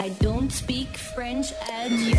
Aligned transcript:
I 0.00 0.14
don't 0.20 0.50
speak 0.50 0.96
French 0.96 1.52
and 1.70 1.92
you 1.92 2.14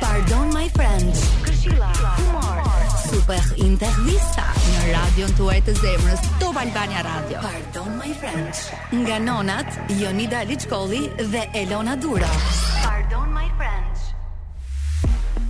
Pardon 0.00 0.50
my 0.52 0.68
friend 0.68 1.12
Këshilla, 1.44 1.90
Humor 2.16 2.62
Super 3.10 3.42
intervista 3.66 4.46
Në 4.70 4.80
radio 4.94 5.28
në 5.28 5.36
tuaj 5.38 5.58
të 5.66 5.74
zemrës 5.80 6.24
Top 6.40 6.60
Albania 6.62 7.04
Radio 7.04 7.42
Pardon 7.44 7.98
my 8.00 8.14
friend 8.22 8.62
Nga 9.02 9.18
nonat 9.26 9.80
Jonida 10.00 10.44
Lichkoli 10.48 11.04
dhe 11.20 11.44
Elona 11.64 11.96
Dura 12.00 12.30
Pardon 12.86 13.28
my 13.36 13.48
friend 13.60 13.88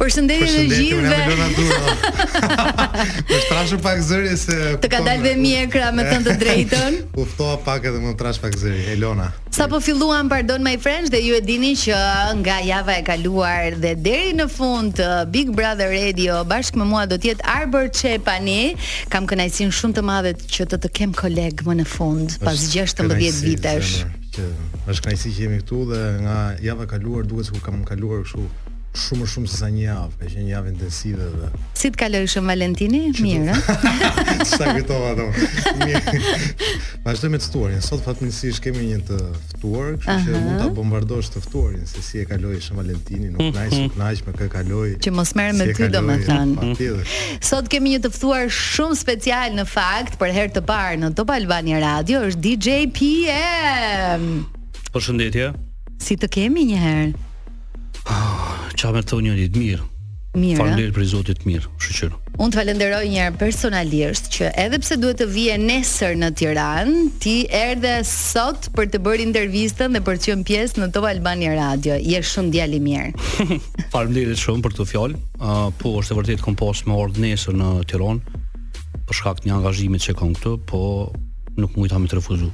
Përshëndetje 0.00 0.46
të 0.48 0.60
gjithëve. 0.72 1.16
Elona 1.22 1.48
Dura. 1.58 2.74
Më 3.28 3.36
shtrashu 3.46 3.78
pak 3.84 4.00
zëri 4.02 4.32
se... 4.38 4.56
Të 4.82 4.88
ka 4.90 5.00
dalë 5.06 5.22
dhe 5.24 5.32
mjekra 5.38 5.90
me 5.94 6.04
të 6.06 6.16
të 6.26 6.34
drejton. 6.40 6.96
Uftoa 7.22 7.56
pak 7.68 7.86
edhe 7.88 8.00
më 8.02 8.14
trash 8.18 8.40
pak 8.42 8.56
zëri, 8.58 8.82
Elona. 8.96 9.28
Sa 9.54 9.66
po 9.70 9.78
filluam, 9.82 10.28
pardon 10.30 10.62
my 10.64 10.74
friends, 10.82 11.10
dhe 11.12 11.20
ju 11.22 11.36
e 11.38 11.40
dini 11.44 11.72
që 11.78 11.98
nga 12.42 12.56
java 12.66 12.96
e 13.00 13.04
kaluar 13.06 13.76
dhe 13.82 13.92
deri 13.98 14.32
në 14.40 14.46
fund 14.50 15.02
uh, 15.02 15.22
Big 15.34 15.52
Brother 15.54 15.90
Radio, 15.92 16.40
bashkë 16.50 16.82
me 16.82 16.88
mua 16.92 17.02
do 17.10 17.18
tjetë 17.22 17.46
Arbor 17.60 17.90
Qepani, 17.94 18.60
kam 19.12 19.26
kënajsin 19.30 19.70
shumë 19.74 19.98
të 20.00 20.06
madhe 20.10 20.34
që 20.54 20.68
të 20.72 20.80
të 20.86 20.92
kem 21.00 21.14
kolegë 21.18 21.66
më 21.70 21.78
në 21.82 21.86
fund, 21.94 22.38
pas 22.42 22.58
16 22.58 23.46
vitesh. 23.46 24.00
që 24.30 24.46
është 24.86 25.04
kënaqësi 25.04 25.34
që 25.36 25.42
jemi 25.44 25.62
këtu 25.64 25.82
dhe 25.90 26.00
nga 26.24 26.36
java 26.62 26.86
e 26.86 26.90
kaluar 26.96 27.26
duket 27.26 27.50
se 27.50 27.54
ku 27.56 27.62
kam 27.66 27.82
kaluar 27.88 28.22
kështu 28.22 28.44
shumë 28.90 29.26
shumë 29.30 29.46
se 29.46 29.58
sa 29.60 29.68
një 29.70 29.82
javë, 29.84 30.16
ka 30.18 30.28
qenë 30.32 30.44
një 30.46 30.50
javë 30.52 30.70
intensive 30.72 31.26
dhe. 31.36 31.48
Si 31.78 31.90
të 31.92 31.98
kaloi 32.00 32.22
shumë 32.30 32.50
Valentini? 32.50 33.00
Mirë. 33.22 33.54
Sa 34.50 34.70
gëtova 34.74 35.12
ato. 35.12 35.26
Vazhdoj 37.04 37.30
me 37.30 37.38
të 37.40 37.46
ftuarin. 37.46 37.84
Sot 37.86 38.02
fatmirësisht 38.02 38.62
kemi 38.64 38.88
një 38.90 38.98
të 39.12 39.18
ftuar, 39.52 39.92
kështu 40.02 40.34
që 40.34 40.42
mund 40.48 40.58
ta 40.64 40.66
bombardosh 40.74 41.30
të 41.36 41.42
ftuarin 41.46 41.86
se 41.90 42.02
si 42.02 42.18
e 42.18 42.26
kaloi 42.32 42.58
shumë 42.58 42.80
Valentini, 42.82 43.30
nuk 43.36 43.44
mhm. 43.46 43.54
naj, 43.54 43.70
nuk 43.84 44.00
naj 44.02 44.24
me 44.26 44.34
kë 44.42 44.50
kaloi. 44.56 44.90
Që 45.06 45.14
mos 45.20 45.36
merrem 45.38 45.62
me 45.62 45.70
ty 45.78 45.90
domethënë. 45.94 46.98
Sot 47.52 47.70
kemi 47.70 47.94
një 47.94 48.02
të 48.08 48.14
ftuar 48.18 48.50
shumë 48.58 48.98
special 49.04 49.54
në 49.62 49.68
fakt, 49.70 50.18
për 50.20 50.34
herë 50.40 50.54
të 50.58 50.64
parë 50.66 51.00
në 51.04 51.14
Top 51.20 51.30
Radio 51.80 52.20
është 52.26 52.42
DJ 52.42 52.76
PM. 52.96 54.24
Përshëndetje. 54.94 55.50
Si 56.02 56.16
të 56.18 56.26
kemi 56.34 56.64
një 56.72 56.78
herë. 56.88 57.10
Ah, 58.08 58.68
qa 58.78 58.92
me 58.94 59.02
të 59.02 59.18
një 59.24 59.34
një 59.38 59.48
mirë 59.56 59.86
Mirë. 60.30 60.64
Eh? 60.78 60.92
për 60.94 61.04
zotin 61.10 61.40
e 61.40 61.42
mirë, 61.48 61.68
shoqëro. 61.82 62.18
Unë 62.44 62.54
falenderoj 62.54 63.00
një 63.10 63.22
herë 63.24 63.38
personalisht 63.40 64.28
që 64.36 64.52
edhe 64.62 64.78
pse 64.78 64.96
duhet 65.02 65.18
të 65.18 65.26
vije 65.26 65.56
nesër 65.58 66.12
në 66.20 66.28
Tiranë, 66.38 67.00
ti 67.22 67.32
erdhe 67.50 67.96
sot 68.06 68.68
për 68.76 68.92
të 68.92 69.00
bërë 69.02 69.24
intervistën 69.24 69.96
dhe 69.96 70.02
për 70.06 70.20
të 70.22 70.28
qenë 70.30 70.46
pjesë 70.46 70.84
në 70.84 70.88
Top 70.94 71.08
Albani 71.10 71.48
Radio. 71.50 71.96
Je 71.98 72.20
shumë 72.32 72.54
djali 72.54 72.78
i 72.78 72.84
mirë. 72.86 73.24
Falënderoj 73.96 74.38
shumë 74.44 74.62
për 74.68 74.78
të 74.78 74.86
fjallë, 74.92 75.20
Uh, 75.40 75.50
ah, 75.50 75.66
po, 75.80 75.94
është 76.02 76.14
vërtet 76.18 76.42
kompost 76.44 76.84
me 76.86 76.92
ordë 77.00 77.22
nesër 77.24 77.54
në 77.56 77.68
Tiranë 77.90 78.40
për 79.08 79.16
shkak 79.18 79.40
të 79.40 79.48
një 79.48 79.54
angazhimit 79.58 80.04
që 80.06 80.12
kam 80.18 80.34
këtu, 80.36 80.56
po 80.70 80.82
nuk 81.58 81.74
mund 81.78 81.88
ta 81.90 81.96
më 81.98 82.10
refuzoj. 82.20 82.50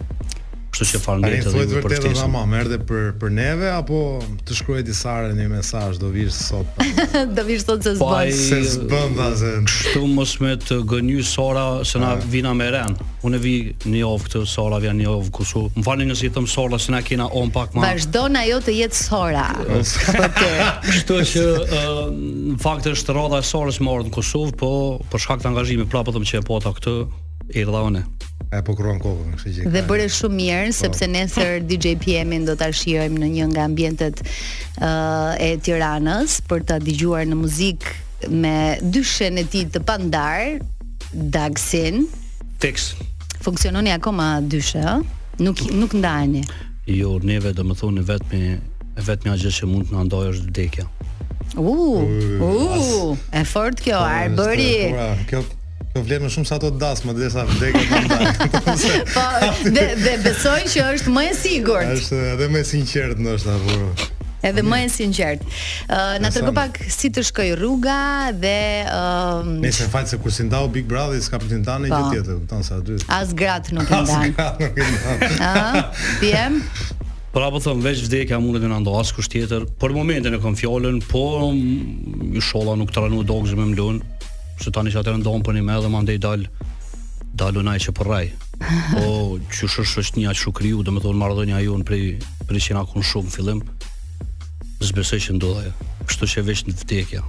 Kështu 0.77 0.99
që 0.99 0.99
falënderit 1.01 1.47
edhe 1.49 1.53
për 1.53 1.53
këtë. 1.53 1.57
Ai 1.57 1.69
thotë 1.73 1.93
vërtetë 2.37 2.85
për 2.85 3.05
për 3.17 3.31
neve 3.35 3.69
apo 3.73 4.01
të 4.47 4.57
shkruaj 4.59 4.83
disa 4.85 5.15
herë 5.23 5.37
një 5.39 5.47
mesazh 5.55 5.97
do 6.03 6.11
vij 6.13 6.27
sot. 6.37 6.83
do 7.39 7.45
vij 7.49 7.61
sot 7.63 7.87
se 7.87 7.95
zbën 7.95 8.03
Po 8.03 8.11
ai 8.13 8.35
se 8.37 8.59
s'bën 8.75 9.17
vazhdim. 9.17 9.65
Kështu 9.73 10.03
mos 10.19 10.35
me 10.45 10.53
të 10.61 10.79
gënjy 10.93 11.25
Sora 11.31 11.65
se 11.89 12.03
na 12.03 12.13
vina 12.37 12.53
me 12.59 12.69
ren. 12.77 12.97
Unë 13.25 13.41
vi 13.43 13.55
në 13.89 14.03
Jov 14.05 14.27
këtë 14.29 14.45
Sora 14.53 14.83
vjen 14.85 15.01
në 15.01 15.09
Jov 15.09 15.31
kusu. 15.39 15.65
M'falni 15.81 16.11
nëse 16.13 16.29
i 16.29 16.33
them 16.37 16.49
Sora 16.53 16.79
se 16.83 16.93
na 16.93 17.01
kena 17.09 17.31
on 17.41 17.49
pak 17.57 17.73
më. 17.73 17.87
Vazdon 17.97 18.37
ajo 18.45 18.61
të 18.69 18.77
jetë 18.83 19.01
Sora. 19.01 19.47
Kështu 20.91 21.23
që 21.33 21.47
në 21.73 22.59
fakt 22.63 22.91
është 22.93 23.17
rrodha 23.17 23.41
e 23.41 23.49
Sorës 23.49 23.81
më 23.83 23.95
ardhën 23.97 24.13
në 24.13 24.17
Kosovë, 24.21 24.57
po 24.61 24.75
për 25.13 25.25
shkak 25.25 25.43
të 25.47 25.55
angazhimit 25.55 25.89
prapë 25.93 26.13
po 26.13 26.19
them 26.21 26.29
që 26.29 26.43
e 26.43 26.47
pota 26.51 26.75
këtu 26.77 26.99
Irdha 27.53 28.03
E 28.53 28.61
po 28.63 28.75
kruan 28.79 29.01
kokën, 29.03 29.33
kështu 29.41 29.51
që. 29.57 29.71
Dhe 29.75 29.81
bëre 29.89 30.05
shumë 30.13 30.37
mirë 30.39 30.67
po. 30.71 30.75
sepse 30.79 31.07
nesër 31.11 31.55
DJ 31.69 31.97
PM-in 31.99 32.45
do 32.47 32.55
ta 32.57 32.69
shijojmë 32.71 33.19
në 33.23 33.29
një 33.37 33.47
nga 33.53 33.65
ambientet 33.67 34.21
uh, 34.23 35.33
e 35.43 35.51
Tiranës 35.67 36.37
për 36.49 36.63
ta 36.69 36.77
dëgjuar 36.83 37.27
në 37.27 37.39
muzikë 37.41 38.31
me 38.31 38.53
dyshen 38.95 39.41
e 39.43 39.45
tij 39.51 39.67
të 39.75 39.83
pandar, 39.89 40.61
Daxin. 41.13 42.07
Fix. 42.63 42.93
Funksiononi 43.45 43.93
akoma 43.97 44.37
dyshe, 44.47 44.81
ëh? 44.85 45.01
Nuk 45.45 45.61
nuk 45.77 45.93
ndajeni. 46.01 46.41
Jo, 46.93 47.17
neve 47.19 47.51
do 47.57 47.67
të 47.67 47.77
thoni 47.83 48.07
vetëm 48.13 48.31
vetëm 48.37 49.05
vetmja 49.11 49.35
gjë 49.43 49.51
që 49.59 49.69
mund 49.73 49.91
të 49.91 49.97
na 49.99 50.07
ndajë 50.09 50.31
është 50.37 50.47
vdekja. 50.53 50.87
U, 51.59 51.67
uh, 51.67 52.47
uh, 52.47 53.13
e 53.37 53.43
fort 53.49 53.81
kjo, 53.85 53.99
po, 53.99 54.17
arë 54.23 54.33
bëri. 54.39 54.71
Po, 54.97 55.07
kjo, 55.33 55.45
Po 55.97 56.03
vlen 56.05 56.27
më 56.27 56.29
shumë 56.29 56.49
sa 56.49 56.59
ato 56.61 56.69
dasmë 56.77 57.13
dhe 57.17 57.29
sa 57.33 57.47
vdekja 57.49 58.27
Po 58.73 59.23
dhe 59.63 59.85
dhe 59.97 60.13
besoj 60.27 60.59
që 60.69 60.83
është 60.93 61.13
më 61.15 61.23
e 61.31 61.31
sigurt. 61.39 61.93
Është 61.95 62.19
edhe 62.35 62.49
më 62.53 62.61
e 62.61 62.67
sinqertë 62.69 63.25
ndoshta 63.25 63.55
po. 63.65 63.79
Edhe 64.45 64.65
më 64.69 64.83
e 64.85 64.91
sinqert. 64.93 65.47
Ë 65.47 65.47
uh, 65.49 66.19
na 66.21 66.29
tregu 66.35 66.53
pak 66.57 66.77
si 66.93 67.09
të 67.15 67.25
shkoj 67.31 67.49
rruga 67.63 67.97
dhe 68.37 68.55
ë 68.85 68.85
uh, 68.93 69.49
Nëse 69.65 69.89
fal 69.95 70.05
se 70.11 70.21
kur 70.21 70.35
si 70.37 70.45
ndau 70.51 70.69
Big 70.75 70.85
Brother 70.91 71.23
s'ka 71.25 71.41
pritën 71.41 71.65
tani 71.65 71.89
gjë 71.89 72.03
po. 72.03 72.13
tjetër, 72.13 72.43
kupton 72.43 72.69
sa 72.69 72.83
dy. 72.85 73.01
As 73.17 73.33
gratë 73.41 73.79
nuk 73.81 73.89
i 73.89 74.03
ndan. 74.05 75.35
Ha? 75.41 75.87
Pem? 76.21 76.61
Po 77.37 77.41
apo 77.45 77.59
thon 77.63 77.81
veç 77.85 78.05
vdekja 78.05 78.37
mundet 78.41 78.63
të 78.67 78.69
na 78.71 78.83
ndo 78.85 78.93
as 79.01 79.17
kusht 79.17 79.33
tjetër. 79.33 79.65
Për 79.81 79.97
momentin 79.97 80.37
e 80.37 80.45
kam 80.45 80.57
fjalën, 80.61 81.01
po 81.09 81.25
sholla 82.51 82.77
nuk 82.81 82.93
tranu 82.97 83.25
dogjë 83.33 83.57
me 83.61 83.67
mlun, 83.75 83.99
se 84.63 84.71
tani 84.75 84.91
që 84.93 85.03
atërë 85.03 85.21
ndonë 85.23 85.47
për 85.47 85.57
një 85.59 85.65
me 85.67 85.77
dhe 85.83 85.91
më 85.93 86.03
ndej 86.07 86.21
dalë 86.25 86.67
dalë 87.41 87.61
unaj 87.63 87.79
që 87.87 87.93
përraj 87.99 88.27
po 88.93 89.07
që 89.57 89.69
shërsh 89.73 89.97
është 90.05 90.21
një 90.23 90.31
aqë 90.33 90.43
shukriu 90.47 90.85
dhe 90.87 90.95
me 90.97 91.03
thonë 91.05 91.21
mardhënja 91.21 91.63
ju 91.67 91.77
në 91.83 91.87
prej 91.91 92.05
prej 92.49 92.63
që 92.69 92.77
në 92.77 92.85
akun 92.85 93.05
shumë 93.05 93.33
fillim 93.37 93.61
zbesoj 94.89 95.19
që 95.27 95.35
ndodhaj 95.37 95.73
kështu 96.07 96.29
që 96.35 96.47
vesh 96.51 96.65
në 96.71 96.77
vdekja 96.85 97.25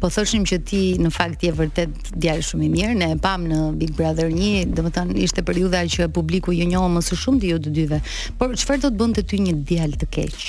Po 0.00 0.08
thoshim 0.10 0.42
që 0.48 0.56
ti 0.66 0.78
në 0.98 1.10
fakt 1.14 1.42
je 1.44 1.50
vërtet 1.54 1.92
djalë 2.22 2.42
shumë 2.48 2.64
i 2.66 2.70
mirë. 2.72 2.94
Ne 2.98 3.06
e 3.14 3.18
pam 3.22 3.44
në 3.46 3.58
Big 3.78 3.92
Brother 3.94 4.30
1, 4.32 4.72
thonë 4.74 5.14
ishte 5.22 5.44
periudha 5.46 5.84
që 5.94 6.08
publiku 6.16 6.54
ju 6.56 6.66
njohë 6.72 6.88
më 6.96 7.02
së 7.06 7.18
shumti 7.20 7.50
ju 7.52 7.60
të 7.62 7.74
dyve. 7.76 8.00
Por 8.40 8.56
çfarë 8.58 8.86
do 8.86 8.90
të 8.90 8.98
bënte 9.02 9.26
ty 9.30 9.38
një 9.44 9.54
djalë 9.68 10.00
të 10.00 10.08
keq? 10.16 10.40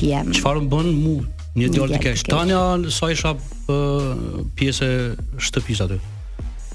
Pjem. 0.00 0.32
Çfarë 0.38 0.64
më 0.64 0.72
bën 0.76 0.92
mu 1.02 1.16
Një 1.54 1.68
djalë 1.70 1.94
të 1.96 2.02
kesh. 2.02 2.24
Tanja 2.32 2.60
sa 2.90 3.08
isha 3.14 3.34
pjesë 4.58 4.88
shtëpisë 5.38 5.86
aty. 5.86 5.98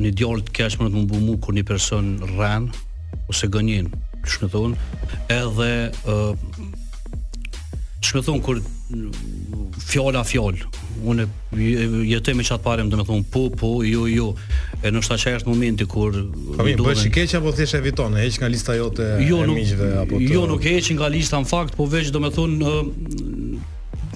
një 0.00 0.12
djalë 0.20 0.46
të 0.48 0.56
kesh 0.60 0.78
më 0.80 0.90
të 0.94 1.04
mbu 1.06 1.20
mu 1.26 1.36
kur 1.44 1.56
një 1.56 1.64
person 1.68 2.14
rën 2.38 2.68
ose 3.32 3.48
gënjen, 3.52 3.92
ç'në 4.28 4.48
thon, 4.52 4.76
edhe 5.32 5.70
ë 5.88 6.16
uh, 6.16 6.76
me 8.14 8.20
thonë, 8.24 8.42
kur 8.46 8.58
fjola 9.88 10.20
fjol, 10.24 10.56
unë 11.08 11.24
jetoj 12.08 12.34
me 12.38 12.44
qatë 12.46 12.62
parem, 12.64 12.90
dhe 12.90 12.96
me 13.00 13.04
thonë, 13.06 13.24
po, 13.32 13.48
po, 13.58 13.70
jo, 13.86 14.04
jo, 14.08 14.28
e 14.82 14.90
nështë 14.94 15.18
që 15.24 15.32
është 15.40 15.50
momenti 15.50 15.84
kur... 15.90 16.14
Pa 16.54 16.62
po 16.62 16.64
mi, 16.68 16.76
bësh 16.78 17.08
i 17.08 17.12
keqë 17.14 17.40
apo 17.40 17.52
thjesht 17.58 17.74
eviton, 17.80 18.14
e 18.18 18.22
heqë 18.24 18.42
nga 18.44 18.50
lista 18.52 18.76
jote 18.78 19.10
jo, 19.26 19.40
e 19.44 19.50
miqve? 19.50 19.90
Apo 20.04 20.20
të... 20.22 20.30
Jo, 20.30 20.46
nuk 20.50 20.64
e 20.68 20.76
heqë 20.78 20.98
nga 21.00 21.10
lista 21.12 21.40
në 21.42 21.50
fakt, 21.50 21.76
po 21.78 21.88
veç, 21.90 22.12
dhe 22.14 22.22
me 22.22 22.30
thonë, 22.34 22.74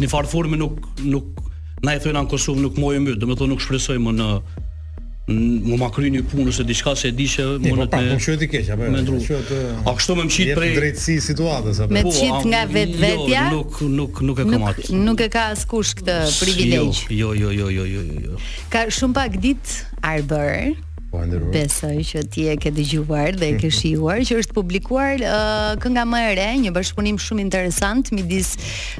një 0.03 0.11
farë 0.15 0.31
formë 0.33 0.63
nuk, 0.63 0.79
nuk, 1.17 1.43
na 1.83 1.99
e 1.99 2.03
thujna 2.05 2.23
në 2.23 2.33
Kosovë, 2.33 2.63
nuk 2.69 2.79
mojë 2.81 3.03
mytë, 3.03 3.21
dhe 3.25 3.31
me 3.33 3.39
thonë, 3.39 3.57
nuk 3.57 3.67
shpresoj 3.67 3.99
më 3.99 4.19
në, 4.21 4.31
Më 5.31 5.77
ma 5.79 5.87
kry 5.95 6.09
një 6.11 6.25
punë 6.27 6.51
ose 6.51 6.65
diçka 6.67 6.97
se 6.99 7.13
e 7.13 7.15
di 7.15 7.29
që 7.31 7.45
po 7.63 7.75
mund 7.77 7.85
të 7.87 7.91
pra, 7.93 8.01
më 8.03 8.17
shohë 8.25 8.43
i 8.43 8.47
keq 8.51 8.71
apo 8.75 8.87
jo? 8.89 8.93
më 8.93 9.19
shohë 9.23 9.57
A 9.87 9.93
kështu 9.95 10.15
më 10.19 10.23
mçit 10.27 10.49
prej 10.59 10.71
drejtësi 10.81 11.15
situatës 11.29 11.79
apo 11.85 11.95
Me 11.95 12.01
po, 12.03 12.11
qit 12.11 12.47
nga 12.51 12.63
jo, 12.67 12.73
vetvetja 12.75 13.45
jo, 13.45 13.53
nuk 13.55 13.77
nuk 14.01 14.23
nuk 14.27 14.41
e 14.43 14.47
kam 14.51 14.65
atë 14.73 14.97
nuk, 15.05 15.21
e 15.23 15.29
ka 15.31 15.45
askush 15.55 15.93
këtë 16.01 16.17
jo, 16.27 16.33
privilegj 16.43 17.03
Jo 17.15 17.31
jo 17.39 17.53
jo 17.55 17.69
jo 17.71 17.85
jo 17.95 18.03
jo 18.25 18.41
Ka 18.75 18.83
shumë 18.97 19.15
pak 19.21 19.37
ditë 19.45 19.87
Arber 20.11 20.73
po, 21.13 21.21
Besoj 21.55 22.01
që 22.11 22.23
ti 22.35 22.49
e 22.51 22.57
ke 22.65 22.73
dëgjuar 22.75 23.39
dhe 23.39 23.53
e 23.53 23.53
ke 23.63 23.69
mhm. 23.71 23.75
shijuar 23.79 24.19
që 24.27 24.41
është 24.43 24.57
publikuar 24.59 25.23
uh, 25.23 25.77
kënga 25.85 26.03
më 26.11 26.25
e 26.33 26.33
re, 26.41 26.49
një 26.67 26.75
bashkëpunim 26.75 27.23
shumë 27.23 27.47
interesant 27.47 28.11
midis 28.17 28.57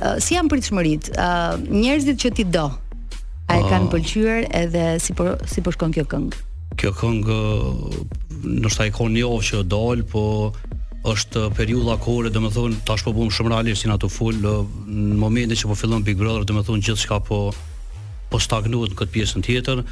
Uh, 0.00 0.16
si 0.22 0.36
janë 0.38 0.52
pritshmërit? 0.52 1.10
ë 1.12 1.12
uh, 1.16 1.66
njerëzit 1.66 2.22
që 2.24 2.34
ti 2.40 2.48
do. 2.56 2.68
A 3.46 3.56
e 3.56 3.60
ah. 3.62 3.68
kanë 3.70 3.90
pëlqyer 3.92 4.46
edhe 4.64 4.86
si 5.02 5.14
po 5.16 5.32
si 5.50 5.62
po 5.62 5.74
shkon 5.74 5.92
kjo 5.96 6.06
këngë? 6.12 6.44
Kjo 6.80 6.90
këngë 7.02 7.36
nështë 8.64 8.78
ta 8.88 8.92
konë 8.96 9.16
një 9.20 9.28
ofë 9.36 9.46
që 9.50 9.60
dollë, 9.74 10.06
po 10.12 10.24
është 11.06 11.42
periudha 11.56 11.94
kohore, 12.02 12.30
do 12.34 12.40
të 12.42 12.50
thon 12.56 12.74
tash 12.88 13.04
po 13.06 13.12
bëm 13.14 13.28
shumë 13.30 13.52
realisht 13.54 13.84
si 13.84 13.90
na 13.90 13.94
të 14.00 14.08
ful 14.10 14.36
në 14.42 14.54
momentin 15.20 15.54
që 15.58 15.68
po 15.70 15.76
fillon 15.78 16.02
Big 16.06 16.18
Brother, 16.18 16.42
do 16.46 16.56
të 16.56 16.64
thon 16.66 16.82
gjithçka 16.82 17.20
po 17.30 17.38
po 18.26 18.40
stagnohet 18.42 18.90
në 18.90 18.96
këtë 18.98 19.12
pjesën 19.14 19.44
tjetër. 19.46 19.84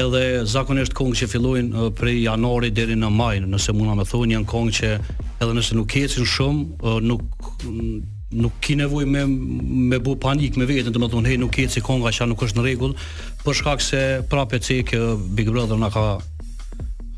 Edhe 0.00 0.22
zakonisht 0.50 0.94
kongë 0.98 1.18
që 1.20 1.28
fillojnë 1.30 1.84
prej 1.96 2.16
janarit 2.24 2.74
deri 2.74 2.96
në 2.98 3.10
maj, 3.14 3.36
nëse 3.46 3.72
mund 3.78 3.86
na 3.86 3.94
më 4.00 4.08
thonë 4.10 4.34
janë 4.34 4.48
kongë 4.52 4.74
që 4.80 4.90
edhe 4.96 5.54
nëse 5.54 5.78
nuk 5.78 5.94
ecën 6.02 6.26
shumë, 6.34 6.96
nuk 7.06 7.64
nuk 8.36 8.56
ki 8.60 8.74
nevojë 8.80 9.06
me 9.06 9.20
me 9.92 10.00
bu 10.02 10.16
panik 10.18 10.58
me 10.58 10.66
veten, 10.66 10.90
do 10.90 10.98
të 10.98 11.12
thon 11.12 11.30
hey 11.30 11.38
nuk 11.38 11.54
ecë 11.62 11.84
konga 11.86 12.10
që 12.12 12.26
nuk 12.26 12.42
është 12.42 12.58
në 12.58 12.64
rregull, 12.66 12.96
për 13.46 13.56
shkak 13.60 13.80
se 13.86 14.02
prapë 14.32 14.60
çik 14.66 14.96
Big 15.38 15.46
Brother 15.54 15.78
na 15.78 15.86
ka 15.94 16.08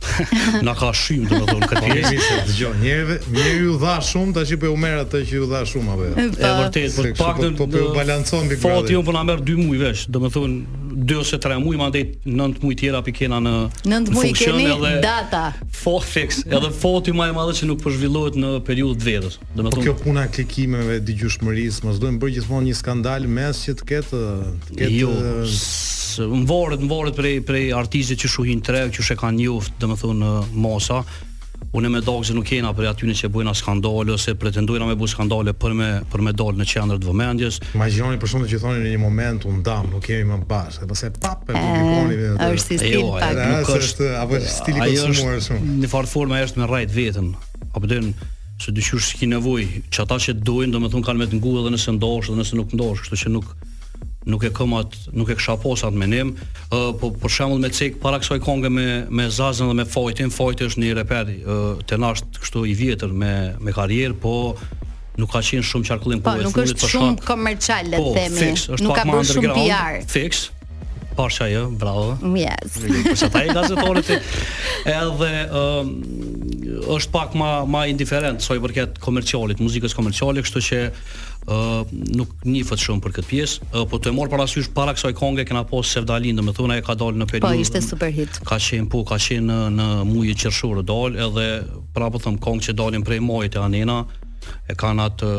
Na 0.63 0.75
ka 0.79 0.91
shym, 0.95 1.25
do 1.31 1.41
thonë, 1.47 1.67
këtë 1.71 1.83
fjesë. 1.85 2.17
Po, 2.21 2.37
Dëgjoj, 2.49 2.73
njerëve, 2.83 3.17
njerëve 3.35 3.69
u 3.73 3.77
dha 3.83 3.95
shumë, 4.09 4.35
tash 4.37 4.53
po 4.63 4.71
u 4.75 4.79
merr 4.81 5.01
atë 5.05 5.21
që 5.29 5.41
u 5.43 5.49
dha 5.51 5.63
shumë 5.69 5.95
apo 5.95 6.07
jo. 6.07 6.13
Është 6.21 6.51
vërtet, 6.59 6.97
por 6.99 7.09
paktën 7.21 7.57
po-, 7.59 7.67
po 7.67 7.83
po 7.89 7.97
balancon 7.97 8.47
mbi 8.47 8.59
gradë. 8.59 8.75
Foti 8.77 8.99
un 8.99 9.07
po 9.09 9.15
na 9.17 9.25
merr 9.29 9.43
2 9.49 9.59
muaj 9.63 9.81
vesh, 9.83 10.05
do 10.15 10.23
thonë 10.37 10.89
2 11.13 11.19
ose 11.23 11.39
3 11.43 11.59
muaj, 11.65 11.79
mandej 11.83 12.05
9 12.31 12.63
muaj 12.63 12.79
tjera 12.83 13.03
pi 13.07 13.15
kena 13.21 13.41
në 13.43 13.55
9 13.95 14.15
muaj 14.15 14.33
keni 14.39 14.67
data. 15.05 15.43
Fofix, 15.83 16.45
edhe 16.47 16.71
foti 16.75 17.15
më 17.15 17.31
e 17.33 17.37
madhe 17.39 17.59
që 17.59 17.69
nuk 17.71 17.83
po 17.83 17.93
zhvillohet 17.95 18.39
në 18.39 18.55
periudhë 18.67 19.03
të 19.03 19.11
vjetër. 19.11 19.39
Po 19.59 19.69
do 19.75 19.85
Kjo 19.85 19.97
puna 19.99 20.29
e 20.31 20.35
klikimeve 20.35 21.01
dëgjushmërisë, 21.07 21.87
mos 21.89 21.99
duhem 22.03 22.19
bëj 22.23 22.39
gjithmonë 22.39 22.71
një 22.71 22.79
skandal 22.81 23.29
mes 23.35 23.65
që 23.67 23.79
të 23.81 23.89
ketë 23.93 24.25
të 24.67 24.75
ketë 24.79 25.01
jo, 25.03 25.15
uh, 25.15 25.57
mvorët, 26.27 26.83
mvorët 26.83 27.15
prej, 27.17 27.39
prej 27.47 27.71
artizit 27.77 28.19
që 28.23 28.31
shuhin 28.33 28.63
tre, 28.65 28.87
që 28.93 29.05
shë 29.11 29.17
kanë 29.21 29.43
njuft, 29.45 29.75
dhe 29.81 29.91
më 29.91 29.97
thunë, 30.01 30.29
uh, 30.29 30.55
Mosa, 30.59 31.03
unë 31.75 31.91
me 31.93 32.01
dogëzë 32.05 32.35
nuk 32.39 32.49
jena 32.53 32.71
për 32.73 32.87
aty 32.93 33.07
në 33.07 33.17
që 33.19 33.31
bujna 33.35 33.53
skandale, 33.57 34.15
ose 34.15 34.33
pretendujna 34.39 34.87
me 34.89 34.97
bu 34.99 35.09
skandale 35.11 35.53
për 35.53 35.75
me, 35.77 35.89
për 36.09 36.23
me 36.25 36.33
dollë 36.33 36.63
në 36.63 36.67
qendrët 36.71 37.05
vëmendjes. 37.05 37.59
Ma 37.77 37.91
gjironi 37.93 38.19
për 38.23 38.33
shumë 38.33 38.47
të 38.49 38.53
që 38.55 38.61
thoni 38.63 38.81
në 38.87 38.93
një 38.95 39.03
moment 39.03 39.47
unë 39.51 39.63
dam, 39.67 39.91
nuk 39.93 40.07
kemi 40.07 40.31
më 40.31 40.39
bashkë, 40.49 40.87
e 40.87 40.91
pëse 40.93 41.13
pap 41.21 41.51
e 41.51 41.59
publikoni 41.59 42.19
dhe... 42.23 42.33
A 42.47 42.51
është 42.55 42.79
stil 42.81 42.97
jo, 42.97 43.07
pak, 43.19 43.45
nuk 43.53 43.73
është... 43.75 44.11
Apo 44.23 44.39
është 44.39 44.55
stil 44.57 44.79
i 44.79 44.91
konsumuar 44.97 45.45
shumë. 45.51 45.77
Në 45.85 45.93
farë 45.93 46.13
forma 46.15 46.41
është 46.47 46.63
me 46.63 46.71
rajt 46.73 46.95
vetën, 46.97 47.31
apo 47.75 47.91
të 47.91 48.03
se 48.59 48.73
dyqysh 48.75 49.13
s'ki 49.13 49.27
nevoj, 49.31 49.69
që 49.95 50.01
ata 50.03 50.17
që 50.19 50.33
dojnë, 50.43 50.73
do 50.75 50.81
me 50.83 50.89
thunë 50.91 51.07
kanë 51.07 51.21
me 51.23 51.27
të 51.31 51.37
ngu 51.39 51.53
edhe 51.61 51.71
nëse 51.77 51.93
ndosh, 51.95 52.33
edhe 52.33 52.41
nëse 52.41 52.57
nuk 52.59 52.73
ndosh, 52.75 53.05
kështu 53.05 53.19
që 53.21 53.31
nuk 53.37 53.53
nuk 54.29 54.45
e 54.45 54.51
kam 54.55 54.75
atë, 54.77 55.09
nuk 55.17 55.31
e 55.33 55.37
kësha 55.39 55.55
posat 55.63 55.95
me 55.97 56.07
nim, 56.11 56.35
uh, 56.69 56.91
po 57.01 57.09
për 57.23 57.33
shembull 57.33 57.63
me 57.63 57.71
cek 57.75 57.97
para 58.03 58.21
kësaj 58.21 58.41
konge 58.45 58.71
me 58.75 58.85
me 59.21 59.27
Zazën 59.33 59.69
dhe 59.71 59.77
me 59.81 59.87
Fojtin, 59.89 60.31
Fojti 60.35 60.69
është 60.69 60.83
një 60.85 60.93
reper 61.01 61.33
uh, 61.39 61.87
të 61.89 62.01
kështu 62.43 62.67
i 62.69 62.77
vjetër 62.83 63.13
me 63.23 63.33
me 63.65 63.73
karrierë, 63.77 64.19
po 64.25 64.35
nuk 65.19 65.33
ka 65.33 65.41
qenë 65.43 65.65
shumë 65.67 65.89
qarkullim 65.91 66.21
po, 66.23 66.35
po 66.35 66.37
Po 66.37 66.51
nuk 66.51 66.61
është 66.67 66.93
shumë 66.93 67.25
komercial 67.27 67.89
le 67.93 67.99
të 67.99 68.05
po, 68.05 68.15
themi. 68.15 68.55
Nuk 68.87 68.95
ka 69.01 69.07
bërë 69.09 69.29
shumë 69.33 69.53
PR. 69.57 69.99
Fix. 70.13 70.45
Pasha 71.19 71.49
jo, 71.51 71.65
bravo. 71.75 72.13
Yes. 72.39 72.77
Po 72.79 73.15
sa 73.19 73.27
ta 73.35 73.41
i 73.43 73.51
dazë 73.51 74.03
ti. 74.07 74.19
Edhe 74.93 75.31
ëm 75.63 76.18
është 76.69 77.13
pak 77.13 77.35
më 77.39 77.49
më 77.71 77.83
indiferent 77.93 78.43
sa 78.45 78.57
i 78.57 78.61
përket 78.63 78.99
komercialit, 79.03 79.61
muzikës 79.63 79.95
komerciale, 79.97 80.43
kështu 80.45 80.63
që 80.69 80.81
ë 80.89 81.55
uh, 81.55 81.93
nuk 82.19 82.33
nifet 82.45 82.83
shumë 82.83 83.01
për 83.07 83.15
këtë 83.19 83.29
pjesë, 83.31 83.63
uh, 83.73 83.85
po 83.89 84.01
të 84.03 84.13
mor 84.17 84.29
parasysh 84.33 84.69
para 84.77 84.93
kësaj 84.97 85.15
konge 85.17 85.47
kena 85.49 85.63
pas 85.65 85.71
po 85.79 85.83
Sevdalin, 85.89 86.37
domethënë 86.43 86.77
ajo 86.77 86.87
ka 86.91 86.97
dalë 87.01 87.23
në 87.23 87.29
periudhë. 87.33 87.59
Po 87.59 87.65
ishte 87.65 87.83
super 87.85 88.13
hit. 88.13 88.41
Ka 88.49 88.59
qen 88.61 88.89
po, 88.93 89.05
ka 89.09 89.17
qen 89.23 89.49
në 89.49 89.59
në 89.79 89.89
muajin 90.11 90.41
qershor 90.45 90.83
dal 90.89 91.17
edhe 91.17 91.47
prapo 91.97 92.19
po 92.19 92.25
them 92.27 92.41
kongë 92.45 92.67
që 92.69 92.79
dalin 92.83 93.07
prej 93.07 93.21
muajit 93.25 93.57
e 93.61 93.65
Anena 93.65 94.01
e 94.69 94.77
kanë 94.79 95.09
atë 95.09 95.33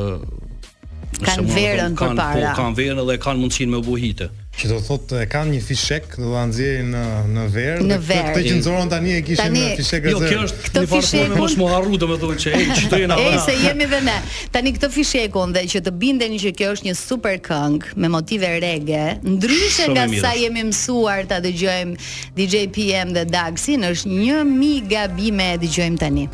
kanë 1.26 1.50
verën 1.52 1.98
po, 1.98 2.08
përpara. 2.14 2.46
Po, 2.46 2.62
kanë 2.64 2.78
verën 2.82 3.06
dhe 3.08 3.20
kanë 3.22 3.44
mundësinë 3.46 3.76
me 3.76 3.84
u 3.84 3.86
buhite 3.92 4.30
që 4.60 4.68
do 4.74 4.78
thotë 4.88 5.20
e 5.24 5.28
kanë 5.32 5.52
një 5.56 5.60
fishek 5.64 6.16
do 6.20 6.32
ta 6.36 6.42
nxjerrin 6.50 6.90
në 6.94 7.04
në 7.36 7.44
verë 7.54 7.86
në 7.88 7.98
verë 8.10 8.32
këtë, 8.32 8.40
këtë 8.40 8.50
që 8.50 8.64
zoron 8.66 8.92
tani 8.92 9.14
e 9.16 9.22
kishen 9.28 9.54
në 9.56 9.64
fishek 9.80 10.08
zërë 10.08 10.12
Jo, 10.12 10.32
kjo 10.32 10.42
është 10.48 10.64
këtë 10.66 10.84
fishek 10.94 11.34
mos 11.40 11.56
mo 11.62 11.70
harru 11.72 12.00
domethënë 12.02 12.40
që 12.44 12.52
që 12.64 12.80
çdo 12.82 13.00
jena 13.04 13.18
ana. 13.20 13.38
Ej, 13.38 13.38
se 13.46 13.56
jemi 13.64 13.88
dhe 13.94 14.02
ne. 14.10 14.18
Tani 14.56 14.74
këtë 14.76 14.90
fishekun 14.98 15.56
dhe 15.56 15.64
që 15.76 15.82
të 15.86 15.94
binden 16.02 16.36
që 16.44 16.52
kjo 16.60 16.74
është 16.76 16.90
një 16.90 16.98
super 17.04 17.40
këngë 17.48 17.96
me 18.04 18.12
motive 18.18 18.52
rege, 18.66 19.04
ndryshe 19.34 19.88
nga 19.94 20.06
sa 20.24 20.34
jemi 20.42 20.66
mësuar 20.74 21.24
ta 21.32 21.40
dëgjojmë 21.46 22.12
DJ 22.38 22.66
PM 22.76 23.16
dhe 23.16 23.26
Daxin, 23.36 23.88
është 23.94 24.12
një 24.16 24.44
mi 24.52 24.74
gabime 24.92 25.54
e 25.56 25.62
dëgjojmë 25.66 26.06
tani. 26.06 26.28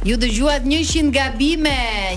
Ju 0.00 0.14
dëgjuat 0.16 0.64
100 0.64 1.10
gabime, 1.12 1.70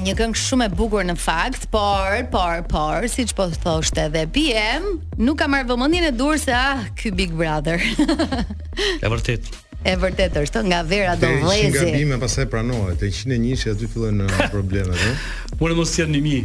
një 0.08 0.14
këngë 0.16 0.40
shumë 0.40 0.70
e 0.70 0.72
bukur 0.72 1.04
në 1.04 1.18
fakt, 1.20 1.66
por, 1.74 2.16
por, 2.32 2.62
por, 2.72 3.10
siç 3.12 3.34
po 3.36 3.50
thoshte 3.52 4.06
edhe 4.08 4.22
BM, 4.32 4.86
nuk 5.20 5.36
ka 5.44 5.50
marrë 5.52 5.68
vëmendjen 5.74 6.08
e 6.14 6.14
dur 6.16 6.40
se 6.40 6.56
ah, 6.56 6.86
ky 6.96 7.12
Big 7.12 7.36
Brother. 7.36 7.84
e 7.84 9.12
vërtit. 9.16 9.52
E 9.84 9.98
vërtetë 10.00 10.42
është, 10.48 10.62
nga 10.72 10.78
vera 10.88 11.14
do 11.20 11.28
vlezi. 11.42 11.72
Ti 11.74 11.88
gabim 11.90 12.14
e 12.16 12.18
pastaj 12.22 12.46
pranohet. 12.52 13.02
e 13.04 13.08
101 13.12 13.48
ishi 13.52 13.70
aty 13.74 13.88
fillojnë 13.92 14.28
në 14.30 14.46
problemet, 14.54 14.96
ëh. 14.96 15.58
Por 15.60 15.74
mos 15.76 15.92
sjell 15.92 16.08
një 16.14 16.22
mi. 16.24 16.38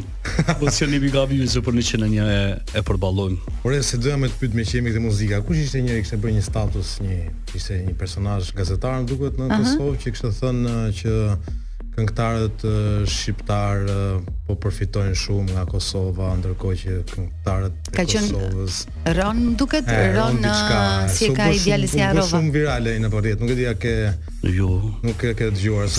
Mos 0.61 0.75
sjell 0.79 0.91
një 0.97 1.01
mi 1.05 1.11
gabim 1.15 1.45
se 1.53 1.63
për 1.63 1.79
101 1.85 2.19
e 2.25 2.41
e 2.81 2.83
përballojm. 2.89 3.39
Por 3.63 3.79
e 3.79 3.83
se 3.87 4.01
doja 4.03 4.19
me 4.19 4.27
të 4.33 4.41
pyet 4.43 4.59
me 4.59 4.67
çemi 4.71 4.91
këtë 4.97 5.05
muzikë, 5.07 5.39
kush 5.47 5.63
ishte 5.69 5.85
njëri 5.87 6.03
që 6.11 6.19
bën 6.27 6.35
një 6.41 6.45
status, 6.49 6.97
një 7.07 7.21
ishte 7.61 7.79
një 7.87 7.95
personazh 8.03 8.51
gazetar, 8.59 9.07
duket 9.13 9.39
në 9.39 9.53
Kosovë 9.55 9.95
që 10.03 10.17
kishte 10.19 10.35
thënë 10.43 10.75
uh, 10.75 10.93
që 11.03 11.15
këngëtarët 11.99 12.65
shqiptar 13.11 13.89
po 14.47 14.55
përfitojnë 14.63 15.17
shumë 15.21 15.57
nga 15.57 15.65
Kosova, 15.69 16.31
ndërkohë 16.41 16.79
që 16.83 16.97
këngëtarët 17.11 17.91
e 17.93 18.05
Kosovës 18.13 18.79
rron 19.17 19.43
duket 19.61 19.89
rron 19.91 20.39
në 20.45 20.53
si 21.15 21.31
ka 21.37 21.49
po 21.51 21.57
idealisë 21.59 21.99
e 21.99 22.03
po 22.03 22.07
Arova. 22.13 22.27
Është 22.27 22.37
shumë 22.37 22.55
virale 22.55 22.95
në 23.03 23.11
rrjet, 23.15 23.43
nuk 23.43 23.53
e 23.55 23.59
di 23.61 23.67
a 23.67 23.75
ke 23.83 23.97
jo, 24.59 24.71
nuk 25.05 25.27
e 25.27 25.33
ke 25.39 25.51
dëgjuar. 25.57 25.91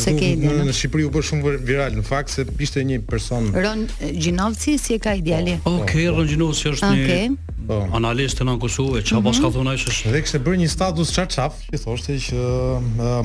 Në 0.70 0.78
Shqipëri 0.80 1.08
u 1.10 1.12
bë 1.14 1.26
shumë 1.32 1.58
viral 1.68 1.98
në 2.00 2.06
fakt 2.08 2.34
se 2.38 2.46
ishte 2.64 2.84
një 2.90 3.02
person 3.10 3.52
Ron 3.56 3.86
Gjinovci 4.08 4.78
si 4.80 4.96
e 4.98 5.02
ka 5.04 5.14
ideali. 5.20 5.60
Po, 5.66 5.78
okej, 5.84 6.08
Ron 6.16 6.30
Gjinovci 6.32 6.74
është 6.74 6.94
një 6.96 7.06
Okej. 7.06 7.32
Po, 7.70 7.84
analistë 8.00 8.46
në 8.48 8.54
Kosovë, 8.64 9.04
çfarë 9.06 9.22
mm 9.22 9.28
-hmm. 9.30 9.54
thonë 9.56 9.70
ai 9.70 9.78
se 9.78 9.90
është. 9.92 10.12
Dhe 10.14 10.22
kishte 10.26 10.40
bërë 10.46 10.58
një 10.64 10.68
status 10.74 11.08
çaçaf, 11.16 11.54
i 11.74 11.78
thoshte 11.78 12.14
që 12.28 12.42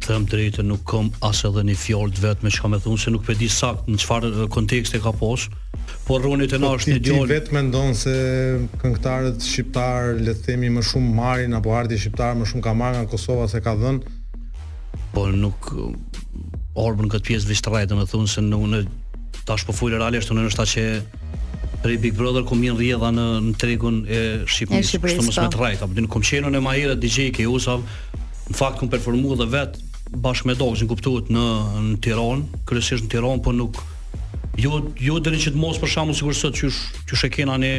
Them 0.04 0.26
të 0.28 0.62
nuk 0.68 0.82
kam 0.88 1.08
asë 1.24 1.46
edhe 1.48 1.62
një 1.68 1.74
fjalë 1.80 2.14
të 2.18 2.24
vetë 2.26 2.44
me 2.44 2.50
që 2.54 2.62
kam 2.64 2.74
e 2.76 2.80
thunë, 2.86 3.00
se 3.02 3.12
nuk 3.14 3.22
përdi 3.24 3.48
sakt 3.48 3.86
në 3.88 4.00
çfarë 4.02 4.30
eh, 4.44 4.48
kontekst 4.56 4.96
e 4.96 5.00
ka 5.04 5.12
posë, 5.16 5.52
por 6.08 6.20
rronit 6.24 6.52
e 6.52 6.60
nashë 6.60 6.88
po 6.88 6.90
një 6.90 7.04
gjallë. 7.06 7.28
Ti 7.30 7.34
vetë 7.34 7.56
me 7.56 7.62
ndonë 7.70 7.94
se 8.02 8.14
kënktarët 8.82 9.46
shqiptarë 9.48 10.18
le 10.26 10.34
themi 10.44 10.70
më 10.76 10.84
shumë 10.90 11.14
marin, 11.20 11.56
apo 11.56 11.72
arti 11.76 11.98
shqiptarë 12.04 12.36
më 12.42 12.50
shumë 12.50 12.66
ka 12.68 12.74
marin 12.82 13.02
në 13.06 13.10
Kosovës 13.14 13.56
e 13.58 13.62
ka 13.64 13.74
dhënë. 13.80 14.18
Po 15.16 15.24
nuk 15.32 15.70
orbën 16.84 17.08
këtë 17.14 17.28
pjesë 17.30 17.50
vishtë 17.54 17.72
rajtë 17.74 17.98
me 18.00 18.04
thunë, 18.10 18.28
se 18.28 18.44
në 18.44 18.82
tash 19.48 19.64
po 19.68 19.72
fulë 19.76 20.00
realisht, 20.02 20.30
unë 20.32 20.50
është 20.50 20.60
ta 20.62 20.68
që 20.74 20.84
prej 21.84 22.00
Big 22.00 22.16
Brother 22.16 22.44
ku 22.48 22.56
mirë 22.56 22.78
rjedha 22.80 23.10
në, 23.12 23.24
në 23.44 23.52
tregun 23.60 23.98
e 24.08 24.20
Shqipërisë. 24.48 24.88
Shqipëris, 24.88 25.16
Kështu 25.20 25.26
mos 25.28 25.36
me 25.36 25.48
po. 25.50 25.52
të 25.52 25.60
rajta, 25.60 25.88
në 26.00 26.08
komqenon 26.14 26.56
e 26.56 26.60
Mahira 26.64 26.94
DJ 26.96 27.26
Keusav, 27.36 27.82
në 28.48 28.56
fakt 28.56 28.78
kum 28.80 28.88
performu 28.92 29.34
edhe 29.36 29.46
vet 29.52 29.76
bashkë 30.24 30.48
me 30.50 30.54
Dogs, 30.56 30.84
kuptuat 30.88 31.28
në 31.34 31.48
në 31.90 31.98
Tiranë, 32.06 32.62
kryesisht 32.70 33.04
në 33.04 33.12
Tiranë, 33.18 33.44
po 33.46 33.52
nuk 33.58 33.82
Jo, 34.54 34.76
jo 35.02 35.16
deri 35.18 35.40
që 35.42 35.50
të 35.50 35.58
mos 35.58 35.80
për 35.82 35.88
shkakun 35.90 36.14
sigurisht 36.14 36.44
sot 36.44 36.54
qysh 36.54 36.76
qysh 37.10 37.24
e 37.26 37.30
kanë 37.34 37.54
ne 37.58 37.70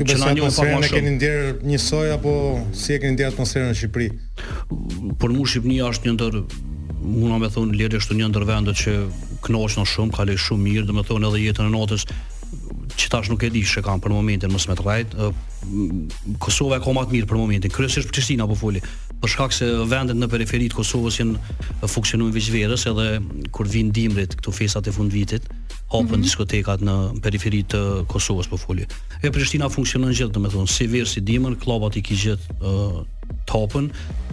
që 0.00 0.16
Jo 0.16 0.16
njohin 0.18 0.40
pak 0.42 0.48
më 0.48 0.48
shumë. 0.56 0.80
Ne 0.82 0.88
keni 0.90 1.12
ndjerë 1.14 1.52
një 1.70 1.78
soj, 1.78 2.08
apo 2.16 2.32
si 2.74 2.96
e 2.96 2.96
keni 2.98 3.14
ndier 3.14 3.30
atmosferën 3.30 3.68
në 3.70 3.76
Shqipëri? 3.78 4.08
Për 5.22 5.34
mua 5.36 5.52
Shqipënia 5.52 5.86
është 5.94 6.08
një 6.10 6.16
ndër 6.16 6.40
mua 7.14 7.38
më 7.44 7.52
thon 7.54 7.70
lehtë 7.78 8.00
është 8.02 8.18
një 8.18 8.26
ndër 8.32 8.48
vendet 8.50 8.82
që 8.82 8.96
kënaqen 9.46 9.86
shumë, 9.92 10.14
kaloj 10.18 10.40
shumë 10.48 10.64
mirë, 10.66 10.88
domethënë 10.90 11.30
edhe 11.30 11.44
jetën 11.46 11.70
e 11.70 11.74
natës 11.78 12.08
që 13.00 13.10
tash 13.12 13.30
nuk 13.32 13.44
e 13.46 13.50
di 13.52 13.62
se 13.66 13.80
kanë 13.84 14.02
për 14.04 14.12
momentin 14.14 14.52
mos 14.52 14.66
me 14.68 14.74
të 14.78 14.84
rrejt. 14.84 15.14
Kosova 16.42 16.78
e 16.78 16.82
ka 16.84 16.92
më 16.94 17.04
të 17.08 17.14
mirë 17.16 17.28
për 17.30 17.38
momentin, 17.40 17.72
kryesisht 17.72 18.10
Prishtina 18.12 18.46
po 18.48 18.56
fuli. 18.58 18.82
Për 19.20 19.32
shkak 19.34 19.52
se 19.54 19.68
vendet 19.90 20.16
në 20.18 20.28
periferi 20.32 20.68
të 20.72 20.78
Kosovës 20.80 21.18
janë 21.20 21.90
funksionojnë 21.94 22.34
veç 22.36 22.86
edhe 22.90 23.06
kur 23.56 23.68
vin 23.68 23.90
dimrit 23.96 24.36
këto 24.38 24.54
festat 24.56 24.88
e 24.88 24.94
fundvitit, 24.96 25.48
hapën 25.92 26.02
mm 26.02 26.14
-hmm. 26.14 26.24
diskotekat 26.26 26.80
në 26.88 26.96
periferi 27.24 27.62
të 27.72 27.80
Kosovës 28.12 28.48
po 28.48 28.56
fuli. 28.56 28.86
E 29.22 29.30
Prishtina 29.30 29.68
funksionon 29.68 30.12
gjithë, 30.12 30.34
domethënë, 30.36 30.66
si 30.68 30.86
verë 30.88 31.10
si 31.14 31.20
dimër, 31.20 31.56
klubat 31.64 31.96
i 31.96 32.02
kishit 32.02 32.38
gjithë 32.38 33.06
topën 33.48 33.88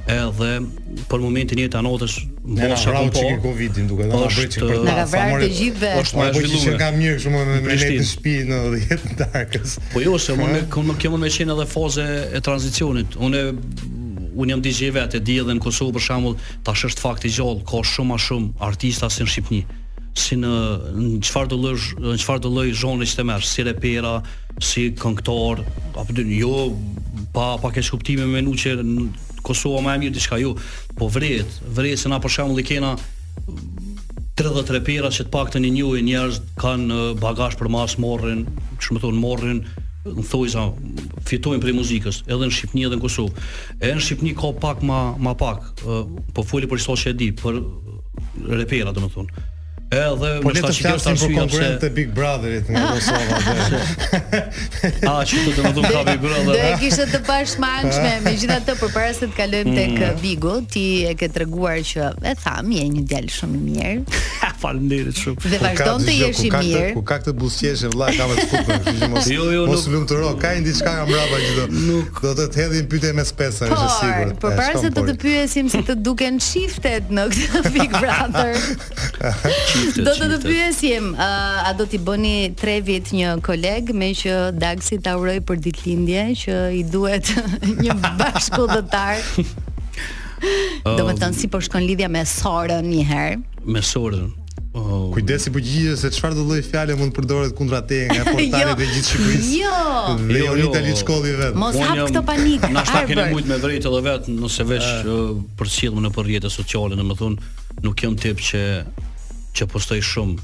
edhe 0.08 0.50
për 1.12 1.20
momentin 1.20 1.60
jetë 1.66 1.82
anotës, 1.82 2.14
në 2.48 2.68
na 2.72 2.76
vrau 2.80 3.10
po, 3.12 3.18
çike 3.20 3.40
Covidin 3.44 3.90
duke 3.90 4.06
dhe 4.08 4.14
na 4.14 4.22
bëri 4.22 4.52
çike 4.54 4.70
për 4.70 4.92
ta. 5.12 5.26
të 5.42 5.50
gjithë 5.58 5.90
Po 5.98 6.04
shumë 6.08 6.36
po 6.38 6.60
që 6.62 6.76
ka 6.80 6.90
mirë 6.96 7.18
shumë 7.26 7.42
me 7.50 7.58
me 7.66 7.74
në 7.74 7.80
shtëpi 7.82 8.36
në 8.48 8.60
10 8.88 9.18
darkës. 9.20 9.74
Po 9.92 10.04
jo 10.06 10.14
se 10.28 10.36
unë 10.38 10.62
kam 10.72 10.88
më 10.88 10.96
kemun 11.04 11.26
me 11.26 11.32
qenë 11.38 11.54
edhe 11.58 11.66
faze 11.74 12.06
e 12.08 12.42
tranzicionit. 12.48 13.18
Unë 13.28 13.42
unë 14.38 14.54
jam 14.54 14.64
DJ 14.64 14.92
vetë, 14.96 15.20
e 15.20 15.22
di 15.28 15.36
edhe 15.42 15.58
në 15.58 15.64
Kosovë 15.66 15.98
për 15.98 16.08
shembull, 16.08 16.40
tash 16.64 16.86
është 16.88 17.04
fakt 17.04 17.28
i 17.28 17.32
gjallë, 17.36 17.66
ka 17.68 17.84
shumë 17.92 18.14
më 18.16 18.22
shumë 18.30 18.50
artista 18.70 19.12
si 19.12 19.26
në 19.28 19.32
Shqipëri 19.34 19.64
si 20.18 20.34
në 20.40 20.50
çfarë 21.28 21.50
do 21.52 21.58
në 21.68 22.16
çfarë 22.24 22.42
do 22.48 22.50
lloj 22.50 22.72
zhonë 22.80 23.06
që 23.10 23.18
të 23.20 23.26
merr, 23.30 23.44
si 23.46 23.62
repera, 23.68 24.14
si 24.66 24.88
këngëtor, 24.98 25.60
apo 26.02 26.16
jo 26.26 26.56
pa 27.38 27.58
pa 27.62 27.70
kesh 27.72 27.94
kuptime 27.94 28.26
me 28.26 28.42
nu 28.42 28.56
që 28.58 28.80
në 28.82 29.04
Kosova 29.46 29.82
më 29.86 29.92
e 29.94 30.00
mirë 30.04 30.14
diçka 30.18 30.40
jo. 30.42 30.56
Po 30.98 31.06
vret, 31.14 31.60
vret 31.78 32.02
se 32.02 32.10
na 32.10 32.18
për 32.24 32.34
shembull 32.34 32.64
i 32.64 32.66
kena 32.66 32.96
30 34.38 34.48
mm, 34.48 34.64
repera 34.76 35.12
që 35.14 35.28
të 35.28 35.32
paktën 35.34 35.68
i 35.68 35.70
njohin 35.78 36.08
njerëz 36.10 36.40
kanë 36.60 36.98
bagazh 37.22 37.56
për 37.60 37.70
mas 37.72 37.94
morrin, 38.02 38.42
çu 38.82 38.98
më 38.98 39.04
thon 39.06 39.22
morrin 39.22 39.62
në 40.08 40.24
thojza 40.32 40.64
fitojnë 41.30 41.62
për 41.64 41.76
muzikës 41.78 42.22
edhe 42.32 42.48
në 42.50 42.56
Shqipëni 42.58 42.88
edhe 42.90 42.98
në 42.98 43.06
Kosovë. 43.06 43.46
E 43.86 43.92
në 43.94 44.04
Shqipëni 44.08 44.34
ka 44.42 44.52
pak 44.64 44.82
ma, 44.88 45.04
ma 45.22 45.36
pak, 45.38 45.70
po 46.34 46.46
fulli 46.48 46.68
për 46.72 46.82
shto 46.84 46.98
që 47.06 47.14
e 47.14 47.18
di, 47.22 47.30
për 47.38 47.62
repera, 48.64 48.96
do 48.96 49.06
më 49.06 49.12
thunë. 49.16 49.46
Edhe 49.88 50.30
po 50.44 50.52
le 50.52 50.60
të 50.66 50.70
flasim 50.76 51.16
për 51.22 51.32
konkurrentët 51.38 51.84
e 51.88 51.90
Big 51.96 52.10
Brotherit 52.12 52.68
nga 52.68 52.90
Kosova. 52.98 53.38
A 55.14 55.14
çu 55.24 55.40
të 55.46 55.64
më 55.64 55.70
thon 55.78 55.86
ka 55.94 56.02
Big 56.10 56.20
Brother? 56.26 56.50
Do 56.50 56.58
e 56.60 56.74
kishte 56.82 57.06
të 57.14 57.22
pashmangshme, 57.24 58.10
megjithatë 58.26 58.76
përpara 58.82 59.14
se 59.16 59.30
të 59.32 59.38
kalojmë 59.38 59.76
tek 59.78 60.20
Bigu, 60.20 60.58
mm. 60.58 60.66
ti 60.74 60.84
e 61.08 61.14
ke 61.20 61.30
treguar 61.32 61.80
që 61.88 62.10
e 62.28 62.34
tham, 62.42 62.74
je 62.76 62.90
një 62.98 63.04
djalë 63.14 63.32
shumë 63.38 63.56
i 63.56 63.62
mirë. 63.70 64.26
Faleminderit 64.58 65.20
shumë. 65.22 65.40
Dhe 65.54 65.60
vazhdon 65.64 66.04
të 66.08 66.16
jesh 66.18 66.42
i 66.50 66.52
mirë. 66.58 66.84
Ku 66.98 67.04
ka 67.08 67.20
këtë 67.22 67.36
buzqeshje 67.46 67.92
vëlla, 67.94 68.08
kam 68.20 68.32
të 68.36 68.62
kuptoj. 68.68 69.24
Jo, 69.38 69.48
jo, 69.56 69.64
mos 69.72 69.86
lumturo, 69.94 70.34
ka 70.42 70.52
një 70.58 70.66
diçka 70.68 70.96
nga 70.98 71.06
mbrapa 71.08 71.40
që 71.46 71.56
do. 71.62 71.66
Nuk 71.86 72.20
do 72.26 72.34
të 72.42 72.48
të 72.56 72.62
hedhin 72.66 72.90
pyetje 72.92 73.14
me 73.20 73.28
spesa, 73.30 73.70
po, 73.72 73.78
është 73.80 73.96
sigurt. 74.02 74.36
Po, 74.42 74.50
përpara 74.50 74.82
se 74.82 74.92
të 74.98 75.06
të 75.14 75.18
pyesim 75.22 75.70
se 75.72 75.84
të 75.88 75.96
duken 76.02 76.42
shiftet 76.44 77.14
në 77.14 77.28
këtë 77.38 77.62
Big 77.78 77.94
Brother. 78.02 78.58
Do 79.86 80.04
të 80.14 80.30
të 80.36 80.40
pyesim, 80.44 81.12
a 81.22 81.70
do 81.78 81.86
t'i 81.90 82.00
bëni 82.02 82.54
3 82.58 82.78
vit 82.86 83.12
një 83.16 83.34
koleg 83.46 83.92
me 83.96 84.08
që 84.18 84.38
Dagsi 84.58 84.98
ta 85.06 85.14
uroj 85.20 85.36
për 85.48 85.60
lindje, 85.86 86.24
që 86.44 86.56
i 86.80 86.84
duhet 86.92 87.30
një 87.84 87.94
bashkëpunëtar. 88.20 89.22
Do 90.86 90.94
të 90.98 91.14
um, 91.14 91.16
thon 91.18 91.34
si 91.34 91.48
po 91.50 91.58
shkon 91.66 91.82
lidhja 91.86 92.10
me 92.14 92.22
Sorën 92.30 92.86
një 92.92 93.06
herë. 93.10 93.38
Me 93.66 93.82
Sorën. 93.82 94.28
Oh, 94.78 95.10
Kujdesi 95.14 95.50
bugjie 95.50 95.94
po 95.96 95.96
se 95.98 96.12
çfarë 96.14 96.36
do 96.38 96.44
lloj 96.46 96.60
fjalë 96.68 96.94
mund 97.00 97.10
të 97.14 97.18
përdoret 97.18 97.54
kundra 97.58 97.80
te 97.90 98.04
nga 98.12 98.26
portali 98.28 98.46
i 98.46 98.60
jo. 98.62 98.76
gjithë 98.84 99.08
Shqipërisë. 99.08 99.56
Jo, 99.58 99.72
jo, 99.74 100.44
jo. 100.44 100.68
Unë 100.68 100.68
dalit 100.76 101.02
shkolli 101.02 101.34
vet. 101.40 101.58
Mos 101.58 101.80
hap 101.82 102.04
këtë 102.04 102.22
panik. 102.28 102.68
Na 102.76 102.84
shtaj 102.86 103.08
keni 103.10 103.26
shumë 103.32 103.50
me 103.50 103.58
drejtë 103.66 103.90
edhe 103.92 104.04
vet, 104.10 104.30
nëse 104.44 104.68
vesh 104.70 104.92
eh. 105.00 105.10
uh, 105.16 105.32
për 105.58 105.74
sjelljen 105.74 106.06
në 106.06 106.14
përjetë 106.20 106.54
sociale, 106.60 107.00
domethënë 107.00 107.50
nuk 107.88 108.06
jam 108.06 108.20
tip 108.22 108.46
që 108.52 108.64
që 109.58 109.68
postoj 109.74 110.02
shumë 110.02 110.38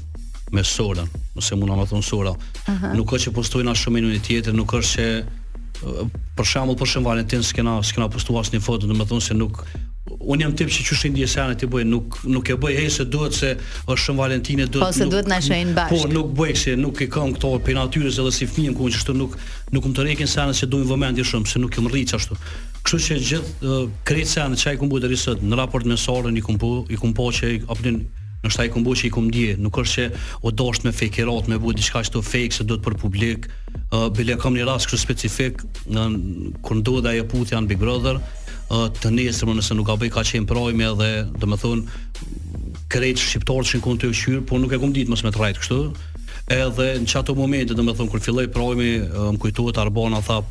me 0.54 0.62
sorën, 0.66 1.08
ose 1.38 1.56
mund 1.58 1.72
ama 1.74 1.86
thon 1.88 2.02
sora. 2.04 2.30
Uh 2.30 2.68
-huh. 2.68 2.92
Nuk 2.98 3.08
është 3.14 3.26
që 3.30 3.36
postoj 3.38 3.62
na 3.68 3.74
shumë 3.80 4.00
në 4.04 4.10
një 4.14 4.20
tjetër, 4.26 4.52
nuk 4.58 4.70
është 4.72 4.92
që 4.92 5.06
për 6.36 6.46
shembull 6.50 6.76
për 6.76 6.78
po 6.78 6.86
shembull 6.92 7.10
Valentin 7.12 7.42
s'kena 7.48 7.74
s'kena 7.88 8.06
postuar 8.14 8.40
asnjë 8.44 8.60
foto, 8.68 8.82
domethënë 8.90 9.20
se 9.28 9.34
nuk 9.42 9.54
Un 10.32 10.40
jam 10.40 10.52
tip 10.56 10.68
që 10.68 10.80
çu 10.88 10.94
shin 11.00 11.14
dje 11.16 11.26
sa 11.32 11.42
ti 11.58 11.66
bëj 11.72 11.84
nuk 11.94 12.08
nuk 12.32 12.46
e 12.50 12.54
bëj 12.62 12.88
se 12.96 13.04
duhet 13.12 13.34
se 13.40 13.50
është 13.88 14.02
shumë 14.04 14.18
Valentine 14.22 14.66
duhet. 14.66 14.86
Po 14.86 14.92
se 14.92 15.04
duhet 15.12 15.26
na 15.32 15.38
shohin 15.46 15.70
bash. 15.76 15.90
Po 15.94 16.08
nuk 16.16 16.26
bëj 16.38 16.54
se 16.62 16.72
nuk 16.84 17.00
i 17.00 17.08
kam 17.10 17.32
këto 17.34 17.50
pe 17.64 17.72
natyrës 17.74 18.18
edhe 18.20 18.32
si 18.38 18.46
fëmijën 18.52 18.74
ku 18.76 18.84
që 18.92 18.96
ashtu 19.00 19.12
nuk 19.22 19.32
nuk 19.74 19.84
um 19.86 19.92
të 19.96 20.00
rrekin 20.02 20.26
sa 20.34 20.52
se 20.52 20.66
duin 20.72 20.86
vëmendje 20.90 21.24
shumë 21.30 21.48
se 21.52 21.58
nuk 21.62 21.70
kem 21.74 21.86
rriç 21.92 22.10
ashtu. 22.16 22.32
Kështu 22.86 22.98
që 23.06 23.14
gjithë 23.28 23.66
uh, 23.68 23.88
krejt 24.08 24.28
në 24.52 24.56
çaj 24.62 24.74
ku 24.78 24.84
mbu 24.86 24.96
deri 25.02 25.16
sot 25.16 25.38
në 25.48 25.54
raport 25.60 25.84
me 25.88 25.94
Sorën 26.06 26.36
i 26.38 26.40
kumpo 26.48 26.84
i 26.88 26.96
kumpo 27.02 27.22
që 27.36 27.44
i 27.54 27.60
Në 28.44 28.52
shtaj 28.52 28.66
kumbu 28.74 28.92
që 28.98 29.06
i 29.08 29.12
kumbu 29.14 29.32
dje 29.32 29.54
Nuk 29.64 29.78
është 29.80 29.94
që 29.94 30.22
u 30.44 30.52
dosht 30.52 30.84
me 30.84 30.92
fake 30.92 31.22
i 31.22 31.28
rot 31.28 31.48
Me 31.48 31.56
buë 31.62 31.78
diska 31.78 32.02
që 32.06 32.22
fake 32.26 32.58
Se 32.58 32.66
do 32.68 32.76
për 32.84 32.96
publik 33.00 33.48
uh, 33.48 34.08
Bile 34.16 34.36
kam 34.40 34.56
një 34.58 34.66
rast 34.68 34.90
kështu 34.90 35.00
specifik 35.04 35.64
në, 35.88 36.04
kur 36.64 36.80
ndu 36.82 36.98
ajo 37.00 37.24
e 37.24 37.28
putë 37.32 37.56
janë 37.56 37.70
Big 37.72 37.80
Brother 37.80 38.20
uh, 38.20 38.88
Të 39.00 39.14
nesër 39.16 39.48
më 39.50 39.58
nëse 39.62 39.76
nuk 39.78 39.92
a 39.92 39.96
bëj 40.02 40.12
ka 40.18 40.26
qenë 40.28 40.48
projme 40.50 40.92
Dhe 41.00 41.10
dhe 41.40 41.50
me 41.50 41.58
thunë 41.60 42.00
Kretë 42.92 43.24
shqiptarë 43.28 43.68
që 43.72 43.82
në 43.86 43.98
të 44.04 44.12
shqyrë 44.20 44.42
Por 44.50 44.60
nuk 44.62 44.76
e 44.76 44.82
kumbu 44.84 45.00
ditë 45.00 45.14
mos 45.14 45.24
me 45.24 45.32
të 45.34 45.42
rajtë 45.46 45.64
kështu 45.64 45.82
Edhe 46.52 46.90
në 47.00 47.06
çato 47.08 47.32
momente, 47.32 47.72
domethënë 47.72 48.10
kur 48.12 48.20
filloi 48.20 48.42
provimi, 48.52 48.98
më 49.00 49.38
kujtohet 49.40 49.78
Arbona 49.80 50.18
tha 50.26 50.42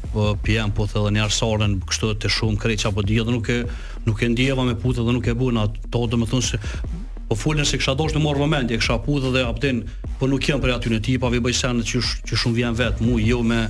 PM 0.41 0.71
po 0.73 0.87
thë 0.89 1.03
edhe 1.03 1.11
një 1.13 1.21
arsore 1.27 1.67
kështu 1.91 2.07
të 2.23 2.31
shumë 2.33 2.57
kreç 2.63 2.87
apo 2.89 3.03
di, 3.05 3.19
edhe 3.21 3.29
nuk 3.35 3.51
e 3.53 3.59
nuk 4.07 4.23
e 4.25 4.29
ndjeva 4.33 4.65
me 4.65 4.73
putë 4.81 5.05
dhe 5.05 5.13
nuk 5.19 5.29
e 5.29 5.35
bua 5.37 5.67
ato, 5.67 6.01
domethënë 6.15 6.47
se 6.49 6.57
po 7.35 7.39
folën 7.41 7.65
se 7.65 7.77
kisha 7.81 7.95
dosh 7.97 8.13
të 8.13 8.21
marr 8.21 8.37
moment, 8.37 8.69
e 8.71 8.77
kisha 8.77 8.99
pudhë 9.01 9.31
dhe 9.33 9.41
aptin 9.49 9.79
po 10.19 10.29
nuk 10.29 10.45
jam 10.49 10.61
për 10.61 10.75
aty 10.75 10.91
në 10.93 10.99
tipa, 11.07 11.31
ve 11.33 11.41
bëj 11.45 11.55
sa 11.63 11.71
që 11.91 12.01
që 12.29 12.37
shumë 12.43 12.55
vjen 12.59 12.77
vet, 12.81 13.01
mua 13.07 13.23
jo 13.29 13.41
me 13.51 13.63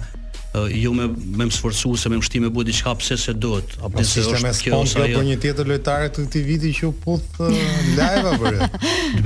jo 0.54 0.94
me 0.94 1.08
më 1.10 1.50
sforcu 1.52 1.96
se 1.98 2.10
me 2.14 2.18
mshtime 2.22 2.46
bëj 2.54 2.64
diçka 2.68 2.92
pse 2.98 3.16
se 3.18 3.34
duhet 3.34 3.70
A 3.82 3.88
pse 3.90 4.22
është 4.22 4.42
me 4.44 4.50
kjo 4.54 4.78
ose 4.84 5.00
ajo. 5.02 5.18
Po 5.18 5.22
një 5.26 5.38
tjetër 5.42 5.66
lojtare 5.70 6.12
të 6.14 6.26
këtij 6.30 6.44
viti 6.46 6.72
që 6.78 6.86
u 6.92 6.94
puth 7.02 7.26
uh, 7.42 7.50
live 7.98 8.30
apo 8.34 8.46
jo. 8.54 8.62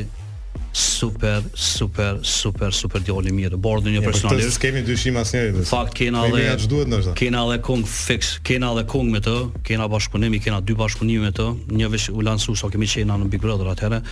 super 0.75 1.43
super 1.59 2.21
super 2.26 2.75
super 2.75 3.02
djalë 3.07 3.33
mirë. 3.35 3.59
Bardhi 3.62 3.95
një 3.95 4.02
po 4.04 4.12
personalisht. 4.12 4.59
Ne 4.59 4.64
kemi 4.64 4.83
dyshim 4.87 5.19
asnjëri. 5.21 5.54
Në 5.62 5.66
fakt 5.71 5.97
kena 5.99 6.25
dhe 6.31 7.16
kena 7.19 7.43
dhe 7.50 7.59
kong 7.66 7.83
fix, 7.90 8.37
kena 8.47 8.71
dhe 8.78 8.87
kong 8.90 9.11
me 9.16 9.23
të, 9.25 9.37
kena 9.66 9.88
bashkëpunim, 9.90 10.38
kena 10.45 10.62
dy 10.66 10.76
bashkëpunime 10.78 11.28
me 11.31 11.35
të. 11.35 11.49
Një 11.75 11.90
veç 11.95 12.09
u 12.14 12.23
lansu 12.26 12.54
sa 12.54 12.69
so 12.69 12.73
kemi 12.75 12.88
qena 12.90 13.19
në 13.23 13.31
Big 13.35 13.43
Brother 13.43 13.71
atëherë. 13.75 14.02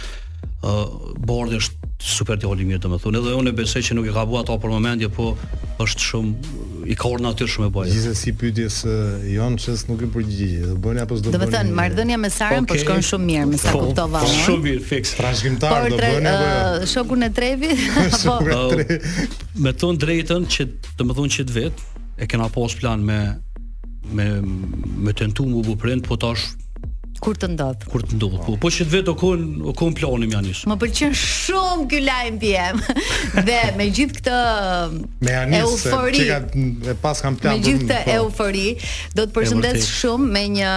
Ë 0.62 0.76
uh, 0.82 1.56
është 1.58 1.81
super 2.02 2.34
të 2.38 2.48
holi 2.50 2.64
mirë 2.66 2.80
të 2.82 2.90
më 2.90 2.98
thunë 3.02 3.18
edhe 3.20 3.34
unë 3.38 3.50
e 3.52 3.56
bese 3.56 3.80
që 3.84 3.94
nuk 3.94 4.06
e 4.10 4.12
ka 4.14 4.24
bua 4.26 4.40
ato 4.42 4.56
për 4.58 4.72
momentje 4.72 5.08
po 5.14 5.28
është 5.82 6.02
shumë 6.08 6.62
i 6.92 6.96
ka 6.98 7.10
orë 7.14 7.34
shumë 7.46 7.68
e 7.68 7.72
bëjë 7.76 7.92
Gjithsesi 7.92 8.16
e 8.16 8.22
si 8.22 8.32
pytje 8.40 8.94
jonë 9.32 9.58
që 9.62 9.74
nuk 9.90 10.02
i 10.02 10.08
përgjigjit 10.16 10.64
dhe 10.64 10.74
bënja 10.82 11.06
pos 11.10 11.22
do 11.22 11.30
bënja 11.30 11.38
dhe 11.38 11.46
bëthën, 11.46 11.70
mardënja 11.78 12.18
me 12.24 12.30
sarën 12.34 12.66
okay. 12.66 12.72
po 12.72 12.80
shkon 12.82 13.06
shumë 13.06 13.26
mirë 13.30 13.46
me 13.52 13.60
sa 13.62 13.74
po, 13.76 13.84
kuptova 13.86 14.24
po, 14.24 14.32
shumë 14.46 14.64
mirë 14.66 14.84
fix 14.88 15.14
pra 15.18 15.30
shkimtar 15.38 15.86
do 15.92 16.00
bënja 16.02 16.32
apo 16.32 16.48
uh, 16.48 16.80
jo? 16.82 16.90
shokur 16.96 17.22
në 17.22 17.30
trevi 17.38 17.70
shokur 18.20 18.50
në 18.50 18.60
trevi 18.74 18.98
me 19.62 19.76
thunë 19.84 20.56
që 20.56 20.68
domethënë 21.02 21.38
që 21.38 21.70
e 22.18 22.28
kena 22.30 22.50
pos 22.52 22.74
plan 22.82 23.02
me 23.06 23.20
me, 24.12 24.26
me 25.06 25.14
tentu 25.14 25.46
mu 25.46 25.62
bu 25.62 25.78
po 26.08 26.16
tash 26.18 26.50
kur 27.22 27.38
të 27.38 27.48
ndodh. 27.54 27.84
Kur 27.92 28.02
të 28.06 28.18
ndodh. 28.18 28.40
Po 28.48 28.56
po 28.64 28.70
që 28.74 28.86
vetë 28.96 29.12
o 29.12 29.14
kohën 29.20 29.42
o 29.70 29.74
kohën 29.78 29.94
planim 30.00 30.32
ja 30.34 30.40
nis. 30.44 30.64
Më 30.68 30.76
pëlqen 30.82 31.14
shumë 31.18 31.86
ky 31.90 32.00
lajm 32.08 32.40
bjem. 32.42 32.80
Dhe 33.48 33.58
me 33.78 33.86
gjithë 33.98 34.18
këtë 34.18 34.40
me 35.28 35.36
anis 35.44 35.86
eufori, 35.86 36.18
që 36.18 36.26
kanë 36.32 36.92
e 36.92 36.96
pas 37.04 37.22
kanë 37.22 37.40
plan. 37.44 37.58
Me 37.60 37.64
gjithë 37.68 37.86
këtë 37.86 38.00
po, 38.10 38.18
eufori 38.18 38.66
do 39.18 39.26
të 39.28 39.36
përshëndes 39.36 39.88
shumë 40.00 40.30
me 40.34 40.44
një 40.58 40.72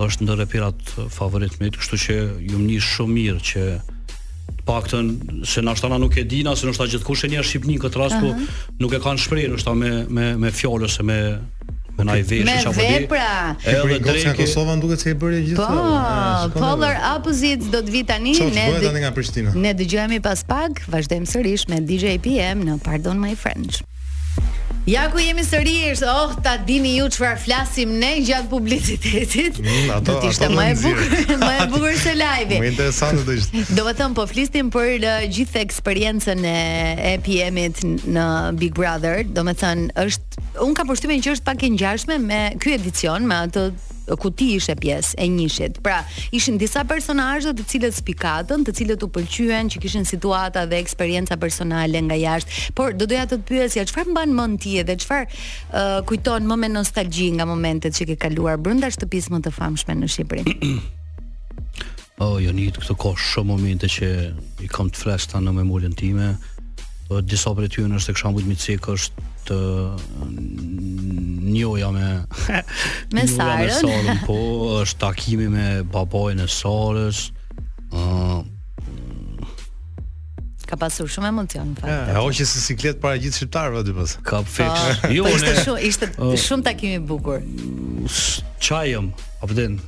është 0.04 0.28
ndër 0.28 0.42
repirat 0.44 0.96
favorit 1.16 1.56
me, 1.62 1.72
kështu 1.74 2.04
që 2.04 2.18
ju 2.52 2.58
më 2.60 2.66
nis 2.68 2.86
shumë 2.92 3.16
mirë 3.16 3.46
që 3.52 3.66
paktën 4.68 5.08
se 5.48 5.64
na 5.64 5.74
shtana 5.76 5.98
nuk 6.04 6.18
e 6.20 6.26
dina 6.30 6.52
se 6.60 6.68
në 6.68 6.76
të 6.76 6.80
thotë 6.82 6.94
gjithkusheni 6.98 7.40
është 7.40 7.54
shqipnik 7.54 7.82
këtë 7.86 8.02
rast 8.04 8.20
uh 8.20 8.28
-huh. 8.28 8.36
po 8.36 8.76
nuk 8.84 8.94
e 8.94 9.00
kanë 9.06 9.24
shprehur 9.24 9.56
është 9.58 9.74
me 9.80 9.92
me 10.18 10.28
me 10.38 10.52
fjalës 10.52 11.00
me 11.08 11.18
me 12.04 12.24
ndaj 12.24 12.64
vepra. 12.76 13.32
Edhe 13.66 14.00
Greqia 14.04 14.34
Kosova 14.38 14.76
duket 14.82 15.02
se 15.02 15.12
e 15.14 15.18
bëri 15.18 15.40
gjithë. 15.50 15.66
Po, 15.66 16.54
Polar 16.60 16.98
ah, 17.00 17.16
Opposites 17.18 17.72
do 17.74 17.82
të 17.84 17.94
vi 17.98 18.04
tani 18.08 18.36
Qo, 18.38 18.48
ne. 18.54 18.68
nga 19.02 19.12
Prishtina? 19.16 19.54
Ne 19.58 19.74
dëgjohemi 19.80 20.20
pas 20.24 20.44
pak, 20.48 20.84
vazhdojmë 20.94 21.30
sërish 21.32 21.68
me 21.74 21.82
DJ 21.90 22.18
PM 22.22 22.62
në 22.68 22.78
Pardon 22.86 23.18
My 23.20 23.34
Friends. 23.38 23.82
Ja 24.88 25.10
ku 25.12 25.20
jemi 25.20 25.44
sërish, 25.44 26.00
oh, 26.08 26.30
ta 26.44 26.54
dini 26.64 26.94
ju 27.02 27.10
çfarë 27.12 27.42
flasim 27.44 27.90
ne 28.00 28.14
gjatë 28.24 28.48
publicitetit. 28.48 29.58
Mm, 29.60 29.98
do 30.08 30.14
të 30.22 30.30
ishte 30.30 30.48
më 30.54 30.68
e 30.72 30.76
bukur, 30.80 31.12
më 31.42 31.50
e 31.50 31.66
bukur 31.74 31.98
se 32.00 32.14
live. 32.16 32.62
Më 32.64 32.70
interesante 32.72 33.26
do 33.28 33.36
ishte. 33.36 33.66
Do 33.76 33.84
të 33.90 33.98
them 34.00 34.16
po 34.16 34.24
flisnim 34.32 34.70
për 34.72 34.94
uh, 35.12 35.18
gjithë 35.28 35.60
eksperiencën 35.66 36.46
e 36.48 37.18
pm 37.26 37.60
it 37.66 37.84
në 38.08 38.28
Big 38.62 38.78
Brother, 38.80 39.26
do 39.28 39.44
të 39.52 39.58
thënë 39.66 40.00
është 40.08 40.47
un 40.64 40.74
ka 40.78 40.84
përshtymin 40.90 41.22
që 41.26 41.36
është 41.36 41.46
pak 41.46 41.64
e 41.66 41.70
ngjashme 41.76 42.16
me 42.24 42.40
ky 42.62 42.74
edicion 42.78 43.26
me 43.30 43.36
atë 43.48 43.64
ku 44.24 44.30
ti 44.32 44.54
ishe 44.56 44.74
pjesë 44.80 45.18
e 45.22 45.26
njëshit. 45.34 45.80
Pra, 45.86 45.98
ishin 46.38 46.58
disa 46.62 46.86
personazhe 46.88 47.52
të 47.58 47.66
cilët 47.74 47.98
spikatën, 47.98 48.64
të 48.70 48.74
cilët 48.80 49.04
u 49.04 49.10
pëlqyen 49.14 49.68
që 49.74 49.82
kishin 49.84 50.08
situata 50.08 50.64
dhe 50.72 50.80
eksperjenca 50.80 51.36
personale 51.42 52.00
nga 52.08 52.16
jashtë, 52.22 52.74
por 52.78 52.96
do 52.96 53.06
doja 53.10 53.26
të 53.28 53.38
të 53.42 53.48
pyesja 53.52 53.86
çfarë 53.92 54.16
mban 54.16 54.34
mend 54.40 54.62
ti 54.64 54.78
dhe 54.88 54.96
çfarë 55.04 55.28
uh, 55.30 56.00
kujton 56.08 56.48
më 56.48 56.58
me 56.64 56.70
nostalgji 56.80 57.30
nga 57.38 57.50
momentet 57.52 58.00
që 58.00 58.08
ke 58.14 58.22
kaluar 58.26 58.58
brenda 58.58 58.90
shtëpisë 58.96 59.34
më 59.36 59.42
të 59.50 59.56
famshme 59.62 60.00
në 60.02 60.14
Shqipëri. 60.16 60.58
Oh, 62.18 62.40
jo 62.42 62.50
nit 62.50 62.74
këto 62.74 62.96
kohë 62.98 63.22
shumë 63.22 63.46
momente 63.54 63.86
që 63.94 64.08
i 64.66 64.70
kam 64.74 64.88
të 64.90 64.98
flas 65.04 65.28
në 65.30 65.52
memorien 65.54 65.94
time. 65.94 66.32
Po, 67.06 67.20
disa 67.22 67.52
prej 67.54 67.70
tyre 67.76 67.94
është 67.94 68.16
për 68.16 68.22
shembull 68.24 68.48
Mitsik 68.50 68.88
është 68.90 69.22
të 69.48 69.92
njoja 71.52 71.92
me 71.92 72.08
me 73.16 73.22
Sarën. 73.28 73.72
Sarën 73.84 74.18
po 74.28 74.36
është 74.84 74.98
takimi 75.08 75.48
me 75.50 75.68
babain 75.84 76.40
e 76.44 76.48
Sarës. 76.52 77.30
ë 77.92 77.98
uh, 77.98 78.46
Ka 80.68 80.76
pasur 80.76 81.08
shumë 81.08 81.30
emocion 81.32 81.70
në 81.72 81.80
fakt. 81.80 82.10
E 82.12 82.16
hoqë 82.20 82.46
se 82.50 82.60
siklet 82.62 82.98
para 83.00 83.16
gjithë 83.24 83.38
shqiptarëve 83.40 83.84
aty 83.86 83.94
pas. 83.96 84.16
Ka 84.28 84.42
fiks. 84.44 84.82
Po, 85.06 85.12
jo, 85.16 85.24
po, 85.24 85.32
ishte 85.38 85.54
shumë 85.64 85.84
ishte 85.90 86.10
uh, 86.20 86.34
shumë 86.44 86.66
takim 86.66 86.96
i 86.98 87.00
bukur. 87.08 87.40
Çajëm, 88.68 89.08
apo 89.46 89.56
den. 89.56 89.80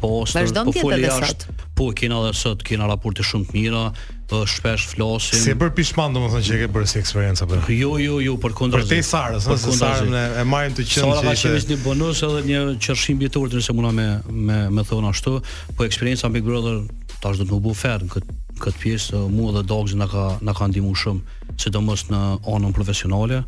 postë, 0.00 0.44
po 0.66 0.72
foli 0.76 1.04
jashtë. 1.06 1.54
Po 1.78 1.86
kena 1.96 2.18
edhe 2.26 2.34
sot 2.36 2.64
kena 2.66 2.88
raporte 2.90 3.24
shumë 3.24 3.46
të 3.48 3.54
mira, 3.56 3.84
po 4.28 4.42
shpesh 4.50 4.88
flasim. 4.92 5.40
Si 5.40 5.52
e 5.52 5.56
bër 5.60 5.72
pishman 5.76 6.12
domethënë 6.16 6.44
që 6.48 6.54
e 6.56 6.60
ke 6.64 6.68
bërë 6.74 6.90
si 6.90 7.00
eksperiencë 7.00 7.46
apo? 7.46 7.60
Jo, 7.72 7.80
jo, 7.80 7.90
jo, 7.90 7.98
jo, 7.98 8.20
jo 8.26 8.34
për 8.44 8.56
kundër. 8.60 8.84
Për 8.84 8.90
te 8.92 8.98
Sarës, 9.08 9.46
për 9.48 9.60
se 9.64 9.76
Sarën 9.80 10.16
e, 10.20 10.26
e 10.42 10.46
marrim 10.48 10.76
të 10.76 10.84
qenë 10.84 10.96
që 10.98 11.00
ishte. 11.00 11.16
Sa 11.16 11.54
ka 11.54 11.56
qenë 11.56 11.72
një 11.72 11.80
bonus 11.86 12.24
edhe 12.28 12.44
një 12.50 12.60
çershim 12.84 13.24
i 13.24 13.32
turtin 13.32 13.64
se 13.64 13.76
mundam 13.78 13.96
me 13.96 14.08
me 14.50 14.60
me 14.80 14.84
thon 14.88 15.08
ashtu, 15.08 15.38
po 15.78 15.88
eksperjenca 15.88 16.28
Big 16.36 16.44
Brother 16.44 16.82
tash 17.22 17.38
do 17.40 17.46
të 17.48 17.56
më 17.56 17.64
bëu 17.64 17.74
fair 17.78 18.04
në 18.06 18.10
këtë 18.12 18.34
këtë 18.62 18.80
pjesë 18.82 19.20
mua 19.32 19.52
dhe 19.54 19.60
Dogs 19.70 19.92
na 19.98 20.06
ka 20.10 20.24
na 20.46 20.52
ka 20.58 20.66
ndihmuar 20.70 20.98
shumë 20.98 21.54
sidomos 21.62 22.06
në 22.12 22.20
anën 22.54 22.74
profesionale. 22.74 23.42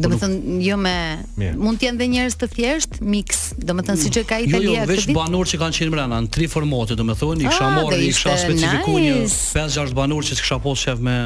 Do 0.00 0.08
të 0.14 0.18
thonë 0.22 0.56
jo 0.64 0.76
me 0.80 0.94
Mirë. 1.40 1.56
mund 1.60 1.80
të 1.80 1.88
jenë 1.88 2.00
dhe 2.00 2.06
njerëz 2.14 2.36
të 2.40 2.48
thjesht, 2.54 2.98
mix. 3.12 3.40
Do 3.58 3.72
të 3.76 3.84
thonë 3.90 3.98
mm. 3.98 4.02
siç 4.06 4.18
e 4.20 4.24
ka 4.30 4.38
Italia 4.40 4.54
këtë. 4.54 4.80
Jo, 4.80 4.80
jo, 4.80 4.88
veç 4.94 5.10
banor 5.16 5.50
që 5.50 5.60
kanë 5.60 5.78
qenë 5.82 5.94
brenda 5.96 6.20
në 6.24 6.32
tri 6.36 6.48
formate, 6.50 6.96
do 7.00 7.06
të 7.10 7.16
thonë, 7.20 7.44
i 7.44 7.48
kisha 7.50 7.66
ah, 7.68 7.76
marrë, 7.78 8.00
i 8.00 8.10
kisha 8.14 8.36
specifikuar 8.46 9.04
një 9.06 9.18
5-6 9.34 9.96
banor 10.00 10.26
që 10.30 10.40
kisha 10.40 10.60
pasur 10.64 10.82
shef 10.86 11.04
me 11.08 11.16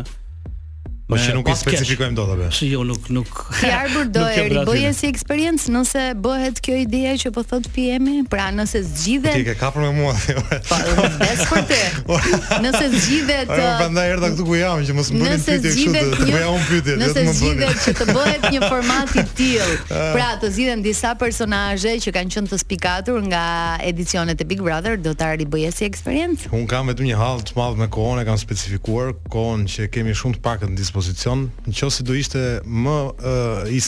Po 1.05 1.19
që 1.21 1.35
nuk 1.37 1.49
i 1.53 1.55
specifikojmë 1.61 2.15
dot 2.17 2.31
apo. 2.33 2.47
Jo, 2.65 2.81
nuk 2.89 3.11
nuk. 3.13 3.33
Ti 3.61 3.69
arbur 3.77 4.07
do 4.09 4.23
e 4.25 4.47
riboje 4.55 4.93
si 4.97 5.09
eksperiencë 5.11 5.73
nëse 5.75 6.05
bëhet 6.25 6.61
kjo 6.65 6.79
ide 6.81 7.11
që 7.21 7.31
po 7.37 7.43
thot 7.45 7.67
PM-i, 7.75 8.23
pra 8.33 8.47
nëse 8.57 8.81
zgjidhet. 8.87 9.37
Ti 9.37 9.43
ke 9.51 9.55
kapur 9.61 9.85
me 9.85 9.91
mua. 9.99 10.15
Jo. 10.25 10.41
Po, 10.41 10.79
vetë 11.21 11.45
për 11.51 11.65
ty. 11.69 11.79
Nëse 12.65 12.87
zgjidhet. 12.95 13.49
Po 13.51 13.57
prandaj 13.59 14.13
erdha 14.15 14.29
këtu 14.33 14.47
ku 14.49 14.55
jam 14.57 14.81
që 14.87 14.95
mos 14.97 15.11
bëni 15.13 15.21
ti 15.21 15.33
kështu. 15.35 15.43
Nëse 15.43 15.73
zgjidhet, 15.75 16.23
më 16.33 16.39
jau 16.41 16.55
një 16.55 16.63
pyetje, 16.71 16.95
vetëm 17.03 17.27
Nëse 17.27 17.35
zgjidhet 17.39 17.83
që 17.85 17.93
të 17.99 18.07
bëhet 18.11 18.47
një 18.55 18.63
format 18.65 19.13
i 19.13 19.25
tillë, 19.41 19.75
ah. 19.83 20.05
pra 20.15 20.29
të 20.43 20.51
zgjidhen 20.57 20.83
disa 20.87 21.11
personazhe 21.21 21.95
që 22.07 22.15
kanë 22.17 22.35
qenë 22.37 22.53
të 22.55 22.61
spikatur 22.63 23.19
nga 23.29 23.43
edicionet 23.91 24.41
e 24.41 24.47
Big 24.51 24.63
Brother, 24.65 24.97
do 24.97 25.13
ta 25.19 25.33
riboje 25.39 25.73
si 25.77 25.85
eksperiencë. 25.91 26.53
Un 26.57 26.65
kam 26.71 26.89
vetëm 26.93 27.09
një 27.11 27.21
hall 27.21 27.45
të 27.51 27.59
madh 27.59 27.77
me 27.83 27.91
kohën 27.99 28.23
e 28.23 28.27
kanë 28.31 28.43
specifikuar, 28.47 29.13
kohën 29.35 29.67
që 29.75 29.91
kemi 29.95 30.15
shumë 30.23 30.39
të 30.41 30.45
pakët 30.49 30.73
dispozicion, 30.95 31.49
në 31.67 31.75
qësë 31.75 32.05
do 32.07 32.15
ishte 32.15 32.43
më 32.65 33.15
e, 33.25 33.69
i 33.75 33.81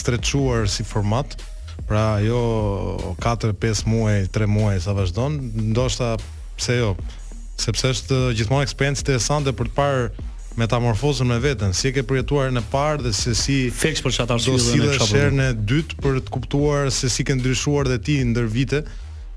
si 0.75 0.83
format, 0.85 1.25
pra 1.87 2.17
jo 2.19 2.39
4-5 3.21 3.85
muaj, 3.87 4.25
3 4.35 4.47
muaj 4.49 4.79
sa 4.83 4.93
vazhdon, 4.97 5.37
ndoshta 5.71 6.17
pse 6.57 6.77
jo, 6.81 6.89
sepse 7.61 7.93
është 7.95 8.17
gjithmonë 8.35 8.63
eksperiencë 8.65 9.01
interesante 9.05 9.53
për 9.55 9.69
të 9.69 9.73
parë 9.73 10.09
metamorfozën 10.57 11.25
me 11.29 11.37
veten, 11.39 11.71
si 11.77 11.89
e 11.89 11.93
ke 11.95 12.03
përjetuar 12.09 12.49
në 12.51 12.63
parë 12.73 13.05
dhe 13.05 13.11
se 13.13 13.35
si 13.37 13.59
fiks 13.69 14.01
për 14.01 14.15
çfarë 14.15 14.33
arsye 14.35 14.51
do 14.51 14.57
të 14.57 14.69
sillesh 14.71 15.11
herën 15.13 15.41
e 15.45 15.51
dytë 15.69 15.99
për 16.01 16.19
të 16.25 16.33
kuptuar 16.33 16.89
se 16.97 17.09
si 17.13 17.23
ke 17.27 17.37
ndryshuar 17.37 17.87
dhe 17.93 17.99
ti 18.07 18.17
ndër 18.33 18.49
vite, 18.55 18.81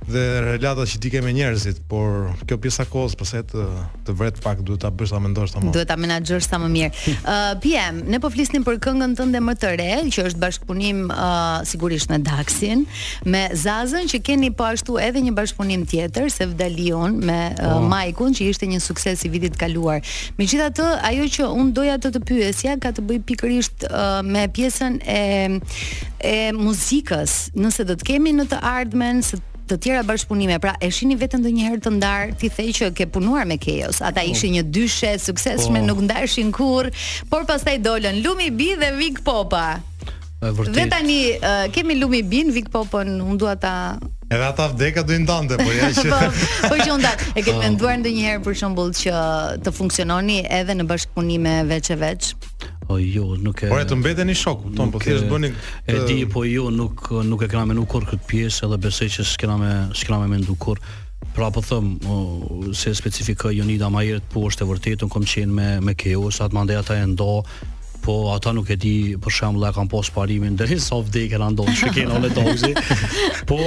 dhe 0.08 0.24
relata 0.44 0.86
që 0.88 0.96
ti 1.02 1.10
ke 1.12 1.20
me 1.22 1.32
njerëzit, 1.34 1.80
por 1.88 2.30
kjo 2.48 2.56
pjesa 2.62 2.86
kohës 2.88 3.12
pse 3.20 3.42
të 3.52 3.64
të 4.06 4.14
vret 4.16 4.38
pak 4.42 4.62
duhet 4.64 4.80
ta 4.84 4.88
bësh 4.88 5.12
sa 5.12 5.18
mendosh 5.22 5.52
ta 5.52 5.60
më. 5.62 5.72
Duhet 5.74 5.88
ta 5.90 5.96
menaxhosh 6.00 6.46
sa 6.48 6.56
më 6.62 6.70
mirë. 6.72 6.88
Ë 7.20 7.34
uh, 7.36 7.50
PM, 7.62 7.98
ne 8.10 8.20
po 8.22 8.30
flisnim 8.32 8.64
për 8.66 8.78
këngën 8.86 9.12
tënde 9.18 9.42
më 9.44 9.54
të 9.60 9.72
re, 9.78 9.88
që 10.16 10.24
është 10.30 10.40
bashkëpunim 10.42 11.02
uh, 11.08 11.60
sigurisht 11.68 12.10
me 12.12 12.20
Daxin, 12.24 12.86
me 13.28 13.42
Zazën 13.64 14.08
që 14.10 14.22
keni 14.30 14.48
po 14.56 14.66
ashtu 14.70 14.96
edhe 15.04 15.20
një 15.26 15.34
bashkëpunim 15.36 15.84
tjetër 15.90 16.30
se 16.32 16.48
Vdalion 16.54 17.20
me 17.20 17.38
uh, 17.52 17.76
oh. 17.76 17.86
Maikun 17.92 18.32
që 18.36 18.48
ishte 18.54 18.70
një 18.72 18.80
sukses 18.82 19.26
i 19.28 19.32
vitit 19.34 19.58
kaluar. 19.60 20.00
Megjithatë, 20.40 20.88
ajo 21.12 21.28
që 21.36 21.50
un 21.52 21.74
doja 21.76 21.98
të 22.00 22.14
të 22.16 22.24
pyesja 22.32 22.78
ka 22.80 22.94
të 22.96 23.04
bëj 23.10 23.20
pikërisht 23.28 23.86
uh, 23.92 24.18
me 24.24 24.46
pjesën 24.56 24.98
e 25.04 25.18
e 26.20 26.36
muzikës, 26.52 27.50
nëse 27.56 27.84
do 27.88 27.94
të 27.96 28.04
kemi 28.10 28.34
në 28.36 28.44
të 28.52 28.58
ardhmen 28.74 29.22
se 29.24 29.38
të 29.70 29.78
tjera 29.82 30.02
bashkëpunime. 30.06 30.58
Pra, 30.62 30.74
e 30.82 30.88
shihni 30.94 31.16
veten 31.20 31.42
ndonjëherë 31.44 31.80
të 31.84 31.92
ndar, 31.98 32.32
ti 32.38 32.50
the 32.52 32.68
që 32.80 32.88
ke 32.98 33.06
punuar 33.14 33.46
me 33.46 33.56
Keos. 33.62 34.00
Ata 34.02 34.20
po. 34.22 34.30
ishin 34.30 34.54
oh. 34.54 34.56
një 34.58 34.64
dyshe 34.74 35.12
suksesshme, 35.26 35.82
oh. 35.82 35.86
nuk 35.90 36.02
ndarshin 36.06 36.52
kurr, 36.54 36.90
por 37.30 37.46
pastaj 37.48 37.78
dolën 37.84 38.20
Lumi 38.24 38.50
Bi 38.50 38.70
dhe 38.80 38.90
Vic 38.98 39.22
Popa. 39.24 39.80
Vërtit. 40.40 40.72
Dhe 40.72 40.86
tani 40.88 41.16
uh, 41.36 41.66
kemi 41.74 41.98
Lumi 42.00 42.22
Bin, 42.26 42.48
Vic 42.54 42.70
Popa 42.72 43.02
unë 43.04 43.36
dua 43.40 43.58
ta 43.60 43.74
Edhe 44.30 44.46
ata 44.46 44.68
vdeka 44.70 45.02
do 45.02 45.12
i 45.12 45.18
ndante, 45.24 45.56
po 45.58 45.72
ja 45.74 45.88
që. 45.96 46.04
po, 46.06 46.68
po 46.70 46.76
që 46.78 46.94
ndat. 47.02 47.24
E 47.34 47.42
ke 47.42 47.52
menduar 47.58 47.96
ndonjëherë 47.98 48.42
për 48.46 48.56
shembull 48.60 48.92
që 48.96 49.16
të 49.66 49.72
funksiononi 49.74 50.38
edhe 50.60 50.76
në 50.78 50.86
bashkëpunime 50.92 51.56
veç 51.72 51.90
e 51.90 51.98
veç? 51.98 52.30
po 52.90 52.98
jo, 52.98 53.36
nuk 53.38 53.60
e. 53.62 53.68
Por 53.70 53.78
e 53.80 53.84
të 53.86 53.98
mbeteni 54.00 54.34
shoku, 54.36 54.72
ton 54.76 54.90
po 54.90 54.98
thjesht 55.02 55.28
bëni. 55.30 55.52
E 55.90 56.00
di 56.08 56.18
po 56.32 56.42
jo, 56.48 56.68
nuk 56.74 57.06
nuk 57.28 57.44
e 57.46 57.48
kam 57.52 57.68
menduar 57.70 57.86
kurrë 57.92 58.08
këtë 58.14 58.28
pjesë 58.30 58.66
edhe 58.66 58.78
besoj 58.86 59.08
që 59.16 59.26
s'kam 59.34 59.58
me 59.62 59.74
s'kam 60.00 60.24
menduar 60.32 60.58
kurrë. 60.58 60.94
Pra 61.36 61.50
po 61.54 61.62
them 61.62 61.92
se 62.74 62.90
specifikoj 62.98 63.52
Jonida 63.58 63.90
më 63.92 64.02
herët, 64.08 64.26
po 64.32 64.42
është 64.50 64.66
e 64.66 64.70
vërtetë 64.72 65.06
un 65.06 65.12
kam 65.14 65.26
qenë 65.32 65.56
me 65.58 65.68
me 65.86 65.94
Keos, 66.00 66.40
atë 66.42 66.56
mandej 66.56 66.80
ata 66.80 66.96
e 66.98 67.04
ndo, 67.06 67.44
po 68.02 68.16
ata 68.34 68.50
nuk 68.56 68.72
e 68.72 68.76
di 68.80 68.94
për 69.22 69.34
shembull 69.38 69.68
ata 69.68 69.76
kanë 69.78 69.90
pas 69.92 70.10
parimin 70.16 70.56
deri 70.58 70.78
sa 70.80 70.98
vdekë 71.04 71.34
kanë 71.36 71.52
ndonjë 71.54 71.76
shikën 71.82 72.14
ole 72.16 72.30
dozi. 72.34 72.72
Po 73.50 73.58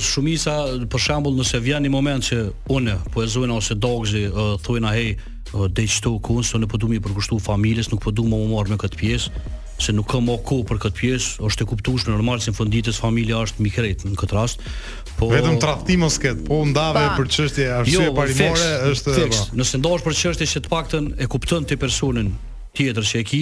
shumica 0.00 0.54
për 0.90 1.02
shembull 1.04 1.36
nëse 1.38 1.60
vjen 1.66 1.84
një 1.84 1.92
moment 1.92 2.24
që 2.26 2.38
unë 2.78 2.96
po 3.12 3.22
e 3.22 3.28
zojna 3.28 3.60
ose 3.60 3.76
dogzi 3.78 4.24
thuajna 4.64 4.94
hey 4.96 5.12
dhe 5.54 5.84
qëto 5.86 6.10
u 6.16 6.22
kënë, 6.24 6.44
se 6.48 6.58
në 6.58 6.68
përdu 6.70 6.88
po 6.88 6.92
mi 6.92 6.98
përkushtu 7.04 7.38
familjes, 7.42 7.90
nuk 7.92 8.02
përdu 8.04 8.24
po 8.26 8.32
më 8.32 8.40
më 8.42 8.50
marrë 8.54 8.72
me 8.74 8.78
këtë 8.82 8.98
pjesë, 9.00 9.42
se 9.84 9.94
nuk 9.94 10.08
kam 10.10 10.26
më 10.28 10.36
kohë 10.48 10.64
për 10.70 10.80
këtë 10.84 10.98
pjesë, 10.98 11.30
është 11.48 11.64
e 11.66 11.68
kuptushme, 11.72 12.14
normal, 12.14 12.40
se 12.44 12.52
në 12.52 12.58
fënditës 12.58 13.00
familja 13.02 13.40
është 13.46 13.64
mikrejtë 13.66 14.10
në 14.12 14.18
këtë 14.22 14.38
rast, 14.38 14.66
Po, 15.14 15.28
vetëm 15.30 15.60
traftim 15.62 16.02
ose 16.02 16.32
po 16.42 16.62
ndave 16.66 16.98
pa, 17.04 17.12
për 17.14 17.28
çështje 17.36 17.66
arsye 17.70 18.06
jo, 18.08 18.14
parimore 18.16 18.56
fix, 18.58 18.62
është. 18.90 19.12
Fix, 19.20 19.38
po. 19.44 19.58
Nëse 19.60 19.78
ndosh 19.78 20.02
për 20.02 20.16
çështje 20.20 20.48
që 20.50 20.62
të 20.64 20.72
paktën 20.72 21.06
e 21.22 21.28
kupton 21.30 21.68
ti 21.70 21.78
personin 21.78 22.32
tjetër 22.74 23.06
që 23.12 23.20
e 23.22 23.26
ke, 23.30 23.40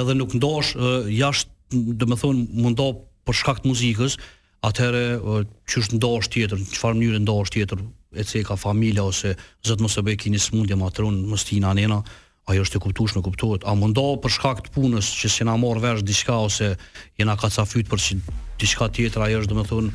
edhe 0.00 0.14
nuk 0.16 0.32
ndosh 0.38 0.72
jashtë, 1.12 1.52
do 2.00 2.08
të 2.08 2.18
thonë, 2.24 2.46
mundo 2.64 2.86
për 3.28 3.36
shkak 3.42 3.60
të 3.60 3.68
muzikës, 3.68 4.16
atëherë 4.64 5.04
është 5.20 6.00
ndosh 6.00 6.32
tjetër, 6.32 6.56
në 6.64 6.70
çfarë 6.72 6.96
mënyre 7.02 7.20
ndosh 7.26 7.52
tjetër, 7.52 7.84
e 8.12 8.22
cili 8.24 8.44
ka 8.44 8.56
familja 8.56 9.04
ose 9.06 9.36
zot 9.62 9.80
mos 9.80 9.94
e 9.96 10.02
bëj 10.02 10.16
keni 10.24 10.38
smundje 10.42 10.74
matron 10.76 11.20
mos 11.30 11.44
ti 11.46 11.60
na 11.62 11.70
nena 11.74 12.00
ajo 12.50 12.64
është 12.64 12.78
e 12.78 12.82
kuptuar 12.82 13.12
në 13.14 13.22
kuptohet 13.22 13.66
a 13.70 13.74
mundo 13.78 14.02
për 14.22 14.34
shkak 14.36 14.62
të 14.66 14.72
punës 14.74 15.10
që 15.20 15.30
si 15.30 15.46
na 15.46 15.54
morr 15.54 15.78
vesh 15.84 16.02
diçka 16.02 16.34
ose 16.34 16.72
jena 17.20 17.36
ka 17.38 17.50
ca 17.54 17.62
fyt 17.68 17.86
për 17.90 18.02
diçka 18.58 18.88
tjetër 18.96 19.22
ajo 19.28 19.44
është 19.44 19.52
domethënë 19.54 19.92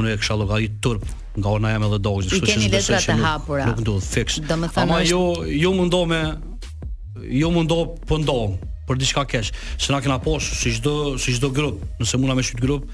unë 0.00 0.12
e 0.12 0.18
kisha 0.20 0.36
llogarit 0.36 0.76
turp 0.84 1.08
nga 1.40 1.56
ona 1.56 1.72
jam 1.72 1.88
edhe 1.88 2.00
dogj 2.04 2.28
kështu 2.28 2.52
që 2.52 2.60
nuk 2.66 2.76
është 2.82 3.16
e 3.16 3.18
hapura 3.24 3.70
nuk 3.70 3.80
do 3.88 3.96
domethënë 3.96 4.84
ama 4.84 5.00
jo 5.08 5.22
jo 5.48 5.72
mundo 5.80 6.04
me 6.12 6.22
jo 7.40 7.50
mundo 7.56 7.80
po 8.04 8.20
ndo 8.20 8.38
për 8.88 8.98
diçka 9.00 9.22
kesh. 9.30 9.52
Se 9.80 9.92
na 9.94 10.00
kena 10.04 10.18
pas 10.22 10.44
si 10.44 10.72
çdo 10.76 11.16
si 11.20 11.34
çdo 11.36 11.50
grup, 11.54 11.80
nëse 12.00 12.18
mund 12.20 12.28
na 12.32 12.36
me 12.38 12.44
shit 12.44 12.60
grup, 12.60 12.86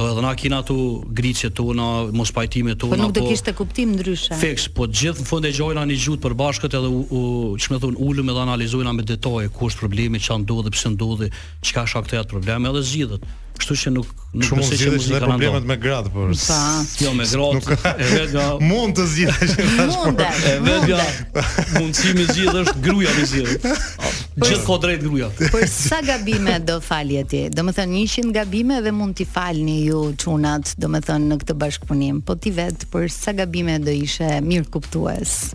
edhe 0.00 0.22
na 0.24 0.32
kena 0.40 0.62
atu 0.64 0.76
griçet 1.16 1.54
tona, 1.58 1.90
mos 2.16 2.32
pajtimet 2.36 2.80
tona. 2.80 2.96
Po 2.96 3.00
nuk 3.02 3.14
do 3.16 3.24
po, 3.26 3.30
kishte 3.32 3.52
kuptim 3.58 3.94
ndryshe. 3.98 4.36
Fiks, 4.40 4.68
po 4.76 4.88
të 4.88 5.00
gjithë 5.02 5.24
në 5.24 5.28
fund 5.30 5.48
e 5.48 5.52
gjojna 5.56 5.84
në 5.90 6.00
gjut 6.04 6.22
për 6.24 6.36
bashkët 6.40 6.78
edhe 6.80 6.90
u 6.96 7.22
çmë 7.64 7.82
thon 7.84 8.00
ulëm 8.08 8.32
edhe 8.32 8.44
analizojna 8.48 8.96
me 8.98 9.06
detaje 9.06 9.52
ku 9.54 9.68
është 9.70 9.84
problemi, 9.84 10.22
çan 10.24 10.46
duhet 10.48 10.68
dhe 10.70 10.74
pse 10.76 10.94
ndodhi, 10.96 11.30
çka 11.62 11.84
atë 12.02 12.26
probleme 12.36 12.70
edhe 12.72 12.82
zgjidhet. 12.84 13.24
Kështu 13.58 13.74
që 13.78 13.90
nuk 13.94 14.08
nuk 14.34 14.44
Shumë 14.48 14.62
besoj 14.64 14.76
që 14.80 14.92
muzika 14.92 15.18
ka 15.22 15.26
problemet 15.30 15.66
me 15.70 15.74
gradë 15.78 16.10
por. 16.14 16.32
Sa? 16.38 16.56
Jo 16.98 17.12
me 17.14 17.22
gradë. 17.22 17.60
Nuk... 17.60 17.84
E 17.86 18.06
vetë 18.10 18.46
mund 18.70 18.96
të 18.98 19.04
zgjidhësh 19.12 19.52
tash 19.58 19.98
por. 20.00 20.22
E 20.26 20.54
vetë 20.64 20.88
nga 20.88 21.44
mundësimi 21.76 22.24
i 22.24 22.46
është 22.62 22.74
gruaja 22.86 23.12
më 23.18 23.26
zgjidh. 23.30 23.68
Po- 23.68 24.14
Gjithë 24.44 24.64
kohë 24.66 24.80
drejt 24.86 25.04
gruaja. 25.04 25.28
Po 25.54 25.60
sa 25.70 26.00
gabime 26.08 26.56
do 26.66 26.78
falje 26.82 27.22
ti? 27.30 27.42
Domethënë 27.54 27.96
100 28.10 28.32
gabime 28.40 28.80
dhe 28.88 28.94
mund 28.98 29.14
t'i 29.20 29.26
falni 29.36 29.76
ju 29.86 30.00
çunat, 30.24 30.74
domethënë 30.82 31.30
në 31.30 31.38
këtë 31.44 31.56
bashkëpunim. 31.62 32.24
Po 32.26 32.34
ti 32.34 32.50
vet 32.58 32.88
për 32.90 33.06
sa 33.14 33.36
gabime 33.38 33.78
do 33.86 33.94
ishe 33.94 34.32
mirë 34.48 34.66
kuptues? 34.74 35.52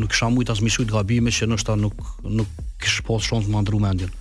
nuk 0.01 0.11
kësha 0.13 0.31
mujtë 0.35 0.57
as 0.57 0.65
mi 0.65 0.75
gabime 0.95 1.31
që 1.35 1.51
në 1.53 1.61
shtaj 1.63 1.77
nuk, 1.85 2.01
nuk 2.25 2.49
kështë 2.83 3.07
posë 3.11 3.31
shonë 3.33 3.47
të 3.49 3.55
mandru 3.57 3.81
mendjen 3.85 4.13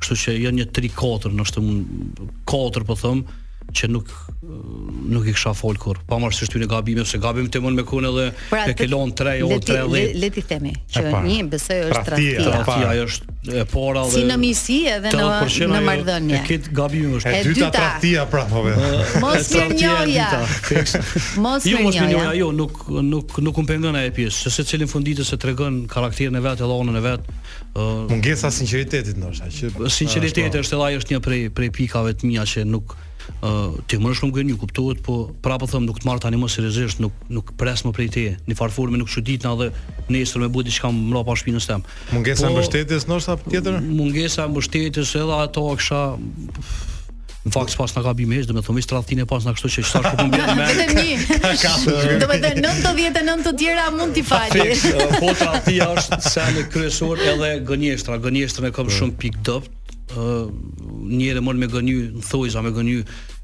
kështu 0.00 0.18
që 0.22 0.36
jenë 0.44 0.56
një 0.58 0.66
3-4 0.76 1.32
në 1.38 1.46
ashtaj 1.46 2.48
4 2.50 2.88
po 2.90 2.98
thëmë 3.04 3.38
që 3.74 3.88
nuk 3.90 4.10
nuk 5.10 5.26
i 5.30 5.34
kisha 5.34 5.52
fol 5.54 5.76
kur. 5.80 5.98
Pa 6.08 6.16
marrë 6.20 6.34
syrtyn 6.36 6.62
e 6.64 6.68
gabimit, 6.70 7.06
se 7.08 7.18
gabim 7.22 7.46
të 7.52 7.60
mund 7.62 7.78
me 7.80 7.84
kun 7.86 8.06
edhe 8.08 8.26
pra, 8.48 8.62
e 8.70 8.74
kelon 8.78 9.12
3 9.18 9.42
orë 9.46 9.58
30. 9.68 9.90
Le 9.92 10.04
ti 10.06 10.22
le, 10.22 10.30
ti 10.38 10.42
themi 10.48 10.72
që 10.94 11.02
një 11.26 11.36
besoj 11.52 11.78
pra 11.78 11.88
është 11.88 12.04
traktia. 12.08 12.36
Pra 12.40 12.52
pra 12.52 12.62
traktia 12.64 12.88
ajo 12.94 13.08
është 13.08 13.58
e 13.60 13.64
para 13.72 14.02
dhe 14.06 14.14
si 14.16 14.22
në 14.30 14.38
misi 14.42 14.78
edhe 14.92 15.12
në 15.16 15.28
në 15.74 15.82
marrëdhënie. 15.88 16.38
E 16.38 16.40
kit 16.48 16.70
gabim 16.76 17.14
është 17.18 17.34
e 17.36 17.42
dyta 17.50 17.70
traktia 17.74 18.26
pra 18.32 18.44
po 18.50 18.64
Mos 19.24 19.52
më 19.54 19.66
njoja. 19.76 20.30
Mos 21.46 21.68
jo, 21.68 21.80
më 21.80 21.84
njoja. 21.84 21.84
Jo, 21.84 21.84
mos 21.84 21.98
më 22.00 22.34
jo, 22.40 22.50
nuk 22.56 22.82
nuk 23.12 23.38
nuk 23.48 23.60
u 23.60 23.66
pengon 23.70 24.00
ajo 24.00 24.12
pjesë, 24.16 24.46
se 24.50 24.54
secilin 24.58 24.88
funditës 24.90 25.30
se 25.34 25.38
tregon 25.40 25.82
karakterin 25.90 26.36
e 26.40 26.44
vet 26.48 26.60
e 26.64 26.68
dhonën 26.72 26.98
e 27.00 27.04
vet. 27.06 27.30
Mungesa 28.10 28.50
sinqeritetit 28.50 29.20
ndoshta, 29.20 29.50
që 29.52 29.92
sinqeriteti 29.92 30.48
është 30.64 30.80
po. 30.80 30.88
edhe 30.90 31.04
është 31.04 31.14
një 31.16 31.22
prej 31.24 31.44
prej 31.54 31.70
pikave 31.76 32.16
të 32.18 32.26
mia 32.28 32.42
që 32.48 32.64
nuk 32.66 32.96
ti 33.88 33.98
të 33.98 34.10
shumë 34.16 34.34
gjen 34.36 34.50
ju 34.52 34.58
kuptohet, 34.60 35.00
po 35.04 35.16
prapë 35.44 35.68
them 35.70 35.86
nuk 35.88 36.00
të 36.02 36.08
marr 36.08 36.20
tani 36.22 36.38
më 36.40 36.48
seriozisht, 36.50 37.00
nuk 37.02 37.12
nuk 37.28 37.52
pres 37.58 37.84
më 37.86 37.92
prej 37.94 38.08
te. 38.14 38.24
Në 38.48 38.56
far 38.58 38.70
formë 38.74 39.00
nuk 39.00 39.08
çuditna 39.12 39.52
edhe 39.56 39.70
nesër 40.12 40.44
me 40.46 40.50
bëj 40.52 40.66
diçka 40.70 40.90
pa 41.28 41.34
shpinën 41.36 41.60
tëm. 41.64 41.84
Mungesa 42.14 42.48
po, 42.48 42.54
mbështetjes 42.56 43.06
ndoshta 43.08 43.36
tjetër? 43.48 43.80
Mungesa 43.82 44.46
mbështetjes 44.50 45.14
edhe 45.22 45.40
ato 45.44 45.68
kisha 45.80 46.02
Në 47.40 47.54
fakt 47.54 47.72
pas 47.80 47.88
na 47.96 48.02
gabim 48.04 48.28
mesh, 48.28 48.44
do 48.44 48.52
të 48.52 48.60
thonë 48.66 48.82
stradhtinë 48.84 49.24
pas 49.24 49.46
na 49.48 49.54
kështu 49.56 49.68
që 49.72 49.84
çfarë 49.88 50.10
po 50.18 50.26
bën 50.34 50.50
me. 50.58 50.66
Vetëm 50.76 50.98
një. 50.98 52.18
Do 52.20 52.26
të 52.28 52.36
thonë 52.36 52.64
99 52.66 53.46
të 53.46 53.52
tjera 53.62 53.86
mund 53.94 54.12
t'i 54.12 54.20
falë. 54.20 54.66
Po 55.22 55.32
tradhtia 55.40 55.86
është 55.94 56.18
sa 56.34 56.44
në 56.52 56.66
kryesor 56.74 57.22
edhe 57.32 57.54
gënjeshtra, 57.64 58.20
gënjeshtra 58.26 58.66
me 58.66 58.74
kom 58.76 58.90
po. 58.92 58.96
shumë 58.98 59.16
pik 59.24 59.40
dopt 59.48 59.72
njëre 60.16 61.42
mërë 61.44 61.60
me 61.60 61.68
gëny, 61.70 61.90
në 62.18 62.24
thojza 62.26 62.62
me 62.64 62.72
gëny, 62.74 62.96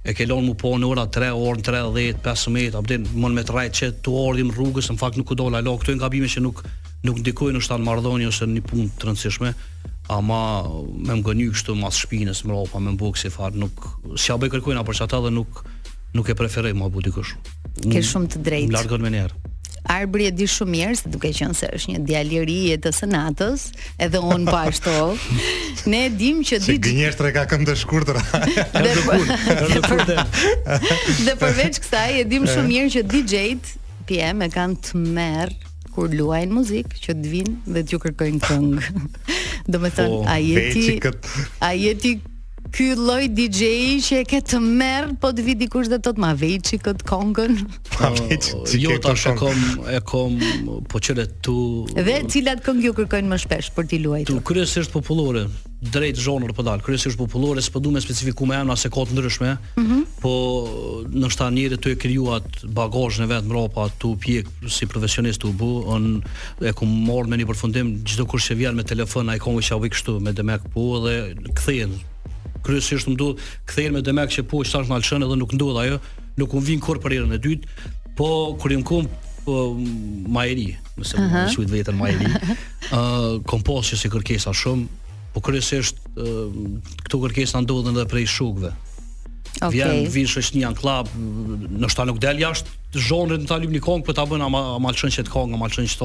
e 0.07 0.15
ke 0.15 0.27
lonë 0.27 0.47
mu 0.47 0.55
po 0.59 0.73
në 0.79 0.89
ora 0.89 1.05
3, 1.13 1.31
orën 1.35 1.63
3, 1.67 1.83
10, 1.95 2.21
15, 2.25 2.79
apëtin, 2.81 3.07
mërë 3.23 3.35
me 3.39 3.45
të 3.47 3.57
rajtë 3.57 3.77
që 3.81 3.91
të 4.07 4.15
ordim 4.23 4.51
rrugës, 4.55 4.91
në 4.93 4.99
fakt 5.01 5.19
nuk 5.21 5.33
dola, 5.39 5.59
lajlo, 5.61 5.77
këtu 5.83 5.95
e 5.95 5.99
nga 6.01 6.11
bime 6.13 6.31
që 6.31 6.43
nuk, 6.45 6.63
nuk 7.07 7.23
dikoj 7.27 7.53
në 7.57 7.63
shtanë 7.67 7.87
mardoni, 7.87 8.29
ose 8.31 8.49
në 8.51 8.59
një 8.59 8.65
punë 8.71 8.89
të 9.01 9.11
rëndësishme, 9.11 9.55
ama 10.17 10.39
me 10.91 11.15
më 11.15 11.23
gëny 11.27 11.49
kështu 11.55 11.77
mas 11.81 12.01
shpinës, 12.05 12.45
më 12.47 12.55
ropa, 12.55 12.79
me 12.83 12.95
më 12.95 13.01
bukë 13.03 13.23
si 13.25 13.33
farë, 13.35 13.63
nuk, 13.65 13.87
si 14.19 14.33
abe 14.35 14.51
kërkojna, 14.53 14.87
për 14.87 15.01
që 15.01 15.09
ata 15.11 15.23
dhe 15.27 15.35
nuk, 15.35 15.65
nuk 16.17 16.31
e 16.33 16.39
preferoj 16.39 16.75
ma 16.79 16.89
bu 16.91 17.03
dikosh. 17.07 17.35
Ke 17.91 18.03
shumë 18.03 18.33
të 18.37 18.47
drejtë. 18.47 18.73
Më 18.73 18.79
largën 18.81 19.03
me 19.05 19.13
njerë. 19.19 19.46
Arbri 19.91 20.27
e 20.29 20.33
di 20.35 20.47
shumë 20.51 20.73
mirë 20.75 20.97
se 21.01 21.11
duke 21.13 21.31
qenë 21.35 21.55
se 21.57 21.69
është 21.77 21.93
një 21.95 22.01
djalëri 22.09 22.57
e 22.75 22.79
të 22.83 22.93
senatës, 22.97 23.67
edhe 24.03 24.23
un 24.25 24.47
po 24.49 24.57
ashtu. 24.59 24.97
ne 25.93 26.01
e 26.09 26.13
dimë 26.21 26.45
që 26.49 26.61
di. 26.65 26.77
Gënjeshtra 26.87 27.33
ka 27.37 27.45
këmbë 27.53 27.69
të 27.71 27.77
shkurtra. 27.83 28.23
të 28.75 29.85
për... 29.87 30.05
dhe 31.25 31.39
përveç 31.43 31.81
kësaj 31.85 32.23
e 32.23 32.27
dim 32.33 32.49
shumë 32.51 32.69
mirë 32.71 32.93
që 32.97 33.05
DJ-t 33.15 33.75
PM 34.11 34.43
e 34.43 34.51
kanë 34.55 34.81
të 34.87 35.05
merr 35.07 35.55
kur 35.97 36.11
luajnë 36.13 36.53
muzikë 36.53 37.05
që 37.07 37.15
të 37.23 37.31
vinë 37.35 37.59
dhe 37.73 37.87
t'ju 37.89 38.01
kërkojnë 38.03 38.45
këngë. 38.45 39.67
Do 39.67 39.79
me 39.83 39.91
thënë, 39.91 41.01
po, 41.01 41.61
a 41.65 41.71
jeti 41.75 42.19
ky 42.75 42.93
lloj 42.99 43.29
DJ-i 43.35 44.01
që 44.05 44.19
e 44.23 44.25
ke 44.29 44.41
të 44.49 44.59
merr, 44.63 45.11
po 45.21 45.31
të 45.35 45.45
vi 45.47 45.55
dikush 45.61 45.89
dhe 45.91 45.99
të 46.03 46.15
të 46.15 46.23
ma 46.23 46.33
maveçi 46.33 46.79
kët 46.85 47.05
kongën. 47.09 47.59
Jo 48.77 48.97
ta 49.03 49.15
shkom 49.17 49.63
e 49.91 50.01
kom 50.07 50.35
po 50.91 51.01
çelë 51.03 51.25
tu. 51.45 51.55
Dhe 51.97 52.19
cilat 52.31 52.61
këngë 52.67 52.85
ju 52.87 52.93
kërkojnë 52.99 53.31
më 53.31 53.39
shpesh 53.45 53.71
për 53.77 53.87
ti 53.91 54.01
luajtur? 54.03 54.37
Tu 54.41 54.45
kryesisht 54.47 54.93
popullore, 54.93 55.47
drejt 55.95 56.19
zonës 56.27 56.53
po 56.59 56.65
dal, 56.67 56.83
kryesisht 56.85 57.17
popullore, 57.19 57.63
s'po 57.65 57.81
duam 57.83 57.97
specifikuar 58.05 58.51
më 58.51 58.59
ana 58.67 58.77
se 58.77 58.91
ka 58.93 59.05
të 59.09 59.17
ndryshme. 59.17 59.53
Ëh. 59.57 59.77
Mhm. 59.81 60.03
Po 60.21 60.35
në 61.17 61.31
shtanëri 61.33 61.79
ty 61.81 61.95
e 61.97 62.01
krijuat 62.03 62.67
bagazhin 62.77 63.25
e 63.25 63.31
vet 63.33 63.47
mbrapa 63.49 63.87
tu 64.01 64.13
pjek 64.21 64.51
si 64.69 64.85
profesionist 64.91 65.47
u 65.49 65.55
bu, 65.57 65.71
on 65.87 66.19
e 66.61 66.75
ku 66.77 66.85
morr 66.85 67.31
me 67.33 67.39
një 67.41 67.49
përfundim 67.49 67.95
çdo 68.05 68.29
kush 68.29 68.51
që 68.51 68.59
vjen 68.61 68.77
me 68.77 68.85
telefon 68.85 69.33
ai 69.33 69.39
kongu 69.41 69.65
çau 69.71 69.81
i 69.89 69.93
kështu 69.95 70.19
me 70.21 70.35
demek 70.37 70.67
po 70.75 71.01
dhe 71.07 71.17
kthehen 71.55 71.97
kryesisht 72.67 73.07
më 73.11 73.17
duhet 73.19 73.45
kthehen 73.71 73.95
me 73.95 74.03
demek 74.05 74.33
që 74.35 74.45
po 74.51 74.63
çfarë 74.67 74.91
na 74.91 74.99
lshën 75.01 75.25
edhe 75.27 75.39
nuk 75.39 75.55
ndodh 75.57 75.81
ajo, 75.85 75.99
nuk 76.41 76.57
u 76.59 76.63
vin 76.63 76.83
kur 76.83 76.99
për 77.05 77.15
herën 77.19 77.37
e 77.37 77.43
dytë, 77.47 77.75
po 78.19 78.31
kur 78.61 78.75
jam 78.75 78.83
kum 78.87 79.09
po 79.47 79.69
mm, 79.77 80.27
majeri, 80.35 80.71
nëse 80.99 81.21
uh 81.21 81.23
-huh. 81.33 81.53
shujt 81.55 81.71
vetën 81.71 81.95
majeri. 81.97 82.33
ë 82.91 83.39
uh, 83.41 83.85
që 83.91 83.95
si 84.03 84.09
kërkesa 84.11 84.53
shumë, 84.63 84.87
po 85.35 85.41
kryesisht 85.41 85.97
uh, 86.17 86.51
këto 87.05 87.17
kërkesa 87.23 87.63
ndodhen 87.63 87.95
edhe 87.97 88.05
prej 88.11 88.27
shokëve. 88.39 88.73
Okay. 89.57 89.73
Vjen 89.73 90.11
vin 90.13 90.27
shoqni 90.27 90.63
an 90.69 90.75
club, 90.77 91.09
në 91.81 91.87
shtatë 91.93 92.09
nuk 92.11 92.19
del 92.21 92.39
jashtë, 92.45 92.69
zhonrit 93.09 93.41
në 93.43 93.47
talim 93.49 93.71
një 93.73 93.81
kong 93.87 94.03
për 94.07 94.15
ta 94.19 94.25
bën 94.29 94.43
ama 94.45 94.61
malçën 94.85 95.11
që 95.15 95.23
të 95.25 95.31
nga 95.33 95.41
ama 95.47 95.57
malçën 95.65 95.85
që 95.93 95.97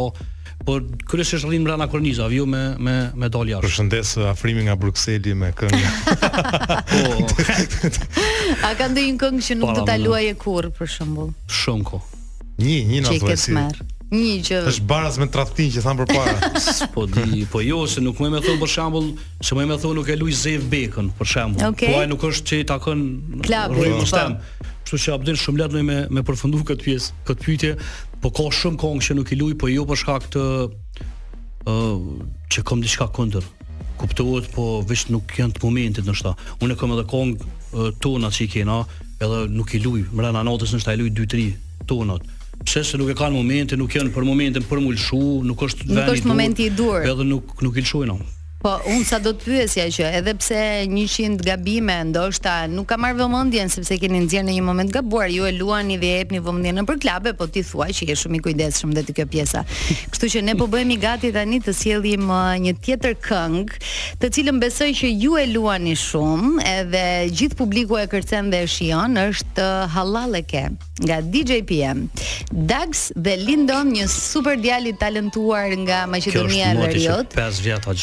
Po 0.65 0.77
kryesh 1.09 1.31
është 1.39 1.49
rrimë 1.49 1.87
Korniza, 1.91 2.27
viu 2.29 2.45
me 2.45 2.61
me 2.77 2.93
me 3.17 3.29
dal 3.33 3.49
jashtë. 3.49 3.65
Përshëndes 3.65 4.11
uh, 4.19 4.27
afrimi 4.31 4.65
nga 4.67 4.75
Brukseli 4.75 5.33
me 5.35 5.49
këngë. 5.57 5.91
Po. 6.91 7.15
A 8.69 8.73
ka 8.77 8.87
ndonjë 8.91 9.15
këngë 9.23 9.41
që 9.47 9.57
nuk 9.61 9.73
do 9.79 9.85
ta 9.87 9.95
luaje 9.97 10.35
kurr 10.43 10.69
për 10.77 10.91
shembull? 10.97 11.33
Shumë 11.61 11.87
ko. 11.91 12.01
Një, 12.61 12.77
një 12.91 13.01
na 13.07 13.15
vësi. 13.25 13.55
Çe 13.57 13.65
ke 13.79 13.89
Një 14.11 14.33
gjë. 14.43 14.59
Që... 14.61 14.63
Është 14.69 14.85
baraz 14.89 15.17
me 15.21 15.27
tradhtin 15.33 15.69
që 15.73 15.81
tham 15.85 16.01
përpara. 16.01 16.51
po 16.93 17.05
di, 17.09 17.45
po 17.51 17.61
jo, 17.63 17.85
se 17.87 18.03
nuk 18.03 18.19
më 18.19 18.33
e 18.41 18.43
thon 18.43 18.59
për 18.61 18.73
shembull, 18.75 19.07
se 19.41 19.55
më 19.57 19.69
e 19.71 19.77
thon 19.81 19.95
nuk 19.97 20.09
e 20.11 20.17
luaj 20.19 20.35
Zev 20.43 20.65
Bekën 20.73 21.13
për 21.17 21.29
shembull. 21.33 21.69
Okay. 21.71 21.89
Po 21.95 22.01
ai 22.03 22.09
nuk 22.11 22.27
është 22.29 22.47
që 22.51 22.61
i 22.65 22.67
takon 22.75 23.05
rrymës 23.47 24.11
tan. 24.13 24.37
Po. 24.59 24.70
Kështu 24.91 25.05
që 25.07 25.13
Abdel 25.15 25.37
shumë 25.39 25.59
lart 25.61 25.71
me 25.71 25.97
me 26.11 26.19
përfundu 26.27 26.59
këtë 26.67 26.83
pjesë, 26.83 27.13
këtë 27.29 27.45
pyetje, 27.45 27.69
po 28.21 28.27
ka 28.35 28.49
shumë 28.51 28.75
kongë 28.81 29.05
që 29.05 29.15
nuk 29.15 29.29
i 29.31 29.37
luaj, 29.39 29.55
po 29.61 29.69
jo 29.71 29.85
për 29.87 29.99
shkak 30.01 30.25
të 30.33 30.41
ë 31.63 31.71
uh, 31.71 32.27
që 32.51 32.63
kam 32.67 32.81
diçka 32.83 33.07
kundër. 33.15 33.47
Kuptohet, 34.01 34.49
po 34.51 34.65
vetë 34.89 35.15
nuk 35.15 35.31
janë 35.37 35.55
të 35.55 35.63
momentit 35.63 36.03
në 36.03 36.11
shtat. 36.19 36.43
Unë 36.65 36.75
kam 36.81 36.91
edhe 36.97 37.05
kongë 37.07 37.47
uh, 37.71 37.87
tona 38.03 38.33
që 38.35 38.43
i 38.43 38.49
kena, 38.51 38.81
edhe 39.23 39.39
nuk 39.55 39.71
i 39.71 39.79
luaj, 39.79 40.03
mbrana 40.11 40.43
natës 40.49 40.75
në 40.75 40.81
shtat 40.83 40.99
i 40.99 41.05
luaj 41.05 41.15
2-3 41.21 41.47
tonat. 41.87 42.27
Pse 42.67 42.83
se 42.91 42.99
nuk 42.99 43.13
e 43.13 43.15
kanë 43.17 43.37
momentin, 43.39 43.79
nuk 43.79 43.95
janë 43.95 44.11
për 44.13 44.27
momentin 44.27 44.67
për 44.67 44.83
mulshu, 44.83 45.23
nuk 45.47 45.63
është 45.69 45.87
vendi. 45.87 46.01
Nuk 46.01 46.13
është 46.19 46.33
momenti 46.35 46.67
i 46.67 46.75
dur. 46.83 46.99
Edhe 47.07 47.31
nuk 47.31 47.55
nuk 47.63 47.79
i 47.79 47.87
lshojnë. 47.87 48.19
Po, 48.61 48.75
unë 48.93 49.05
sa 49.09 49.17
do 49.17 49.31
të 49.33 49.41
pyesja 49.47 49.87
që 49.89 50.09
edhe 50.19 50.33
pse 50.37 50.57
100 50.85 51.39
gabime 51.47 51.95
ndoshta 52.11 52.59
nuk 52.69 52.85
ka 52.91 52.97
marrë 53.01 53.17
vëmendjen 53.17 53.71
sepse 53.73 53.95
keni 53.97 54.19
nxjerrë 54.27 54.45
në 54.51 54.55
një 54.59 54.65
moment 54.67 54.91
gabuar, 54.93 55.31
ju 55.33 55.47
e 55.49 55.53
luani 55.55 55.95
dhe 56.01 56.11
jepni 56.19 56.37
vëmendjen 56.45 56.77
në 56.77 56.83
përklabe, 56.85 57.31
po 57.39 57.47
ti 57.49 57.63
thua 57.65 57.87
që 57.89 58.05
je 58.11 58.17
shumë 58.21 58.37
i 58.37 58.41
kujdesshëm 58.45 58.91
dhe 58.93 59.01
ti 59.07 59.15
kjo 59.17 59.25
pjesa. 59.33 59.63
Kështu 60.13 60.29
që 60.35 60.43
ne 60.45 60.53
po 60.61 60.67
bëhemi 60.69 60.99
gati 61.01 61.31
tani 61.33 61.57
të 61.65 61.73
sjellim 61.79 62.29
uh, 62.29 62.51
një 62.61 62.75
tjetër 62.85 63.17
këngë, 63.25 63.81
të 64.21 64.29
cilën 64.37 64.61
besoj 64.61 64.91
që 65.01 65.09
ju 65.23 65.33
e 65.41 65.47
luani 65.55 65.95
shumë 65.97 66.53
edhe 66.75 67.03
gjithë 67.33 67.57
publiku 67.63 67.97
e 67.97 68.05
kërcen 68.13 68.53
dhe 68.53 68.61
e 68.67 68.69
shijon, 68.75 69.17
është 69.23 69.65
uh, 69.65 69.89
Hallalleke 69.97 70.67
nga 71.01 71.17
DJ 71.33 71.63
PM. 71.65 72.05
Dax 72.69 73.07
dhe 73.17 73.33
Lindon, 73.41 73.89
një 73.95 74.05
super 74.13 74.53
djalë 74.61 74.93
talentuar 75.01 75.73
nga 75.81 76.03
Maqedonia 76.05 76.75
e 76.75 76.79
Veriut. 76.83 77.05
Kjo 77.09 77.17
është 77.25 77.39
5 77.41 77.65
vjet 77.65 77.89
a 77.89 77.97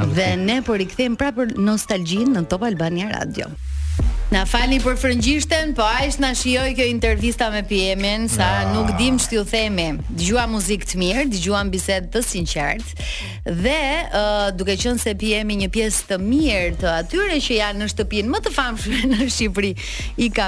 Dhe 0.09 0.33
ne 0.39 0.61
po 0.65 0.73
rikthehemi 0.79 1.17
prapë 1.19 1.51
nostalgjin 1.61 2.31
në 2.33 2.45
Top 2.49 2.63
Albania 2.65 3.09
Radio. 3.13 3.51
Na 4.31 4.45
falni 4.47 4.77
për 4.79 4.93
frëngjishten, 4.95 5.73
po 5.75 5.83
aq 5.83 6.13
na 6.23 6.29
shioj 6.39 6.69
kjo 6.77 6.85
intervista 6.87 7.49
me 7.51 7.65
Piemin, 7.67 8.29
sa 8.31 8.45
ja. 8.61 8.67
nuk 8.71 8.93
dim 8.95 9.17
që 9.19 9.41
u 9.41 9.41
themi. 9.43 9.87
Dijua 10.21 10.45
muzikë 10.47 10.87
të 10.87 10.99
mirë, 11.01 11.25
dijua 11.33 11.65
bisedë 11.67 12.07
të 12.13 12.21
sinqartë, 12.29 13.07
Dhe 13.41 13.77
uh, 14.13 14.47
duke 14.55 14.75
qenë 14.79 15.01
se 15.01 15.15
Piemi 15.19 15.57
një 15.63 15.67
pjesë 15.73 16.07
të 16.11 16.19
mirë 16.21 16.77
të 16.79 16.89
atyre 16.99 17.39
që 17.43 17.55
janë 17.59 17.81
në 17.83 17.89
shtëpinë 17.91 18.31
më 18.31 18.41
të 18.45 18.51
famshme 18.55 19.03
në 19.11 19.27
Shqipëri, 19.27 19.71
i 20.23 20.29
ka 20.31 20.47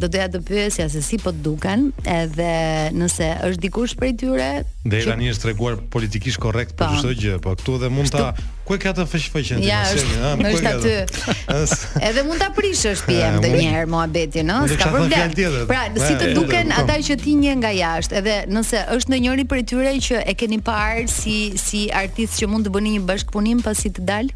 do 0.00 0.06
do 0.08 0.16
ja 0.20 0.28
të 0.32 0.40
pyesja 0.48 0.86
se 0.92 1.02
si 1.04 1.18
po 1.20 1.32
të 1.34 1.42
duken, 1.44 1.88
edhe 2.04 2.92
nëse 2.96 3.32
është 3.50 3.62
dikush 3.66 3.96
i 4.06 4.14
tyre. 4.22 4.50
Dhe 4.86 5.02
i 5.02 5.08
që... 5.08 5.16
është 5.32 5.42
treguar 5.48 5.80
politikisht 5.92 6.38
korrekt 6.40 6.76
për 6.78 6.86
po. 6.94 7.00
çdo 7.02 7.10
gjë, 7.18 7.40
po 7.44 7.56
këtu 7.58 7.74
edhe 7.80 7.90
mund 7.92 8.12
ta 8.14 8.30
Ku 8.70 8.76
e 8.78 8.78
ka 8.78 8.90
të 8.94 9.02
fëq 9.10 9.24
fëqën 9.34 9.62
ti 9.64 9.66
mëseni, 9.66 10.18
ëh? 10.30 10.42
Është 10.46 10.70
aty. 10.70 11.30
Edhe 12.06 12.22
mund 12.28 12.38
ta 12.38 12.52
prishësh 12.54 13.00
pijem 13.02 13.40
të 13.42 13.48
një 13.56 13.72
herë 13.72 13.88
no? 13.90 14.60
ëh? 14.60 14.70
S'ka 14.76 14.92
problem. 14.94 15.34
Pra, 15.66 15.80
si 15.98 16.12
të 16.20 16.28
duken 16.36 16.70
ata 16.78 17.00
që 17.08 17.16
ti 17.18 17.34
një 17.40 17.56
nga 17.64 17.72
jashtë, 17.74 18.14
edhe 18.20 18.36
nëse 18.54 18.84
është 18.94 19.10
ndonjëri 19.10 19.46
prej 19.50 19.64
tyre 19.72 19.96
që 20.06 20.22
e 20.22 20.36
keni 20.38 20.60
parë 20.62 21.02
si 21.10 21.36
si 21.58 21.82
artist 21.98 22.38
që 22.38 22.46
mund 22.52 22.70
të 22.70 22.74
bëni 22.76 22.94
një 23.00 23.04
bashkëpunim 23.10 23.64
pasi 23.66 23.90
të 23.96 24.06
dal? 24.06 24.30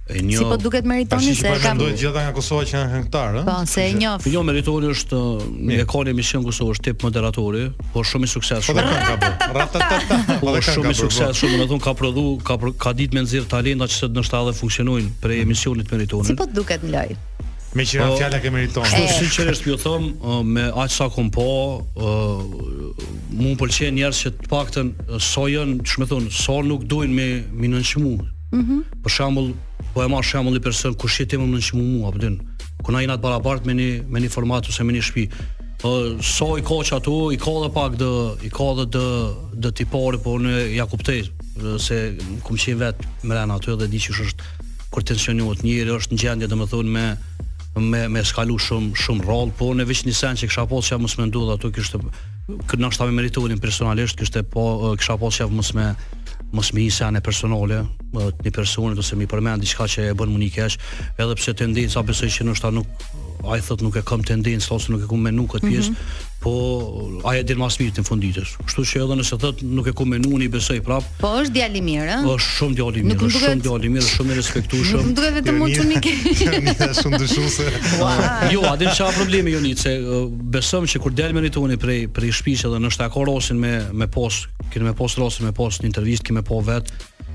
e 0.10 0.22
Njo... 0.22 0.38
Si 0.38 0.44
po 0.44 0.58
duket 0.58 0.86
meritoni 0.86 1.36
se 1.36 1.44
kam. 1.48 1.56
Si 1.56 1.62
po 1.62 1.68
mendoj 1.70 1.92
gjitha 1.94 2.22
nga 2.26 2.34
Kosova 2.34 2.66
që 2.66 2.76
janë 2.78 2.94
hektar, 2.96 3.36
ëh? 3.38 3.46
Po, 3.46 3.58
se 3.70 3.86
e 3.86 3.94
njoh. 4.00 4.24
Jo 4.34 4.44
meritoni 4.44 4.90
është 4.96 5.20
me 5.68 5.78
kanë 5.92 6.14
emision 6.16 6.44
Kosova 6.46 6.74
është 6.76 6.88
tip 6.90 7.06
moderatori, 7.06 7.68
po 7.94 8.04
shumë 8.08 8.28
i 8.30 8.34
suksesshëm. 8.34 8.82
Po 8.82 8.98
ka 9.10 9.34
bërë. 9.58 10.20
Po, 10.40 10.40
po 10.46 10.56
shumë 10.70 10.94
i 10.96 11.00
suksesshëm, 11.04 11.54
më 11.62 11.70
thon 11.72 11.84
ka 11.86 11.94
prodhu, 11.98 12.26
ka 12.48 12.58
ka 12.82 12.96
ditë 12.98 13.18
me 13.20 13.24
nxirr 13.28 13.48
talenta 13.52 13.88
që 13.88 14.10
do 14.16 14.26
të 14.26 14.42
edhe 14.42 14.56
funksionojnë 14.62 15.14
për 15.22 15.36
mhm. 15.38 15.46
emisionin 15.50 15.94
meritoni. 15.94 16.30
Si 16.32 16.38
po 16.42 16.50
duket 16.50 16.86
në 16.90 16.94
lojë? 16.98 17.22
Me 17.72 17.86
që 17.88 18.02
janë 18.02 18.12
po, 18.12 18.16
fjalla 18.20 18.40
ke 18.44 18.50
meriton 18.52 18.84
Kështu 18.84 19.12
sinqeresht 19.16 19.64
ju 19.70 19.78
thëm 19.80 20.08
Me 20.44 20.66
aqë 20.82 20.92
sa 20.92 21.06
kom 21.08 21.30
po 21.32 21.46
Mu 21.96 23.46
më 23.46 23.54
pëlqen 23.62 23.96
njerës 23.96 24.20
që 24.26 24.32
të 24.42 24.50
pakten 24.52 24.90
Sojën, 25.32 25.78
që 25.88 26.04
me 26.04 26.08
thonë 26.12 26.34
Sojën 26.36 26.68
nuk 26.68 26.84
dojnë 26.92 27.16
me, 27.16 27.30
me 27.56 27.70
nënqmu 27.72 28.12
-hmm. 28.52 29.02
Për 29.06 29.14
shembull, 29.16 29.52
po 29.96 30.04
e 30.04 30.08
marr 30.12 30.26
shembull 30.28 30.58
një 30.58 30.64
person 30.64 30.96
kush 31.00 31.20
jetë 31.24 31.40
më 31.42 31.48
nën 31.56 31.66
çmu 31.72 31.82
mua, 31.86 32.12
apo 32.12 32.36
Ku 32.82 32.92
na 32.92 33.00
jina 33.04 33.14
të 33.18 33.22
barabart 33.22 33.66
me 33.66 33.74
një 33.78 33.90
me 34.10 34.20
një 34.20 34.30
format 34.34 34.66
ose 34.68 34.82
me 34.84 34.94
një 34.94 35.04
shtëpi. 35.06 35.28
Po 35.82 36.18
so 36.26 36.56
i 36.58 36.64
koç 36.66 36.92
ato, 36.98 37.30
i 37.32 37.38
ka 37.38 37.52
edhe 37.60 37.70
pak 37.74 37.94
dë, 37.98 38.14
i 38.48 38.50
ka 38.50 38.64
edhe 38.74 38.88
dë, 38.96 39.10
dë 39.62 39.70
tipore, 39.78 40.18
po 40.18 40.34
unë 40.40 40.66
ja 40.76 40.88
kuptoj 40.90 41.22
se 41.78 42.00
kum 42.46 42.58
qenë 42.58 42.80
vet 42.82 43.06
mrena 43.22 43.54
aty 43.58 43.76
dhe 43.78 43.86
di 43.92 44.02
që 44.02 44.18
është 44.26 44.50
kur 44.94 45.06
tensionuohet 45.06 45.62
njëri 45.64 45.94
është 45.94 46.14
në 46.16 46.22
gjendje 46.24 46.50
domethënë 46.50 46.90
me 46.96 47.06
me 47.92 48.02
me 48.10 48.20
skalu 48.26 48.58
shumë 48.60 48.98
shumë 48.98 49.24
rroll, 49.28 49.52
po 49.58 49.70
në 49.78 49.86
veç 49.88 50.02
një 50.10 50.16
sen 50.18 50.40
që 50.42 50.50
kisha 50.50 50.66
pas 50.68 50.90
që 50.90 50.98
mos 51.00 51.16
më 51.22 51.28
ndodh 51.30 51.54
ato 51.54 51.70
kishte 51.72 52.00
kë 52.02 52.82
me 52.82 52.90
shtave 52.92 53.12
meritonin 53.14 53.62
personalisht, 53.64 54.18
kishte 54.20 54.42
po 54.44 54.96
kisha 54.98 55.20
pas 55.22 55.38
që 55.38 55.48
mos 55.54 55.70
më 55.78 55.86
mos 56.56 56.72
më 56.76 56.84
isha 56.92 57.08
në 57.16 57.22
personale, 57.24 57.82
më 58.14 58.28
një 58.46 58.52
personi 58.56 59.00
ose 59.04 59.18
më 59.20 59.28
përmend 59.34 59.64
diçka 59.64 59.88
që 59.94 60.10
e 60.12 60.16
bën 60.20 60.36
unikësh, 60.36 60.78
edhe 61.24 61.38
pse 61.40 61.54
të 61.58 61.70
ndihsa 61.72 62.04
besoj 62.08 62.30
që 62.36 62.46
ndoshta 62.50 62.72
nuk 62.76 63.08
ai 63.46 63.62
thot 63.62 63.82
nuk 63.82 63.96
e 63.98 64.02
kam 64.06 64.22
tendencë 64.26 64.72
ose 64.76 64.92
nuk 64.94 65.02
e 65.02 65.08
kam 65.10 65.22
menu 65.26 65.48
këtë 65.50 65.66
pjesë, 65.72 65.90
mm 65.90 65.96
-hmm. 65.96 66.30
po 66.40 67.28
ai 67.30 67.38
e 67.40 67.44
din 67.44 67.58
më 67.58 67.70
shumë 67.74 67.94
të 67.96 68.04
funditës. 68.06 68.50
Kështu 68.66 68.82
që 68.92 69.02
edhe 69.06 69.16
nëse 69.20 69.38
thot 69.40 69.62
nuk 69.64 69.88
e 69.88 69.94
kam 69.94 70.08
menuën 70.14 70.44
i 70.44 70.48
besoj 70.48 70.82
prap. 70.84 71.04
Po 71.20 71.28
është 71.42 71.54
djalë 71.56 71.76
i 71.78 71.82
mirë, 71.82 72.10
ëh. 72.20 72.24
Po 72.26 72.34
është 72.38 72.50
shumë 72.58 72.76
djalë 72.78 72.98
i 72.98 73.02
mirë, 73.04 73.30
shumë 73.42 73.62
djalë 73.66 73.86
i 73.86 73.90
mirë, 73.90 74.08
shumë 74.18 74.32
i 74.32 74.36
respektueshëm. 74.42 75.02
Nuk 75.06 75.16
duhet 75.18 75.34
vetëm 75.34 75.58
të 75.58 75.80
unikë. 75.86 76.12
Shumë 77.02 77.18
dëshuese. 77.22 77.66
Jo, 78.52 78.62
a 78.68 78.76
din 78.78 78.88
çfarë 78.90 79.16
problemi 79.16 79.52
Jonice? 79.52 79.92
Besoj 80.54 80.86
që 80.88 81.00
kur 81.00 81.12
dalmën 81.14 81.46
i 81.46 81.50
tonë 81.56 81.78
prej 81.78 82.02
prej 82.16 82.32
shtëpisë 82.32 82.70
dhe 82.74 82.78
në 82.84 82.90
shtakorosin 82.94 83.58
me 83.64 83.72
me 83.94 84.08
post, 84.08 84.48
kemi 84.72 84.86
me 84.86 84.94
post 84.94 85.18
rosin 85.18 85.46
me 85.46 85.52
post 85.52 85.82
në 85.82 85.86
intervistë 85.92 86.28
kemi 86.28 86.42
po 86.44 86.62
vetë 86.62 86.90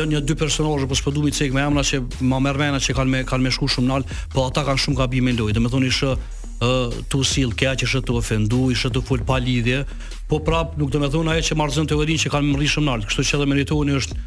janë 0.00 0.14
një 0.16 0.24
dy 0.26 0.34
personazhe 0.40 0.88
po 0.90 0.96
spodumi 0.98 1.30
cek 1.36 1.52
me 1.54 1.60
amra 1.62 1.82
që 1.86 2.02
më 2.26 2.38
merrën 2.48 2.78
që 2.82 2.94
kanë 2.98 3.12
me, 3.14 3.22
kanë 3.28 3.46
më 3.46 3.52
shku 3.60 3.68
shumë 3.76 3.90
nal, 3.94 4.06
po 4.34 4.46
ata 4.50 4.66
kanë 4.66 4.82
shumë 4.88 5.02
gabime 5.04 5.38
lojë. 5.38 5.54
Domethënë 5.60 5.92
ish 5.94 6.06
ë 6.62 6.64
uh, 6.64 6.98
tu 7.10 7.22
sill 7.26 7.50
kja 7.58 7.72
që 7.80 7.88
shtu 7.90 8.14
ofendu, 8.20 8.68
i 8.70 8.76
shtu 8.78 9.00
fol 9.06 9.22
pa 9.26 9.38
lidhje, 9.42 9.80
po 10.30 10.38
prap 10.46 10.76
nuk 10.78 10.92
do 10.92 10.98
të 10.98 11.02
më 11.02 11.08
thonë 11.14 11.32
ajo 11.32 11.44
që 11.48 11.56
marrzon 11.58 11.88
teorinë 11.90 12.22
që 12.22 12.30
kanë 12.34 12.52
mrishëm 12.54 12.84
nalt, 12.86 13.06
kështu 13.10 13.24
që 13.30 13.38
edhe 13.38 13.46
meritoni 13.50 13.96
është 13.98 14.18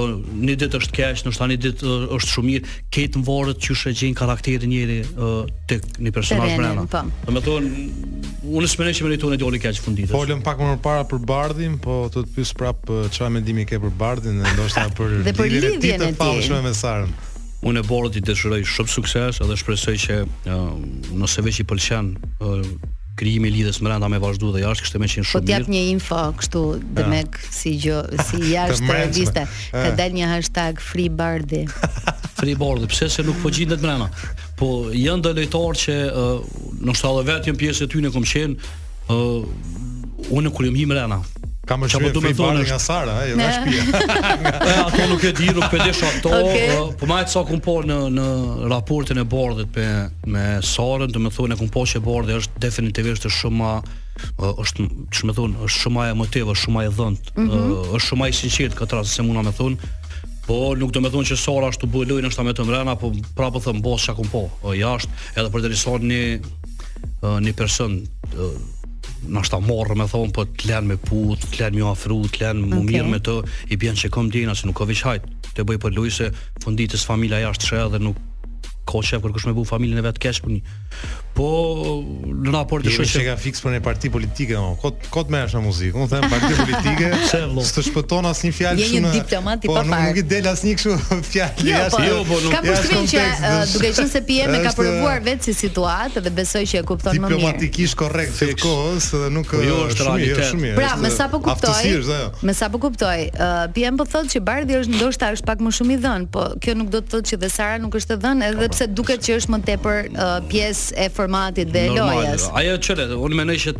uh, 0.00 0.14
një 0.42 0.56
ditë 0.64 0.80
është 0.80 0.96
kësh, 0.96 1.22
në 1.28 1.34
shtani 1.36 1.58
ditë 1.66 1.86
uh, 1.86 2.06
është 2.16 2.34
shumë 2.34 2.50
mirë, 2.50 2.72
ketë 2.96 3.22
në 3.22 3.26
varrë 3.28 3.54
që 3.66 3.76
shëgjin 3.84 4.16
karakterin 4.22 4.72
njëri 4.74 4.96
uh, 5.10 5.36
tek 5.70 5.86
një 6.02 6.12
personazh 6.18 6.56
brenda. 6.58 6.86
Po. 6.94 7.04
Do 7.28 7.34
të 7.36 7.42
thonë 7.48 7.84
unë 8.56 8.70
s'më 8.74 8.88
nëse 8.90 9.06
meritoni 9.06 9.38
dorë 9.44 9.60
kësh 9.62 9.84
fundit. 9.86 10.10
Folëm 10.10 10.42
pak 10.48 10.64
më 10.66 10.74
parë 10.86 11.04
për 11.14 11.22
Bardhin, 11.30 11.78
po 11.84 12.00
të 12.10 12.24
të 12.26 12.34
pyes 12.40 12.52
prap 12.58 12.90
çfarë 12.90 13.36
mendimi 13.38 13.68
ke 13.70 13.78
për 13.84 13.94
Bardhin, 14.02 14.42
ndoshta 14.56 14.88
për 14.98 15.20
dhe 15.30 15.36
për 15.38 15.54
lidhjen 15.60 16.08
e 16.08 16.10
tij. 16.18 16.50
me 16.56 16.64
mesarën. 16.72 17.14
Unë 17.64 17.80
e 17.80 17.86
bordi 17.88 18.20
të 18.24 18.34
shërëj 18.36 18.64
shumë 18.68 18.92
sukses 18.92 19.38
edhe 19.40 19.54
shpresoj 19.56 19.94
që 20.02 20.18
uh, 20.26 21.14
nëse 21.16 21.44
veq 21.46 21.62
i 21.62 21.64
pëlqen 21.70 22.10
uh, 22.14 22.60
krijimi 23.16 23.48
i 23.48 23.54
lidhjes 23.54 23.78
më 23.80 23.92
randa 23.94 24.10
me 24.12 24.18
vazhdu 24.20 24.50
dhe 24.52 24.60
jashtë 24.66 24.84
kështu 24.84 25.00
me 25.00 25.08
qenë 25.08 25.24
po 25.24 25.30
shumë 25.30 25.42
mirë. 25.42 25.54
Po 25.54 25.62
jap 25.62 25.70
një 25.72 25.82
info 25.94 26.18
kështu 26.40 26.64
Demek 26.98 27.38
si 27.56 27.72
gjë 27.86 28.26
si 28.28 28.40
jashtë 28.52 29.26
të 29.38 29.46
Ka 29.70 29.94
dalë 30.00 30.18
një 30.18 30.28
hashtag 30.34 30.82
Free 30.84 31.08
Bardi. 31.22 31.62
Free 32.36 32.56
Bardi, 32.60 32.90
pse 32.92 33.08
se 33.16 33.24
nuk 33.24 33.40
po 33.40 33.52
gjindet 33.56 33.80
më 33.84 33.94
randa. 33.94 34.10
Po 34.60 34.70
janë 34.94 35.24
do 35.28 35.32
lojtarë 35.40 35.80
që 35.86 35.96
uh, 36.10 36.36
në 36.84 36.98
shtallë 37.00 37.24
vetëm 37.32 37.62
pjesë 37.64 37.86
të 37.88 37.94
tyre 37.96 38.14
këmë 38.18 38.34
qenë 38.36 38.72
Uh, 39.04 39.42
unë 40.32 40.48
kërëm 40.56 40.76
hi 40.78 40.84
më 40.88 40.96
Kam 41.64 41.80
më 41.80 41.88
shumë 41.92 42.10
frikë 42.12 42.34
bari 42.36 42.64
nga 42.68 42.76
Sara, 42.82 43.14
ajo 43.24 43.36
nga 43.38 43.46
shtëpia. 43.54 44.56
ato 44.82 45.04
nuk 45.08 45.22
e 45.24 45.30
di, 45.36 45.46
nuk 45.56 45.70
pëlqesh 45.72 46.00
ato, 46.10 46.32
okay. 46.42 46.74
po 47.00 47.08
më 47.08 47.14
ai 47.16 47.28
sa 47.34 47.40
kum 47.48 47.60
po 47.64 47.78
në 47.88 47.96
në 48.18 48.26
raportin 48.72 49.20
e 49.20 49.24
bordit 49.34 49.78
me 49.78 49.88
me 50.34 50.44
Sarën, 50.72 51.08
do 51.12 51.22
të 51.24 51.32
thonë 51.38 51.56
e 51.56 51.60
kum 51.62 51.70
po 51.72 51.86
që 51.88 52.02
bordi 52.04 52.36
është 52.40 52.60
definitivisht 52.66 53.28
shumë 53.40 53.56
ma 53.62 53.72
është 54.60 54.86
çmë 55.16 55.36
thon 55.38 55.56
është 55.64 55.82
shumë 55.86 56.04
ai 56.04 56.12
motiv 56.20 56.52
është 56.52 56.62
shumë 56.66 56.80
ai 56.82 56.92
dhënt 57.00 57.32
mm 57.34 57.48
-hmm. 57.48 57.96
është 57.96 58.06
shumë 58.10 58.24
ai 58.28 58.32
sinqert 58.40 58.76
këtë 58.78 58.94
rast 59.00 59.14
se 59.16 59.22
mund 59.24 59.46
më 59.48 59.52
thon 59.58 59.74
po 60.46 60.56
nuk 60.76 60.90
do 60.92 61.00
më 61.00 61.10
thon 61.14 61.24
që 61.30 61.36
Sara 61.46 61.66
ashtu 61.72 61.86
bëj 61.88 62.04
lojën 62.10 62.28
është 62.30 62.44
me 62.44 62.52
të 62.52 62.62
mbrana 62.64 62.94
po 63.00 63.12
prapë 63.38 63.60
thon 63.64 63.80
bosha 63.80 64.12
kum 64.14 64.28
po 64.34 64.42
jashtë 64.84 65.12
edhe 65.38 65.48
për 65.52 65.60
të 65.64 65.68
lisur 65.72 65.98
një 66.10 66.20
një 67.44 67.52
person 67.56 67.92
na 69.28 69.42
ta 69.42 69.58
morr 69.60 69.94
me 69.96 70.06
thon 70.08 70.32
po 70.34 70.44
të 70.44 70.68
lën 70.70 70.86
me 70.88 70.96
put, 71.00 71.44
të 71.52 71.62
lën 71.62 71.78
me 71.78 71.84
afru, 71.90 72.18
të 72.28 72.42
lën 72.44 72.60
më 72.64 72.76
okay. 72.76 72.86
mirë 72.90 73.08
me 73.14 73.20
të, 73.26 73.36
i 73.74 73.78
bën 73.80 73.96
kom 74.12 74.30
dinë 74.32 74.56
se 74.58 74.68
nuk 74.68 74.76
ka 74.80 74.86
veç 74.90 75.04
hajt. 75.08 75.30
Të 75.54 75.64
bëj 75.68 75.80
po 75.84 75.92
se 76.10 76.30
funditës 76.64 77.06
familja 77.08 77.40
jashtë 77.46 77.68
shë 77.70 77.86
dhe 77.94 78.02
nuk 78.08 78.20
koçe 78.86 79.18
kur 79.22 79.32
kush 79.32 79.46
më 79.48 79.54
bëu 79.56 79.66
familjen 79.68 80.00
e 80.00 80.04
vet 80.04 80.18
kesh 80.20 80.42
puni. 80.44 80.60
Po 81.34 81.46
në 82.30 82.52
raport 82.54 82.84
të 82.86 82.92
shoqë. 82.94 83.08
Ishte 83.10 83.22
ka 83.26 83.34
fiks 83.42 83.62
për 83.64 83.72
një 83.76 83.80
parti 83.82 84.10
politike 84.14 84.54
domo. 84.54 84.76
Kot 84.78 85.00
kot 85.14 85.30
më 85.34 85.40
është 85.48 85.62
muzikë. 85.64 85.96
Unë 86.02 86.10
them 86.12 86.26
parti 86.30 86.50
politike. 86.58 87.08
S'të 87.70 87.84
shpëton 87.88 88.28
asnjë 88.30 88.52
fjalë 88.58 88.84
shumë. 88.84 89.00
Je 89.00 89.02
një 89.02 89.12
diplomat 89.24 89.64
i 89.66 89.70
papar. 89.70 89.88
Po 89.88 90.02
nuk 90.04 90.20
i 90.20 90.24
del 90.30 90.46
asnjë 90.50 90.76
kështu 90.78 90.94
fjalë. 91.32 91.64
Jo, 91.64 91.80
jashtë, 91.80 91.96
po, 91.96 92.04
jo, 92.10 92.20
po 92.28 92.38
nuk. 92.44 92.54
Ka 92.54 92.60
përshtypjen 92.68 93.42
që 93.42 93.64
duke 93.72 93.90
qenë 93.98 94.12
se 94.14 94.22
pije 94.28 94.48
me 94.52 94.60
ka 94.68 94.74
provuar 94.78 95.24
vetë 95.24 95.48
si 95.48 95.56
situatë 95.64 96.22
dhe 96.28 96.34
besoj 96.38 96.62
që 96.70 96.82
e 96.82 96.84
kupton 96.92 97.18
më 97.18 97.24
mirë. 97.24 97.40
Diplomatikisht 97.40 97.98
korrekt 97.98 98.38
fix. 98.38 98.56
kohës 98.62 99.10
dhe 99.16 99.32
nuk 99.34 99.50
po, 99.50 99.64
jo, 99.66 99.80
është 99.88 100.06
realitet. 100.06 100.52
Shumë 100.52 100.64
mirë. 100.68 100.78
Pra, 100.78 100.94
me 101.02 101.10
sa 101.18 101.26
po 101.32 101.42
kuptoj. 101.42 101.90
Jo. 101.90 102.30
Me 102.46 102.54
sa 102.54 102.70
po 102.70 102.78
kuptoj, 102.84 103.18
pijem 103.74 103.98
po 103.98 104.06
thotë 104.06 104.36
që 104.36 104.44
Bardhi 104.46 104.78
është 104.84 104.94
ndoshta 104.94 105.32
është 105.34 105.50
pak 105.50 105.66
më 105.66 105.74
shumë 105.80 105.96
i 105.96 105.98
dhën, 106.04 106.28
po 106.30 106.46
kjo 106.62 106.76
nuk 106.78 106.94
do 106.94 107.02
të 107.02 107.12
thotë 107.16 107.32
që 107.32 107.40
Vesara 107.42 107.82
nuk 107.82 107.96
është 107.98 108.18
e 108.18 108.22
dhën 108.22 108.46
edhe 108.52 108.70
sepse 108.74 108.92
duket 108.94 109.22
që 109.24 109.36
është 109.38 109.54
më 109.54 109.58
tepër 109.68 110.08
uh, 110.14 110.36
pjesë 110.50 110.96
e 111.04 111.08
formatit 111.14 111.70
dhe 111.74 111.86
Normal, 111.92 112.22
lojës. 112.22 112.46
Normal. 112.46 112.66
Jo. 112.66 112.74
Ajo 112.74 112.84
çelë, 112.88 113.08
unë 113.22 113.38
mendoj 113.40 113.56
që 113.64 113.74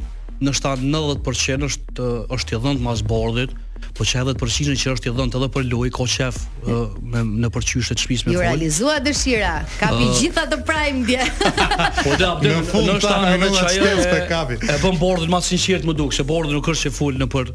në 0.44 0.52
shtat 0.58 0.82
90% 0.82 1.66
është 1.68 2.02
uh, 2.04 2.34
është 2.34 2.56
i 2.58 2.64
dhënë 2.64 2.82
mas 2.84 3.02
bordit, 3.08 3.54
po 3.98 4.04
çka 4.06 4.22
edhe 4.24 4.34
për 4.40 4.50
shijen 4.50 4.78
që 4.80 4.94
është 4.96 5.10
i 5.10 5.12
dhënë 5.18 5.38
edhe 5.38 5.48
për 5.54 5.66
lojë 5.72 5.92
ko 5.94 6.06
shef 6.10 6.38
uh, 6.66 6.80
me 7.04 7.22
në 7.44 7.50
përqysh 7.54 7.90
të 7.92 7.98
shtëpisë 7.98 8.28
me 8.28 8.32
të 8.32 8.36
Ju 8.36 8.42
realizua 8.44 8.96
dëshira, 9.04 9.52
kapi 9.80 10.08
uh, 10.08 10.16
gjitha 10.20 10.46
të 10.52 10.58
prime 10.68 11.04
dje. 11.06 11.28
Po 12.04 12.18
do 12.18 12.32
të 12.42 12.82
ndërtojmë 12.88 12.90
në 12.90 12.98
shtat 13.04 13.38
në 13.44 13.52
çajë 13.60 13.94
të 14.08 14.18
kapit. 14.30 14.66
E 14.74 14.78
bën 14.82 14.98
bordin 15.00 15.30
më 15.32 15.42
sinqert 15.48 15.86
më 15.88 15.94
duk, 16.00 16.14
se 16.16 16.26
bordi 16.28 16.54
nuk 16.56 16.70
është 16.74 16.90
që 16.90 16.96
ful 16.98 17.20
në 17.22 17.30
për 17.34 17.52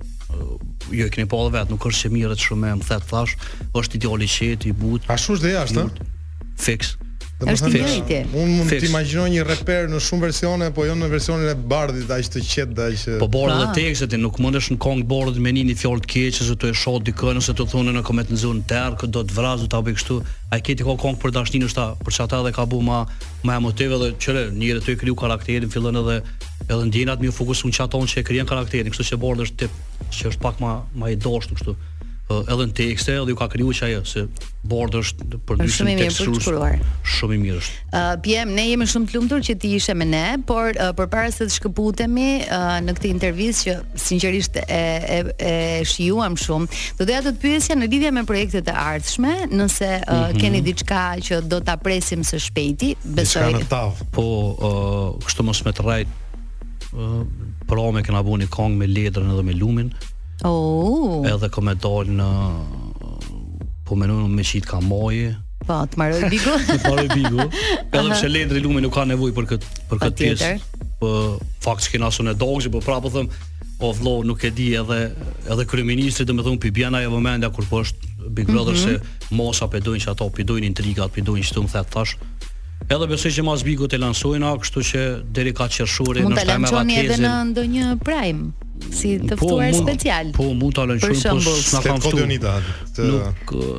jo 0.95 1.05
e 1.05 1.11
keni 1.13 1.27
pa 1.29 1.37
edhe 1.43 1.51
vet, 1.57 1.69
nuk 1.69 1.83
është 1.85 2.07
që 2.07 2.13
mirë 2.15 2.37
të 2.39 2.45
shumë 2.47 2.71
më 2.79 2.85
thet 2.87 3.03
thash, 3.11 3.35
është 3.77 3.99
ideali 3.99 4.25
i 4.27 4.31
çet 4.33 4.65
i 4.65 4.71
but. 4.73 5.05
Ashtu 5.13 5.35
është 5.35 5.45
dhe 5.45 5.51
jashtë. 5.59 5.85
Fix. 6.59 6.95
Është 7.39 7.69
një 7.71 8.15
Unë 8.35 8.55
mund 8.57 8.67
të 8.73 8.79
imaginoj 8.89 9.27
një 9.31 9.43
reper 9.47 9.85
në 9.87 9.99
shumë 10.03 10.25
versione, 10.25 10.65
po 10.75 10.83
jo 10.83 10.91
në 10.99 11.07
versionin 11.07 11.47
e 11.47 11.53
Bardit, 11.71 12.09
aq 12.11 12.27
të 12.35 12.41
qetë 12.43 12.73
da 12.75 12.87
Po 13.21 13.29
bora 13.31 13.55
dhe 13.61 13.69
tekstet 13.77 14.15
nuk 14.19 14.41
mundesh 14.43 14.67
në 14.73 14.77
kong 14.83 15.05
bordit 15.07 15.39
me 15.45 15.53
një 15.55 15.77
fjalë 15.79 16.03
të 16.03 16.09
keqe 16.11 16.47
se 16.49 16.55
tu 16.59 16.67
e 16.67 16.75
shoh 16.75 16.97
dikë 17.07 17.31
nëse 17.37 17.55
tu 17.55 17.63
thonë 17.71 17.93
në 17.95 18.03
koment 18.09 18.33
nzon 18.35 18.59
ter 18.67 18.97
këtë 18.99 19.13
do 19.15 19.23
të 19.29 19.37
vrazu, 19.37 19.69
ta 19.71 19.79
bëj 19.85 19.95
kështu. 20.01 20.17
Ai 20.51 20.59
keti 20.65 20.83
ka 20.83 20.97
kong 20.99 21.15
për 21.21 21.31
dashninë 21.37 21.69
është 21.69 21.79
ta, 21.79 21.85
për 22.03 22.15
çata 22.19 22.41
edhe 22.43 22.51
ka 22.57 22.65
bu 22.73 22.81
më 22.83 22.99
emotive 23.55 24.01
dhe 24.01 24.09
çelë 24.19 24.43
njëri 24.57 24.83
të 24.83 24.97
kriju 24.99 25.15
karakterin 25.21 25.71
fillon 25.71 26.01
edhe 26.01 26.17
edhe 26.67 26.81
ndjenat 26.91 27.23
më 27.23 27.31
fokuson 27.39 27.71
çaton 27.77 28.03
që 28.09 28.19
e 28.19 28.25
krijon 28.27 28.49
karakterin, 28.51 28.91
kështu 28.91 29.13
që 29.13 29.21
bordi 29.23 29.47
është 29.47 29.61
tip 29.63 30.11
që 30.17 30.33
është 30.33 30.43
pak 30.43 30.59
më 30.59 30.73
më 30.99 31.13
i 31.15 31.21
dashur 31.23 31.55
kështu 31.55 31.77
edhe 32.29 32.65
në 32.69 32.75
tekste 32.77 33.13
edhe 33.17 33.33
ju 33.33 33.37
ka 33.39 33.47
kriju 33.49 33.71
që 33.73 33.85
ajo 33.87 34.01
se 34.07 34.23
bordë 34.69 34.99
është 35.03 35.39
për 35.49 35.59
dy 35.63 35.67
shumë 35.73 35.93
të 36.01 36.09
shkruar. 36.13 36.17
Shumë 36.17 36.37
i 36.37 36.37
mirë. 36.37 36.83
Shumë 37.15 37.33
i 37.33 37.39
mirë 37.41 37.61
është. 37.61 37.77
Ë, 37.81 38.01
uh, 38.01 38.11
pjem, 38.25 38.51
ne 38.57 38.65
jemi 38.67 38.87
shumë 38.91 39.09
të 39.09 39.15
lumtur 39.17 39.41
që 39.47 39.55
ti 39.63 39.71
ishe 39.79 39.95
me 39.97 40.05
ne, 40.09 40.23
por 40.49 40.67
uh, 40.77 40.91
përpara 40.97 41.31
se 41.33 41.47
të 41.47 41.55
shkëputemi 41.55 42.27
uh, 42.45 42.75
në 42.85 42.95
këtë 42.99 43.09
intervistë 43.09 43.73
që 43.73 44.03
sinqerisht 44.05 44.59
e 44.61 44.83
e 45.17 45.19
e 45.41 45.55
shijuam 45.89 46.37
shumë, 46.43 46.81
do 46.99 47.07
doja 47.09 47.23
të 47.25 47.33
të 47.33 47.43
pyesja 47.45 47.79
në 47.79 47.89
lidhje 47.95 48.11
me 48.19 48.23
projektet 48.29 48.69
e 48.69 48.77
ardhshme, 48.83 49.33
nëse 49.53 49.89
uh, 49.97 50.03
mm 50.03 50.21
-hmm. 50.21 50.43
keni 50.43 50.61
diçka 50.67 51.01
që 51.29 51.41
do 51.49 51.59
ta 51.65 51.77
presim 51.81 52.21
së 52.23 52.37
shpejti, 52.45 52.93
besoj. 53.03 53.41
Diçka 53.55 53.63
në 53.65 53.69
tav, 53.69 53.87
po, 54.11 54.23
ë, 54.23 54.69
uh, 54.69 55.09
kështu 55.25 55.43
mos 55.47 55.65
me 55.65 55.71
të 55.73 55.81
rrej 55.87 56.05
ë, 56.05 56.07
uh, 56.93 57.27
pro 57.67 57.91
me 57.91 58.03
kënavoni 58.05 58.47
kong 58.49 58.77
me 58.77 58.85
letrën 58.87 59.33
edhe 59.33 59.43
me 59.43 59.53
lumin, 59.53 59.91
Oh. 60.43 61.25
Edhe 61.27 61.49
kam 61.51 61.67
e 61.67 61.75
dal 61.75 62.07
në 62.15 62.27
po 63.85 63.97
më 63.97 64.05
menon 64.07 64.31
me 64.33 64.43
shit 64.45 64.67
ka 64.69 64.79
moje. 64.79 65.33
Po, 65.67 65.81
të 65.91 65.99
mbaroj 65.99 66.27
bigu. 66.31 66.53
të 66.69 66.77
mbaroj 66.83 67.05
bigu. 67.11 67.47
Edhe 67.91 68.13
pse 68.13 68.29
lendri 68.31 68.61
lumi 68.63 68.81
nuk 68.85 68.93
ka 68.95 69.03
nevojë 69.09 69.35
për 69.35 69.49
këtë 69.51 69.77
për 69.89 70.01
këtë 70.05 70.19
pjesë. 70.21 70.51
Po 71.01 71.11
fakt 71.63 71.89
që 71.91 72.01
nasun 72.05 72.31
e 72.31 72.35
dogjë, 72.39 72.71
po 72.73 72.81
prapë 72.83 73.11
them, 73.15 73.29
o 73.81 73.91
vëllo, 73.95 74.19
nuk 74.27 74.43
e 74.47 74.53
di 74.55 74.69
edhe 74.79 75.01
edhe 75.51 75.65
kryeministri 75.67 76.25
do 76.27 76.37
të 76.39 76.55
pi 76.63 76.71
bjana 76.77 77.01
ajo 77.03 77.13
vëmendja 77.17 77.51
kur 77.55 77.67
po 77.69 77.83
është 77.83 78.07
Big 78.29 78.47
Brother 78.51 78.75
mm 78.75 78.77
-hmm. 78.77 78.99
se 78.99 79.35
mos 79.35 79.61
apo 79.61 79.77
që 79.77 80.09
ato 80.11 80.29
pi 80.29 80.43
doin 80.43 80.63
intrigat, 80.63 81.11
pi 81.11 81.21
doin 81.21 81.43
çtum 81.43 81.67
thet 81.67 81.89
tash. 81.89 82.15
Edhe 82.89 83.07
besoj 83.07 83.31
që 83.31 83.43
mas 83.43 83.63
Bigut 83.63 83.93
e 83.93 83.97
lansojnë, 83.97 84.57
kështu 84.61 84.79
që 84.89 85.21
deri 85.35 85.53
ka 85.53 85.67
qershuri 85.67 86.21
në 86.21 86.35
shtemë 86.35 86.35
vatezën. 86.35 86.59
Mund 86.59 86.69
ta 86.69 86.75
lansoni 86.75 86.99
edhe 86.99 87.15
në 87.27 87.45
ndonjë 87.51 87.85
prime 88.03 88.51
si 88.87 89.17
po, 89.19 89.25
të 89.27 89.35
po, 89.39 89.49
special. 89.81 90.29
Po, 90.33 90.45
po 90.47 90.53
mund 90.57 90.75
ta 90.77 90.85
lënë 90.89 91.01
shumë 91.03 91.43
po 91.43 91.55
na 91.75 91.81
kanë 91.85 92.03
ftuar. 92.03 92.29
Nuk. 92.29 92.29
Nuk 92.29 92.43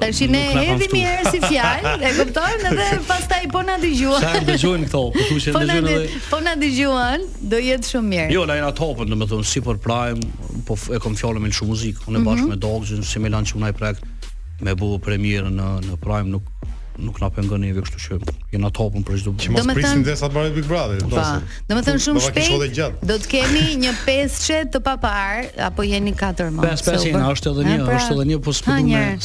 na 0.01 0.11
kanë 0.11 0.77
ftuar 0.85 1.31
si 1.31 1.41
fjalë, 1.45 1.95
e 2.07 2.13
kuptojmë 2.19 2.71
edhe 2.77 2.89
pastaj 3.11 3.49
po 3.53 3.63
na 3.67 3.77
dëgjuan. 3.83 4.25
Sa 4.25 4.43
dëgjojnë 4.51 4.89
këto, 4.91 5.03
po 5.17 5.27
thoshin 5.31 5.57
po 5.57 5.63
dëgjojnë 5.65 5.95
edhe. 5.97 6.21
Po 6.31 6.41
na 6.45 6.55
dëgjuan, 6.63 7.27
do 7.53 7.63
jetë 7.67 7.93
shumë 7.95 8.13
mirë. 8.15 8.29
Jo, 8.37 8.45
lajna 8.51 8.71
topën, 8.79 9.11
domethënë 9.15 9.49
si 9.51 9.65
për 9.67 9.81
Prime, 9.85 10.35
po 10.69 10.79
e 10.95 11.01
kam 11.03 11.17
fjalën 11.19 11.43
me 11.49 11.53
shumë 11.61 11.73
muzikë. 11.75 12.09
Unë 12.13 12.23
bashkë 12.29 12.47
mhm. 12.47 12.55
me 12.55 12.61
Dogzin, 12.65 13.07
si 13.11 13.23
më 13.25 13.35
lanë 13.35 13.51
që 13.53 13.59
unë 13.61 13.71
ai 13.71 13.77
projekt 13.81 14.29
me 14.61 14.77
bu 14.77 14.93
premierën 15.03 15.55
në 15.57 15.71
në 15.89 15.99
Prime 16.05 16.35
nuk 16.37 16.69
nuk 16.99 17.21
na 17.23 17.31
pengon 17.33 17.61
neve 17.63 17.83
kështu 17.85 17.99
që 18.03 18.17
jena 18.51 18.71
topun 18.75 19.05
për 19.07 19.21
çdo. 19.23 19.33
Do 19.39 19.63
të 19.63 19.75
thënë 19.79 20.05
derisa 20.09 20.29
të 20.31 20.35
marrë 20.35 20.51
Big 20.57 20.67
Brother. 20.67 21.03
Po. 21.07 21.23
Do 21.71 21.77
të 21.77 21.83
thënë 21.87 22.03
shumë 22.07 22.23
shpejt. 22.25 22.81
Do 23.07 23.19
të 23.23 23.31
kemi 23.31 23.67
një 23.85 23.93
peshçe 24.03 24.59
të 24.75 24.81
papar 24.85 25.47
apo 25.69 25.87
jeni 25.87 26.13
katër 26.19 26.51
më. 26.57 26.65
Pesh 26.67 26.85
pesh, 26.89 27.07
na 27.15 27.31
është 27.35 27.53
edhe 27.53 27.67
një, 27.69 27.77
pra, 27.87 27.99
është 28.01 28.17
edhe 28.17 28.25
një 28.33 28.41
po 28.47 28.55
s'po 28.59 28.77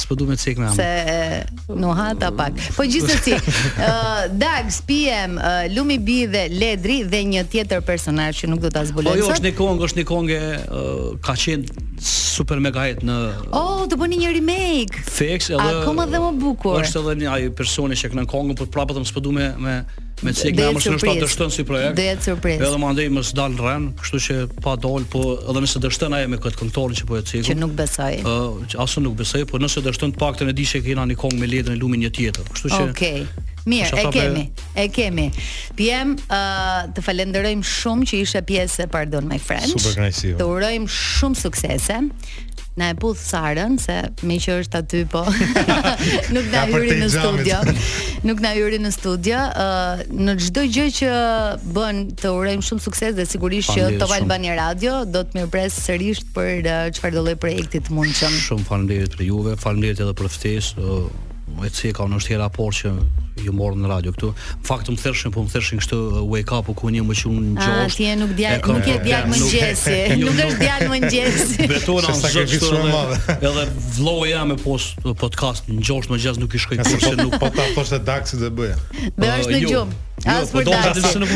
s'po 0.04 0.18
duhet 0.22 0.44
cek 0.44 0.62
me. 0.62 0.70
Se 0.78 0.88
eh, 1.16 1.34
nuhata 1.74 2.30
pak. 2.38 2.62
Po 2.78 2.86
gjithsesi, 2.92 3.34
ë 3.34 3.90
uh, 3.90 4.22
Dax 4.46 4.80
PM, 4.90 5.40
uh, 5.42 5.66
Lumi 5.74 5.98
Bi 6.06 6.20
dhe 6.32 6.46
Ledri 6.54 7.00
dhe 7.10 7.24
një 7.34 7.46
tjetër 7.54 7.84
personazh 7.88 8.44
që 8.44 8.52
nuk 8.54 8.62
do 8.66 8.72
ta 8.74 8.86
zbulojmë. 8.88 9.26
Po 9.26 9.26
jo, 9.26 9.32
është 9.34 9.50
Nikong, 9.50 9.84
është 9.90 10.02
Nikong 10.04 10.32
e 10.36 10.42
uh, 10.54 11.04
ka 11.26 11.36
qenë 11.42 11.90
super 12.06 12.60
mega 12.62 12.86
hit 12.90 13.02
në 13.08 13.18
Oh, 13.56 13.84
do 13.90 13.98
bëni 13.98 14.22
një 14.24 14.32
remake. 14.38 15.02
Fix 15.10 15.50
edhe. 15.54 15.66
Akoma 15.82 16.06
dhe 16.12 16.20
më 16.22 16.34
bukur. 16.42 16.78
Është 16.86 17.02
edhe 17.06 17.14
një 17.24 17.30
ai 17.32 17.44
personi 17.58 17.96
që 17.98 18.10
kanë 18.14 18.26
kongun, 18.30 18.58
por 18.60 18.70
prapë 18.74 18.96
them 18.98 19.08
s'pëdu 19.08 19.32
me 19.36 19.48
me 19.66 19.76
me 20.26 20.32
cek 20.36 20.56
me 20.58 20.68
amësh 20.70 20.88
nështë 20.94 21.10
ta 21.10 21.16
dështën 21.22 21.52
si 21.54 21.66
projekt 21.68 21.98
Dhe 22.00 22.06
jetë 22.08 22.56
Edhe 22.56 22.78
më 22.82 22.90
andej 22.90 23.10
më 23.12 23.24
s'dal 23.28 23.56
në 23.56 23.76
Kështu 24.00 24.22
që 24.26 24.36
pa 24.64 24.76
dal 24.80 25.04
Po 25.12 25.24
edhe 25.36 25.64
nëse 25.66 25.82
dështën 25.84 26.16
aje 26.20 26.30
me 26.32 26.40
këtë 26.46 26.62
këntorin 26.62 27.00
që 27.02 27.08
po 27.10 27.18
e 27.20 27.24
cikë 27.28 27.48
Që 27.52 27.56
nuk 27.60 27.74
besoj 27.76 28.14
uh, 28.24 28.56
që 28.72 28.80
Asë 28.86 29.04
nuk 29.04 29.18
besoj 29.20 29.44
Po 29.52 29.60
nëse 29.60 29.84
dështën 29.86 30.16
të 30.16 30.22
pak 30.24 30.40
të 30.40 30.48
në 30.48 30.56
di 30.56 30.66
se 30.70 30.80
kena 30.88 31.04
një 31.12 31.36
me 31.42 31.52
letrën 31.52 31.76
e 31.76 31.82
lumit 31.84 32.00
një 32.06 32.14
tjetër 32.20 32.48
Kështu 32.56 32.72
që 32.76 32.82
okay. 32.88 33.28
Mirë, 33.66 33.98
e 33.98 34.06
kemi, 34.14 34.42
e 34.78 34.84
kemi. 34.94 35.26
Pjem, 35.78 36.12
uh, 36.28 36.84
të 36.94 37.02
falenderojmë 37.02 37.66
shumë 37.66 38.06
që 38.12 38.20
ishe 38.26 38.42
pjesë 38.46 38.84
e 38.86 38.90
Pardon 38.94 39.26
My 39.26 39.40
Friends. 39.42 39.74
Super 39.74 40.06
jo. 40.14 40.36
Të 40.38 40.50
urojmë 40.50 40.92
shumë 40.94 41.40
suksese. 41.42 42.02
Na 42.76 42.90
e 42.92 42.96
puth 43.00 43.22
Sarën 43.24 43.78
se 43.80 43.94
me 44.28 44.36
që 44.44 44.58
është 44.66 44.80
aty 44.82 45.02
po. 45.10 45.22
nuk 46.36 46.50
na 46.54 46.66
hyri 46.68 46.98
në 47.00 47.10
studio. 47.16 47.62
nuk 48.28 48.42
na 48.44 48.52
hyri 48.60 48.82
në 48.84 48.92
studio. 48.94 49.42
Ë 49.48 49.66
uh, 49.66 50.06
në 50.28 50.38
çdo 50.44 50.68
gjë 50.76 50.88
që 51.00 51.12
bën 51.80 52.04
të 52.22 52.36
urojmë 52.38 52.68
shumë 52.70 52.86
sukses 52.86 53.18
dhe 53.18 53.26
sigurisht 53.32 53.74
që 53.74 53.94
Top 54.04 54.14
Albani 54.14 54.54
Radio 54.60 55.02
do 55.10 55.24
të 55.26 55.48
presë 55.56 55.88
sërish 55.88 56.26
për 56.38 56.68
çfarëdo 57.00 57.24
uh, 57.24 57.32
lloj 57.32 57.40
projekti 57.48 57.82
të 57.88 57.96
mundshëm. 57.98 58.38
Shumë 58.46 58.70
faleminderit 58.70 59.18
për 59.18 59.32
juve, 59.32 59.56
faleminderit 59.66 60.06
edhe 60.06 60.20
për 60.22 60.36
ftesë. 60.36 60.84
Uh, 61.00 61.08
e 61.64 61.70
cë 61.72 61.92
ka 61.98 62.06
në 62.10 62.48
por 62.56 62.74
që 62.74 62.90
ju 63.46 63.52
morën 63.54 63.82
në 63.84 63.90
radio 63.90 64.12
këtu. 64.16 64.30
Në 64.32 64.66
fakt 64.68 64.90
më 64.92 64.96
thershin, 65.02 65.32
po 65.36 65.44
më 65.44 65.52
thershin 65.54 65.82
kështu 65.82 65.98
wake 66.32 66.54
up-u 66.56 66.74
ku 66.78 66.90
një 66.92 67.04
më 67.06 67.16
qunë 67.20 67.42
në 67.46 67.56
gjosh. 67.60 67.82
A, 67.84 67.96
ti 68.00 68.08
e 68.10 68.14
nuk 68.20 68.32
djallë, 68.38 68.72
nuk, 68.72 68.88
e 68.88 68.96
më 69.04 69.34
njësi. 69.34 69.96
Nuk 70.22 70.40
është 70.46 70.60
djallë 70.62 70.88
më 70.94 71.00
njësi. 71.06 71.68
Betona 71.72 72.16
në 72.16 72.32
zëtë 72.36 72.62
shumë 72.64 72.94
madhe. 72.94 73.36
Edhe 73.50 73.66
vloja 73.98 74.32
ja 74.38 74.46
me 74.52 74.58
post 74.62 75.04
podcast 75.20 75.70
në 75.72 75.84
gjosh 75.86 76.10
më 76.14 76.22
gjesë 76.24 76.44
nuk 76.46 76.56
i 76.60 76.64
shkoj 76.64 76.80
kërë. 76.82 77.10
Po- 77.10 77.16
nuk 77.24 77.38
po 77.44 77.52
ta 77.60 77.68
poshtë 77.76 78.02
e 78.02 78.42
dhe 78.46 78.52
bëja. 78.62 78.80
Be 79.20 79.34
është 79.36 79.52
në 79.52 79.64
jo. 79.66 79.74
gjumë. 79.76 80.02
Jo, 80.16 80.36
po 80.50 80.62
do 80.64 80.72
të 80.72 80.92
thotë 80.96 81.02
se 81.04 81.20
nuk 81.20 81.32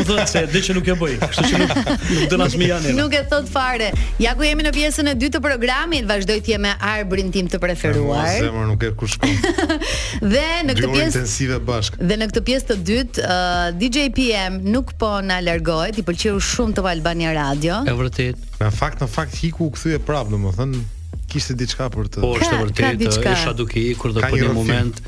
që 0.64 0.74
nuk 0.80 0.88
e 0.88 0.94
bëj. 1.02 1.16
Kështu 1.20 1.48
që 1.52 1.58
nuk 1.60 2.12
do 2.32 2.38
na 2.40 2.46
smijani. 2.50 2.94
Nuk 2.96 3.14
e 3.14 3.20
thot 3.30 3.48
fare. 3.52 3.90
Ja 4.24 4.32
ku 4.40 4.46
jemi 4.48 4.64
në 4.64 4.72
pjesën 4.76 5.10
e 5.12 5.16
dytë 5.20 5.36
të 5.36 5.42
programit, 5.44 6.06
vazhdoj 6.10 6.38
të 6.46 6.54
jem 6.54 6.64
me 6.64 6.72
arbrin 6.88 7.28
tim 7.36 7.50
të 7.52 7.60
preferuar. 7.62 8.32
Po, 8.32 8.46
zemra 8.46 8.64
nuk 8.70 8.86
e 8.88 8.92
kush 8.98 9.18
kom. 9.20 9.44
dhe 10.34 10.46
në 10.70 10.78
këtë 10.80 10.92
pjesë 10.96 11.12
intensive 11.12 11.60
bashk. 11.68 12.00
Dhe 12.00 12.18
në 12.22 12.30
këtë 12.32 12.46
pjesë 12.50 12.70
të 12.72 12.78
dytë, 12.90 13.28
uh, 13.28 13.66
DJ 13.84 14.06
PM 14.16 14.62
nuk 14.74 14.96
po 15.02 15.12
na 15.28 15.42
largohet, 15.44 16.00
i 16.02 16.06
pëlqeu 16.08 16.40
shumë 16.50 16.78
të 16.80 16.86
Albania 16.94 17.36
Radio. 17.36 17.82
E 17.84 17.98
vërtet. 18.00 18.48
Në 18.64 18.72
fakt, 18.76 19.04
në 19.04 19.12
fakt 19.12 19.36
hiku 19.44 19.68
u 19.68 19.76
kthye 19.76 20.00
prap, 20.08 20.32
domethënë 20.32 20.86
kishte 21.30 21.54
diçka 21.60 21.92
për 21.94 22.08
të. 22.16 22.24
Po, 22.26 22.32
është 22.40 22.64
vërtet, 22.64 23.06
isha 23.12 23.54
duke 23.60 23.84
ikur 23.92 24.16
dhe 24.16 24.24
për 24.24 24.40
një 24.48 24.56
moment 24.56 25.04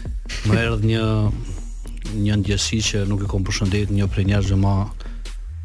më 0.48 0.60
erdhi 0.68 0.92
një 0.94 1.08
një 2.16 2.36
ndjesi 2.44 2.80
që 2.84 3.04
nuk 3.10 3.24
e 3.26 3.30
kom 3.30 3.44
përshëndet 3.48 3.92
një 3.94 4.08
prej 4.12 4.26
njerëz 4.32 4.52
më 4.62 4.74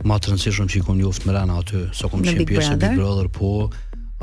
më 0.07 0.19
të 0.23 0.29
rëndësishëm 0.33 0.69
që 0.71 0.79
i 0.81 0.85
kom 0.87 0.99
njoftë 1.01 1.27
më 1.27 1.35
rana 1.35 1.55
aty, 1.63 1.87
sa 1.97 2.05
so 2.05 2.11
kom 2.13 2.21
qenë 2.23 2.45
pjesë 2.47 2.77
Big 2.83 2.99
Brother, 3.01 3.31
po 3.33 3.71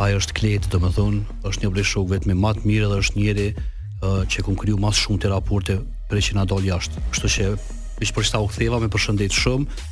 ai 0.04 0.14
është 0.16 0.36
klet, 0.38 0.68
domethënë, 0.74 1.22
është 1.50 1.66
një 1.66 1.72
bleshu 1.74 2.04
vetëm 2.10 2.38
më 2.40 2.52
të 2.58 2.68
mirë 2.70 2.92
dhe 2.92 3.00
është 3.04 3.18
njëri 3.20 3.48
uh, 3.52 4.20
që 4.30 4.46
kom 4.48 4.56
kriju 4.62 4.78
më 4.82 4.92
shumë 5.02 5.24
të 5.26 5.32
raporte 5.34 5.78
për 6.12 6.22
që 6.30 6.38
na 6.38 6.46
dal 6.50 6.62
jashtë. 6.66 7.02
Kështu 7.16 7.32
që 7.36 7.50
më 8.00 8.10
shpërsta 8.12 8.42
u 8.46 8.50
ktheva 8.54 8.80
me 8.84 8.92
përshëndet 8.94 9.36
shumë, 9.38 9.88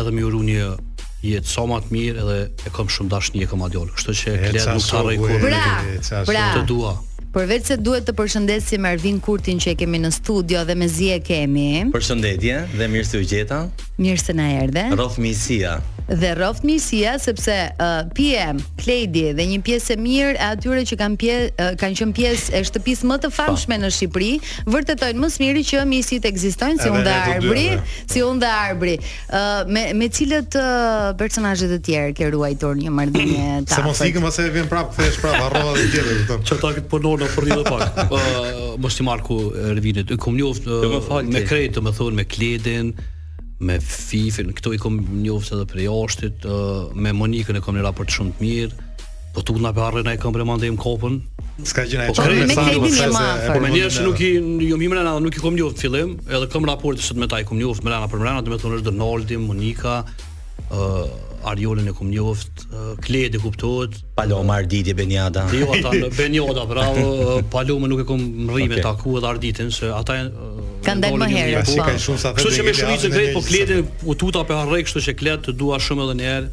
edhe 0.00 0.14
më 0.14 0.24
uru 0.30 0.44
një 0.48 0.68
jetë 1.24 1.50
sa 1.50 1.64
më 1.68 1.80
të 1.88 1.92
mirë 1.96 2.22
edhe 2.24 2.38
e 2.70 2.74
kam 2.78 2.90
shumë 2.94 3.10
dashni 3.12 3.42
e 3.44 3.50
kam 3.50 3.66
adol. 3.66 3.90
Kështu 3.96 4.16
që 4.22 4.36
klet 4.48 4.70
nuk 4.70 4.90
harroj 4.98 5.18
kurrë. 5.18 5.50
Bra, 5.50 6.22
bra, 6.30 6.46
të 6.58 6.64
dua. 6.70 6.94
Përveç 7.34 7.64
se 7.66 7.76
duhet 7.84 8.04
të 8.06 8.12
përshëndesim 8.18 8.84
Ervin 8.86 9.16
Kurtin 9.24 9.58
që 9.62 9.72
e 9.72 9.78
kemi 9.80 9.98
në 10.04 10.12
studio 10.14 10.60
dhe 10.68 10.76
me 10.78 10.86
zi 10.90 11.08
e 11.16 11.16
kemi. 11.28 11.88
Përshëndetje 11.94 12.60
dhe 12.78 12.86
mirë 12.92 13.08
se 13.08 13.18
u 13.18 13.26
gjeta. 13.32 13.58
Mirë 13.98 14.22
se 14.28 14.36
na 14.38 14.46
erdhe. 14.60 14.86
Rrof 14.94 15.18
miqësia. 15.24 15.74
Dhe 16.04 16.34
rroft 16.36 16.64
miqësia 16.68 17.14
sepse 17.22 17.50
uh, 17.80 17.92
PM, 18.12 18.58
Kledi 18.76 19.30
dhe 19.36 19.44
një 19.54 19.60
pjesë 19.64 19.94
e 19.94 20.00
mirë 20.04 20.32
e 20.36 20.40
atyre 20.50 20.82
që 20.90 20.96
kanë 21.00 21.16
pje, 21.20 21.36
uh, 21.48 21.70
kanë 21.80 21.96
qenë 22.02 22.14
pjesë 22.18 22.52
e 22.58 22.60
shtëpisë 22.68 23.08
më 23.08 23.16
të 23.22 23.30
po. 23.32 23.34
famshme 23.38 23.78
në 23.82 23.90
Shqipëri, 23.96 24.32
vërtetojnë 24.74 25.22
më 25.22 25.30
së 25.32 25.42
miri 25.46 25.62
që 25.70 25.84
miqësit 25.94 26.28
ekzistojnë 26.28 26.82
si 26.84 26.92
unda 26.92 27.14
arbri, 27.36 27.64
si 28.12 28.20
unda 28.24 28.50
arbri. 28.66 28.98
Uh, 29.30 29.64
me 29.72 29.86
me 29.96 30.10
cilët 30.12 30.58
uh, 30.60 31.14
personazhe 31.16 31.70
të 31.72 31.80
tjerë 31.88 32.12
ke 32.20 32.28
ruajtur 32.36 32.76
një 32.82 32.92
marrëdhënie 32.98 33.64
ta? 33.72 33.76
Sa 33.78 33.86
mos 33.88 34.04
ikim 34.04 34.28
ose 34.28 34.44
vjen 34.52 34.68
prapë 34.68 34.92
kthesh 34.98 35.18
prapë 35.24 35.40
harrova 35.40 35.72
të 35.80 35.88
tjerë 35.94 36.18
këtu. 36.20 36.40
Çfarë 36.50 36.66
takit 36.66 36.92
po 36.92 37.00
ndonë 37.00 37.32
për 37.32 37.48
një 37.48 37.58
pak. 37.70 38.76
Mos 38.84 39.00
ti 39.00 39.08
marku 39.08 39.40
revinit. 39.56 40.12
Unë 40.20 40.36
njoft 40.40 40.68
me 41.32 41.44
kretë, 41.48 41.80
më 41.84 41.96
thon 41.96 42.18
me 42.20 42.24
Kledin, 42.28 42.92
me 43.62 43.76
Fifin, 43.80 44.50
këto 44.56 44.72
i 44.74 44.80
kom 44.82 44.98
njofës 45.22 45.52
edhe 45.54 45.66
për 45.70 45.82
ashtit, 45.92 46.46
me 46.98 47.12
Monikën 47.14 47.58
e 47.58 47.62
kam 47.64 47.76
një 47.78 47.84
raport 47.86 48.10
shumë 48.10 48.34
të 48.38 48.42
mirë, 48.46 48.86
po 49.34 49.42
tu 49.46 49.56
nga 49.58 49.70
përre 49.74 50.02
nga 50.04 50.12
i 50.14 50.20
kom 50.22 50.36
remande 50.38 50.66
im 50.68 50.76
kopën. 50.78 51.20
Ska 51.66 51.84
gjëna 51.86 52.08
po, 52.10 52.14
e 52.16 52.16
po, 52.16 52.22
qërë, 52.22 52.46
me 52.50 52.56
kejtë 52.58 52.78
një 52.82 53.52
Po 53.52 53.58
me 53.62 53.70
njërë 53.74 53.90
që 53.94 54.04
nuk 54.08 54.22
i, 54.26 54.32
jo 54.72 54.78
mi 54.78 54.88
nuk 54.90 55.38
i 55.38 55.42
kom 55.42 55.56
njofë 55.58 55.82
fillim, 55.84 56.16
edhe 56.30 56.48
kam 56.50 56.66
raport 56.70 57.02
sot 57.02 57.18
me 57.18 57.28
ta 57.30 57.40
i 57.42 57.46
kom 57.46 57.58
njofë 57.62 57.86
mrena 57.86 58.10
për 58.10 58.22
mrena, 58.24 58.42
dhe 58.46 58.54
me 58.54 58.58
thunë 58.62 58.80
është 58.80 58.88
Donaldi, 58.90 59.38
Monika, 59.42 60.00
uh, 60.70 60.90
Ariolën 61.44 61.86
e 61.88 61.92
kum 61.92 62.08
njoft, 62.08 62.64
uh, 62.72 62.78
Kledi 63.04 63.38
kuptohet, 63.38 63.88
Paloma 64.16 64.54
Arditi 64.60 64.94
Benjada. 64.94 65.44
Ti 65.50 65.56
jo 65.60 65.70
ata 65.74 65.90
Benjada, 66.18 66.64
bravo. 66.66 67.40
Paloma 67.52 67.86
nuk 67.90 68.00
e 68.00 68.06
kum 68.08 68.20
rrim 68.52 68.70
okay. 68.72 68.82
taku 68.82 69.16
edhe 69.20 69.28
Arditin 69.32 69.70
se 69.74 69.90
ata 70.00 70.16
janë 70.20 70.48
kanë 70.88 71.04
dalë 71.06 71.20
më 71.22 71.28
herë. 71.36 71.64
Po, 71.68 72.18
Kështu 72.40 72.56
që 72.58 72.66
me 72.68 72.74
shumicën 72.80 73.14
drejt 73.16 73.32
po 73.36 73.44
Kledi 73.48 73.80
u 74.10 74.18
tuta 74.24 74.44
për 74.48 74.62
harrek, 74.62 74.88
kështu 74.88 75.06
që 75.10 75.18
Kled 75.20 75.46
të 75.48 75.56
dua 75.64 75.80
shumë 75.88 76.06
edhe 76.08 76.20
një 76.22 76.30
herë. 76.34 76.52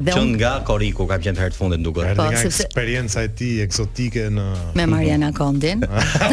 Dhe 0.00 0.12
që 0.16 0.20
nga 0.32 0.50
Koriku 0.64 1.04
ka 1.08 1.18
qenë 1.20 1.40
herë 1.42 1.52
të 1.52 1.58
fundit 1.60 1.82
duke. 1.84 2.04
Po, 2.16 2.28
sepse 2.40 2.64
e 3.20 3.26
ti 3.36 3.50
eksotike 3.64 4.30
në 4.32 4.44
me 4.80 4.86
Mariana 4.94 5.28
Kondin. 5.36 5.84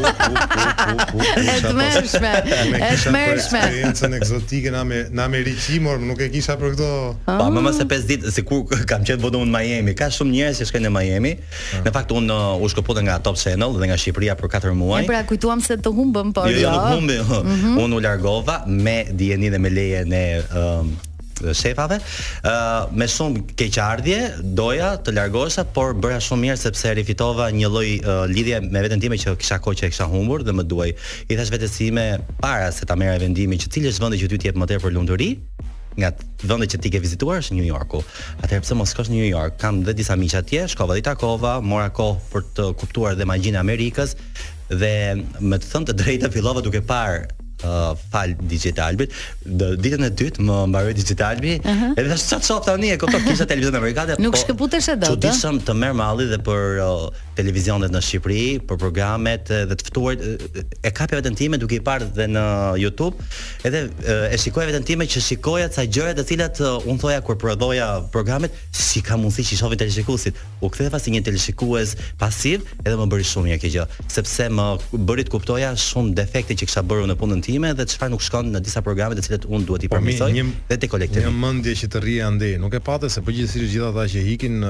Është 1.53 3.13
mërshme. 3.13 3.63
Eksotike 4.15 4.71
na 4.73 4.85
na 5.13 5.29
riqimor, 5.45 6.01
nuk 6.01 6.21
e 6.25 6.31
kisha 6.33 6.57
për 6.59 6.75
këto. 6.75 6.89
Po, 7.29 7.47
më 7.53 7.63
mëse 7.69 7.87
5 7.91 8.09
ditë, 8.11 8.33
si 8.35 8.45
kam 8.47 9.05
qenë 9.05 9.21
vetëm 9.23 9.39
po 9.39 9.45
në 9.45 9.51
Miami. 9.53 9.95
Ka 9.99 10.09
shumë 10.17 10.33
njerëz 10.35 10.61
që 10.63 10.69
shkojnë 10.71 10.89
në 10.89 10.93
Miami. 10.97 11.33
Ah. 11.77 11.83
Në 11.87 11.95
fakt 11.95 12.15
unë 12.17 12.35
uh, 12.57 12.65
u 12.65 12.71
shkëputa 12.73 13.05
nga 13.07 13.21
Top 13.27 13.39
Channel 13.41 13.77
dhe 13.79 13.89
nga 13.93 14.01
Shqipëria 14.01 14.37
për 14.41 14.51
4 14.57 14.75
muaj. 14.81 15.05
E 15.05 15.09
pra 15.13 15.21
kujtuam 15.29 15.63
se 15.65 15.79
të 15.85 15.93
humbëm, 15.99 16.33
po. 16.37 16.47
Jo, 16.51 16.65
jo, 16.67 16.75
nuk 16.75 16.91
humbi. 16.91 17.21
Mhm. 17.45 17.75
Unë 17.83 17.97
u 17.97 17.99
largova 18.05 18.59
me 18.67 19.03
dijenin 19.13 19.53
dhe 19.53 19.59
me 19.61 19.71
lejen 19.71 20.13
e 20.15 20.23
um, 20.59 20.91
shefave. 21.53 21.99
Ë 21.99 22.51
uh, 22.51 22.93
me 22.95 23.07
shumë 23.11 23.43
keqardhje 23.59 24.19
doja 24.57 24.95
të 25.05 25.15
largohesha, 25.17 25.65
por 25.75 25.95
bëra 25.99 26.21
shumë 26.23 26.47
mirë 26.47 26.59
sepse 26.61 26.93
rifitova 26.97 27.49
një 27.55 27.71
lloj 27.71 27.87
uh, 27.99 28.25
lidhje 28.31 28.61
me 28.69 28.83
veten 28.85 29.01
time 29.03 29.19
që 29.19 29.35
kisha 29.41 29.59
kohë 29.65 29.81
që 29.83 29.87
e 29.89 29.93
kisha 29.93 30.09
humbur 30.13 30.45
dhe 30.47 30.55
më 30.55 30.67
duaj. 30.71 30.91
I 31.29 31.37
thash 31.37 31.51
vetes 31.55 31.75
para 32.41 32.71
se 32.73 32.87
ta 32.87 32.97
merrja 32.97 33.21
vendimin 33.25 33.59
që 33.59 33.71
cilës 33.73 34.01
vendi 34.01 34.19
që 34.21 34.29
ty 34.31 34.39
të 34.39 34.47
jep 34.51 34.57
më 34.61 34.71
tepër 34.75 34.93
lumturi 34.95 35.31
nga 35.95 36.09
vendet 36.43 36.73
që 36.75 36.79
ti 36.83 36.91
ke 36.91 36.99
vizituar 36.99 37.39
është 37.39 37.55
New 37.55 37.69
Yorku. 37.69 38.01
Atëherë 38.43 38.65
pse 38.67 38.75
mos 38.75 38.91
shkosh 38.91 39.13
në 39.13 39.15
New 39.21 39.29
York? 39.31 39.61
Kam 39.63 39.85
dhe 39.87 39.95
disa 39.95 40.17
miq 40.19 40.35
atje, 40.41 40.65
shkova 40.73 40.97
dhe 40.99 41.05
takova, 41.07 41.61
mora 41.63 41.87
kohë 41.95 42.19
për 42.33 42.45
të 42.57 42.67
kuptuar 42.81 43.15
dhe 43.15 43.29
magjinë 43.31 43.61
e 43.61 43.63
Amerikës 43.63 44.17
dhe 44.75 44.91
me 45.39 45.55
të 45.63 45.71
thënë 45.71 45.91
të 45.93 45.99
drejtë 46.03 46.33
fillova 46.35 46.65
duke 46.67 46.83
parë 46.89 47.29
uh, 47.63 47.93
fal 48.11 48.35
digitalbit. 48.49 49.13
Dhe 49.55 49.75
ditën 49.81 50.05
e 50.05 50.11
dytë 50.19 50.45
më 50.49 50.59
mbaroi 50.73 50.95
digitalbi. 50.97 51.55
Uh 51.63 51.71
-huh. 51.79 51.99
Edhe 52.01 52.09
thash 52.11 52.25
çfarë 52.31 52.47
çop 52.49 52.65
tani 52.67 52.89
e 52.91 52.97
kupton 52.97 53.23
kisha 53.27 53.47
televizion 53.47 53.75
amerikan. 53.79 54.07
Nuk 54.19 54.35
po, 54.35 54.41
shkëputesh 54.43 54.89
edhe. 54.95 55.07
Çuditshëm 55.11 55.57
të 55.67 55.73
merr 55.83 55.95
malli 56.01 56.27
dhe 56.33 56.41
për 56.49 56.61
uh, 56.85 57.09
televizionet 57.39 57.91
në 57.95 58.01
Shqipëri, 58.09 58.45
për 58.69 58.77
programet 58.85 59.45
dhe 59.69 59.75
të 59.81 59.85
ftuar 59.91 60.15
e 60.15 60.91
kapja 60.99 61.17
veten 61.19 61.35
time 61.35 61.57
duke 61.63 61.75
i 61.75 61.81
parë 61.89 62.07
dhe 62.19 62.27
në 62.37 62.45
YouTube, 62.85 63.17
edhe 63.67 63.79
e 64.31 64.37
shikoj 64.43 64.65
veten 64.71 64.83
time 64.89 65.05
që 65.05 65.19
shikoja 65.29 65.69
ca 65.75 65.83
gjëra 65.95 66.13
të 66.19 66.25
cilat 66.31 66.61
uh, 66.61 66.91
un 66.91 66.99
thoja 67.03 67.21
kur 67.27 67.37
prodhoja 67.43 67.87
programet, 68.15 68.51
si 68.73 69.01
ka 69.03 69.15
mundësi 69.17 69.43
që 69.55 69.59
shohin 69.61 69.79
televizikusit. 69.79 70.35
U 70.61 70.67
ktheva 70.69 70.99
si 70.99 71.09
një 71.15 71.23
televizikues 71.27 71.89
pasiv 72.23 72.59
edhe 72.87 72.97
më 73.01 73.07
bëri 73.13 73.27
shumë 73.33 73.45
mirë 73.47 73.61
kjo 73.63 73.71
gjë, 73.75 73.85
sepse 74.17 74.49
më 74.49 74.67
bëri 75.09 75.23
të 75.27 75.31
kuptoja 75.35 75.71
shumë 75.89 76.15
defekte 76.15 76.53
që 76.59 76.65
kisha 76.69 76.83
bërë 76.87 77.07
në 77.11 77.17
punën 77.21 77.44
time 77.45 77.71
dhe 77.79 77.85
çfarë 77.93 78.15
nuk 78.15 78.23
shkon 78.25 78.49
në 78.55 78.61
disa 78.67 78.83
programe 78.87 79.19
të 79.19 79.25
cilat 79.29 79.45
un 79.53 79.67
duhet 79.69 79.85
i 79.87 79.91
po, 79.91 79.99
përmirësoj 79.99 80.31
dhe 80.71 80.79
te 80.85 80.91
kolektivi. 80.95 81.25
Një 81.29 81.35
mendje 81.45 81.77
që 81.83 81.91
të 81.95 82.03
rri 82.05 82.17
andej, 82.31 82.57
nuk 82.65 82.77
e 82.77 82.83
patë 82.89 83.13
se 83.19 83.25
përgjithsisht 83.29 83.75
gjithë 83.75 83.91
ata 83.93 84.07
që 84.15 84.25
ikin 84.35 84.63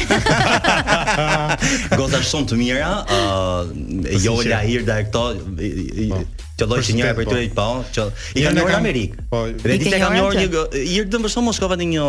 Goza 1.99 2.21
shumë 2.23 2.47
të 2.47 2.55
mira, 2.59 2.89
uh, 3.03 3.67
po, 3.67 4.15
Jola, 4.23 4.61
Hirda 4.63 5.01
e 5.03 5.07
këto, 5.09 5.25
i, 5.59 5.69
i, 6.07 6.09
po. 6.13 6.23
Që 6.55 6.65
lloj 6.71 6.83
sinjore 6.87 7.11
për 7.17 7.25
tyre 7.27 7.47
po, 7.55 7.63
që 7.91 8.03
i 8.39 8.43
kanë 8.45 8.61
në 8.63 8.75
Amerikë. 8.77 9.23
Po, 9.27 9.41
dhe 9.59 9.75
di 9.81 9.89
se 9.91 9.97
kanë 9.99 10.19
një 10.21 10.43
i 10.81 11.01
rdhëm 11.03 11.25
për 11.27 11.31
shkak 11.33 11.43
Moskova 11.43 11.75
në 11.81 11.87
një 11.89 12.03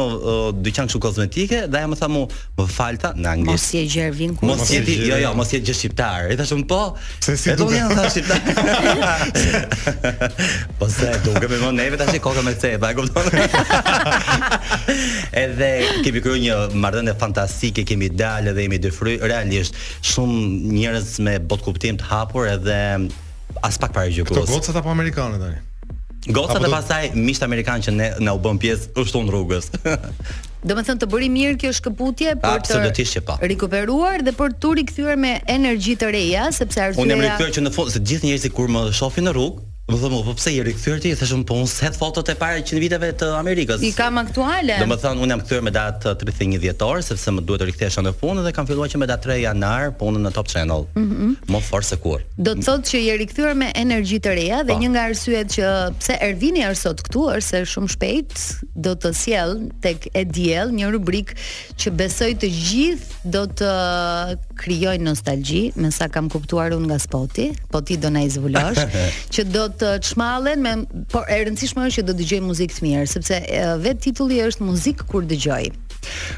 dyqan 0.63 0.87
kështu 0.87 1.01
kozmetike, 1.03 1.59
dhe 1.73 1.81
ajo 1.81 1.89
më 1.91 1.99
tha 1.99 2.09
mu, 2.15 2.21
më 2.61 2.67
falta 2.71 3.11
në 3.19 3.33
anglisht. 3.33 3.59
Mos 3.59 3.65
je 3.75 3.83
gjer 3.91 4.13
vin 4.15 4.37
ku. 4.39 4.47
Mos 4.47 4.71
je 4.71 4.79
jo 5.09 5.19
jo, 5.19 5.33
mos 5.35 5.51
je 5.51 5.61
gjë 5.67 5.75
shqiptar. 5.81 6.31
I 6.31 6.39
thashëm 6.39 6.63
po. 6.71 6.79
Se 7.27 7.35
si 7.43 7.57
do 7.59 7.67
të 7.75 7.91
thash 7.91 8.21
shqiptar. 8.21 9.27
Po 10.79 10.91
se 10.95 11.11
do 11.27 11.35
që 11.41 11.51
më 11.57 11.61
vonë 11.67 11.83
neve 11.83 12.01
tash 12.05 12.15
koka 12.23 12.47
me 12.47 12.55
të, 12.55 12.77
pa 12.85 12.95
e 12.95 13.01
kupton. 13.03 13.37
Edhe 15.43 15.73
kemi 16.07 16.23
kryer 16.23 16.43
një 16.47 16.81
marrëdhënie 16.87 17.19
fantastike, 17.19 17.83
kemi 17.91 18.13
dalë 18.15 18.55
dhe 18.55 18.69
jemi 18.71 18.79
dy 18.87 18.95
realisht 19.27 19.75
shumë 20.15 20.43
njerëz 20.79 21.15
me 21.27 21.39
bot 21.43 21.67
kuptim 21.67 21.99
të 21.99 22.13
hapur 22.15 22.47
edhe 22.55 22.81
as 23.67 23.79
pak 23.83 23.93
para 23.97 24.09
gjokës. 24.13 24.47
Po 24.47 24.49
gocat 24.57 24.79
apo 24.81 24.91
amerikanët 24.93 25.43
tani? 25.43 26.33
Gocat 26.35 26.63
e 26.67 26.71
pastaj 26.73 27.11
miqt 27.19 27.45
amerikanë 27.47 27.87
që 27.87 27.95
ne 27.95 28.09
na 28.27 28.35
u 28.37 28.41
bën 28.43 28.59
pjesë 28.63 28.95
u 29.03 29.25
në 29.27 29.31
rrugës. 29.31 29.71
Do 30.67 30.75
të 30.75 30.83
thonë 30.89 31.01
të 31.03 31.07
bëri 31.13 31.27
mirë 31.31 31.57
kjo 31.63 31.71
shkëputje 31.79 32.33
për 32.43 32.63
të 32.67 33.19
po. 33.29 33.37
rikuperuar 33.47 34.25
dhe 34.27 34.33
për 34.35 34.57
të 34.63 34.73
rikthyer 34.81 35.21
me 35.21 35.37
energji 35.53 35.95
të 36.01 36.09
reja 36.11 36.49
sepse 36.57 36.81
arsyeja 36.89 37.05
Unë 37.05 37.15
jam 37.15 37.23
rikthyer 37.23 37.53
që 37.59 37.65
në 37.69 37.73
fund 37.77 37.93
se 37.95 38.03
gjithë 38.03 38.27
njerëzit 38.33 38.57
kur 38.57 38.73
më 38.75 38.89
shohin 38.99 39.29
në 39.29 39.35
rrugë 39.37 39.66
Më 39.87 40.01
thëmë, 40.03 40.17
po 40.27 40.33
pse 40.35 40.51
i 40.51 40.63
rikëthyrë 40.67 40.99
ti? 41.05 41.11
Thëshëm, 41.15 41.43
po 41.47 41.61
unë 41.63 41.69
se 41.71 41.89
fotot 41.95 42.31
e 42.33 42.35
pare 42.41 42.59
që 42.67 42.75
në 42.75 42.81
viteve 42.83 43.11
të 43.21 43.27
Amerikës. 43.39 43.85
I 43.87 43.93
kam 43.95 44.17
aktuale. 44.19 44.81
Dhe 44.83 44.89
më 44.91 44.97
unë 45.13 45.29
jam 45.31 45.43
këthyrë 45.45 45.63
me 45.69 45.73
datë 45.77 46.15
31 46.25 46.59
djetorë, 46.65 47.05
sepse 47.07 47.35
më 47.37 47.45
duhet 47.47 47.63
të 47.63 47.69
rikëthesha 47.69 48.03
në 48.03 48.13
punë 48.19 48.43
dhe 48.49 48.53
kam 48.57 48.67
filluar 48.67 48.91
që 48.91 48.99
me 48.99 49.07
datë 49.07 49.29
3 49.29 49.37
janar 49.45 49.93
punën 50.01 50.25
në 50.27 50.33
Top 50.35 50.51
Channel. 50.51 50.89
Mm 50.97 51.05
-hmm. 51.11 51.37
Më 51.55 51.61
forë 51.69 51.87
se 51.93 51.99
kur. 52.03 52.25
Do 52.49 52.57
të 52.59 52.67
thotë 52.67 52.87
që 52.91 52.99
i 53.05 53.15
rikëthyrë 53.23 53.55
me 53.63 53.69
energji 53.85 54.19
të 54.27 54.31
reja 54.41 54.59
dhe 54.65 54.73
pa. 54.73 54.75
Po. 54.75 54.81
një 54.83 54.89
nga 54.91 55.03
arsyet 55.11 55.47
që 55.57 55.69
pse 56.01 56.15
Ervini 56.29 56.65
arsot 56.67 56.83
sot 56.99 57.07
këtu, 57.07 57.21
arse 57.37 57.59
shumë 57.73 57.91
shpejt 57.95 58.35
do 58.75 58.91
të 58.99 59.11
sjell 59.15 59.55
tek 59.87 60.09
e 60.15 60.23
djel 60.25 60.69
një 60.79 60.91
rubrik 60.91 61.29
që 61.81 61.89
besoj 61.91 62.33
të 62.35 62.49
gjithë 62.51 63.15
do 63.25 63.43
të 63.59 63.71
krijoj 64.57 64.99
nostalgji, 64.99 65.73
me 65.77 65.91
sa 65.93 66.09
kam 66.09 66.29
kuptuar 66.33 66.75
unë 66.77 66.91
nga 66.91 66.99
spoti, 67.03 67.49
po 67.71 67.81
ti 67.85 67.97
do 68.01 68.11
na 68.13 68.25
i 68.27 68.31
zbulosh, 68.33 68.81
që 69.35 69.47
do 69.55 69.65
të 69.81 69.93
çmallen 70.11 70.63
me 70.65 70.75
por 71.13 71.29
e 71.29 71.41
rëndësishme 71.45 71.87
është 71.89 71.99
që 72.03 72.07
do 72.09 72.17
dëgjoj 72.21 72.43
muzikë 72.51 72.79
të 72.81 72.87
mirë, 72.89 73.07
sepse 73.17 73.43
vet 73.85 74.03
titulli 74.09 74.43
është 74.49 74.67
muzikë 74.71 75.09
kur 75.11 75.27
dëgjoj. 75.33 75.65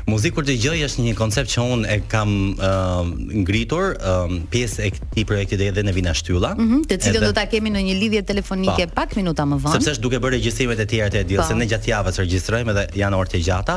Muzikë 0.08 0.32
kur 0.38 0.46
dëgjoj 0.48 0.78
është 0.86 1.02
një 1.04 1.10
koncept 1.18 1.50
që 1.52 1.64
unë 1.74 1.88
e 1.92 1.96
kam 2.08 2.30
uh, 2.56 3.02
ngritur, 3.42 3.90
uh, 3.96 4.30
pjesë 4.52 4.86
e 4.86 4.90
këtij 4.96 5.24
projekti 5.28 5.58
dhe 5.60 5.66
edhe 5.74 5.82
në 5.84 5.92
Vina 5.98 6.14
Shtylla, 6.16 6.54
mm 6.56 6.62
-hmm, 6.68 6.86
të 6.90 6.96
cilën 7.04 7.20
do 7.26 7.32
ta 7.36 7.44
kemi 7.46 7.70
në 7.74 7.80
një 7.88 7.96
lidhje 8.02 8.22
telefonike 8.30 8.86
pa, 8.86 8.94
pak 9.02 9.16
minuta 9.16 9.42
më 9.44 9.56
vonë. 9.64 9.76
Sepse 9.76 9.90
është 9.98 10.04
duke 10.06 10.18
bërë 10.24 10.32
regjistrimet 10.38 10.78
e 10.80 10.86
tjera 10.86 11.08
të 11.10 11.48
se 11.48 11.54
ne 11.54 11.66
gjatë 11.68 11.88
javës 11.94 12.16
regjistrojmë 12.22 12.72
dhe 12.78 12.84
janë 13.02 13.16
orë 13.20 13.28
të 13.34 13.38
gjata. 13.50 13.76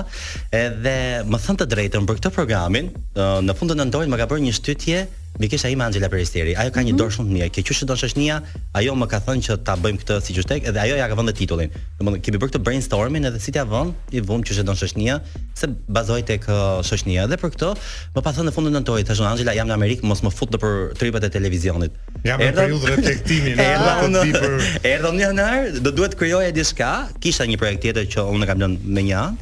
Edhe 0.62 0.98
më 1.32 1.38
thën 1.46 1.56
të 1.60 1.66
drejtën 1.74 2.04
për 2.08 2.16
këtë 2.22 2.32
programin, 2.40 2.86
uh, 2.88 3.44
në 3.50 3.54
fund 3.60 3.72
të 3.76 3.86
ndonjë 3.92 4.10
më 4.16 4.22
ka 4.24 4.28
bër 4.32 4.42
një 4.48 4.54
shtytje 4.56 4.98
me 5.40 5.48
kisha 5.48 5.70
ime 5.72 5.82
Angela 5.84 6.10
Peristeri. 6.12 6.52
Ajo 6.60 6.70
ka 6.76 6.84
një 6.84 6.92
mm 6.92 6.92
-hmm. 6.92 7.00
dorë 7.02 7.12
shumë 7.16 7.28
të 7.28 7.34
mirë. 7.34 7.48
Kjo 7.56 7.74
që 7.78 7.86
don 7.90 7.98
Shoshnia, 8.02 8.36
ajo 8.78 8.94
më 9.02 9.06
ka 9.12 9.20
thënë 9.28 9.42
që 9.48 9.54
ta 9.68 9.74
bëjmë 9.84 10.00
këtë 10.02 10.16
si 10.26 10.36
qytet 10.38 10.68
dhe 10.76 10.80
ajo 10.86 10.96
ja 11.00 11.06
ka 11.12 11.16
vënë 11.20 11.34
titullin. 11.40 11.70
Domthonë 11.98 12.20
kemi 12.26 12.38
bërë 12.42 12.50
këtë 12.52 12.60
brainstorming 12.66 13.26
edhe 13.30 13.40
si 13.46 13.50
t'ia 13.56 13.66
vëm, 13.74 13.90
i 14.12 14.20
vëmë 14.30 14.44
që 14.48 14.64
don 14.70 14.78
Shoshnia 14.82 15.16
se 15.60 15.66
bazohet 15.98 16.26
tek 16.32 16.42
uh, 16.50 16.84
Shoshnia. 16.88 17.24
Dhe 17.32 17.38
për 17.44 17.50
këtë, 17.56 17.70
më 18.16 18.20
pa 18.26 18.32
thënë 18.36 18.48
në 18.50 18.54
fundin 18.58 18.76
e 18.78 18.82
ndonjë 18.84 19.06
tash 19.10 19.22
Angela 19.32 19.54
jam 19.60 19.68
në 19.72 19.76
Amerik, 19.80 20.00
mos 20.12 20.22
më 20.26 20.32
fut 20.40 20.50
nëpër 20.54 20.74
tripat 21.00 21.24
e 21.28 21.30
televizionit. 21.38 21.92
Ja 22.30 22.34
për 22.38 22.44
Erdan... 22.48 22.64
periudhën 22.64 22.88
e 22.94 22.96
reflektimit, 22.96 23.56
po 23.58 23.64
ja 23.72 23.96
për 24.02 24.12
tipin. 24.26 24.58
Erdhon 24.94 25.84
do 25.86 25.90
duhet 25.98 26.14
krijojë 26.20 26.52
diçka. 26.60 26.90
Kisha 27.24 27.44
një 27.52 27.58
projekt 27.62 27.80
tjetër 27.84 28.06
që 28.14 28.20
unë 28.36 28.46
kam 28.50 28.58
lënë 28.64 28.78
me 28.98 29.04
një 29.10 29.18
anë 29.26 29.38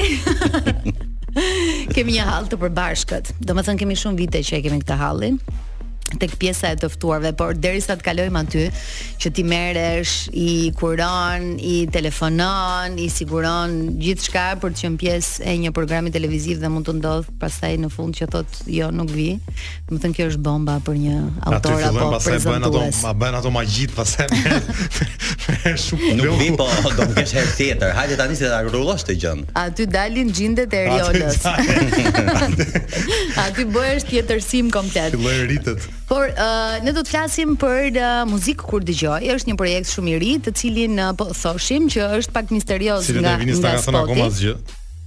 kemi 1.94 2.14
një 2.14 2.24
hall 2.28 2.46
të 2.46 2.56
përbashkët. 2.62 3.32
Domethën 3.42 3.76
kemi 3.80 3.96
shumë 3.98 4.16
vite 4.24 4.42
që 4.44 4.58
e 4.60 4.64
kemi 4.68 4.82
këtë 4.82 4.98
hallin 5.00 5.38
tek 6.20 6.36
pjesa 6.38 6.70
e 6.70 6.76
të 6.78 6.88
ftuarve, 6.94 7.32
por 7.36 7.56
derisa 7.58 7.96
të 7.98 8.04
kalojmë 8.06 8.40
aty 8.44 8.64
që 9.22 9.30
ti 9.34 9.44
merresh 9.50 10.12
i 10.38 10.50
kuron, 10.78 11.54
i 11.58 11.74
telefonon, 11.92 12.98
i 13.02 13.08
siguron 13.10 13.74
gjithçka 13.98 14.44
për 14.62 14.74
të 14.76 14.82
qenë 14.84 15.00
pjesë 15.00 15.48
e 15.50 15.54
një 15.64 15.72
programi 15.74 16.12
televiziv 16.14 16.60
dhe 16.62 16.70
mund 16.70 16.86
të 16.86 16.96
ndodh 17.00 17.30
pastaj 17.40 17.72
në 17.82 17.90
fund 17.94 18.14
që 18.18 18.28
thotë 18.30 18.68
jo 18.76 18.90
nuk 18.94 19.10
vi. 19.14 19.30
Do 19.88 19.96
të 19.96 20.02
thënë 20.04 20.16
kjo 20.20 20.28
është 20.34 20.44
bomba 20.44 20.76
për 20.86 21.00
një 21.02 21.16
autor 21.48 21.82
apo 21.88 21.98
për 21.98 22.14
pastaj 22.14 22.38
bën 22.46 22.68
ato, 22.70 22.84
ma 23.04 23.14
bën 23.24 23.40
ato 23.40 23.52
magjit 23.54 23.96
pastaj. 23.98 24.30
Shumë 25.84 26.14
nuk 26.20 26.38
vi, 26.40 26.50
po 26.56 26.68
do 26.92 26.94
të 27.00 27.10
kesh 27.18 27.34
herë 27.40 27.54
tjetër. 27.58 27.94
Hajde 27.98 28.20
tani 28.20 28.38
se 28.38 28.52
ta 28.52 28.60
rrugosh 28.68 29.06
të 29.08 29.18
gjën. 29.22 29.44
Aty 29.64 29.88
dalin 29.94 30.30
xhindet 30.36 30.76
e 30.78 30.84
Riolës. 30.92 31.42
Aty 33.48 33.66
bëhesh 33.74 34.08
tjetërsim 34.12 34.70
komplet. 34.78 35.16
Filloi 35.18 35.40
ritet. 35.56 35.90
Por 36.06 36.28
uh, 36.28 36.84
ne 36.84 36.92
do 36.92 37.00
të 37.00 37.12
flasim 37.14 37.54
për 37.60 37.94
uh, 37.96 38.22
muzikë 38.28 38.66
kur 38.68 38.84
dëgjoj, 38.84 39.22
është 39.38 39.50
një 39.52 39.56
projekt 39.60 39.90
shumë 39.94 40.12
i 40.12 40.16
ri, 40.20 40.32
të 40.44 40.52
cilin 40.60 41.00
uh, 41.00 41.12
po 41.16 41.30
thoshim 41.32 41.86
që 41.92 42.08
është 42.20 42.34
pak 42.34 42.52
misterioz 42.52 43.08
nga 43.16 43.36
nga 43.40 43.76
sot 43.80 43.96
akoma 44.02 44.26
zgjë. 44.36 44.56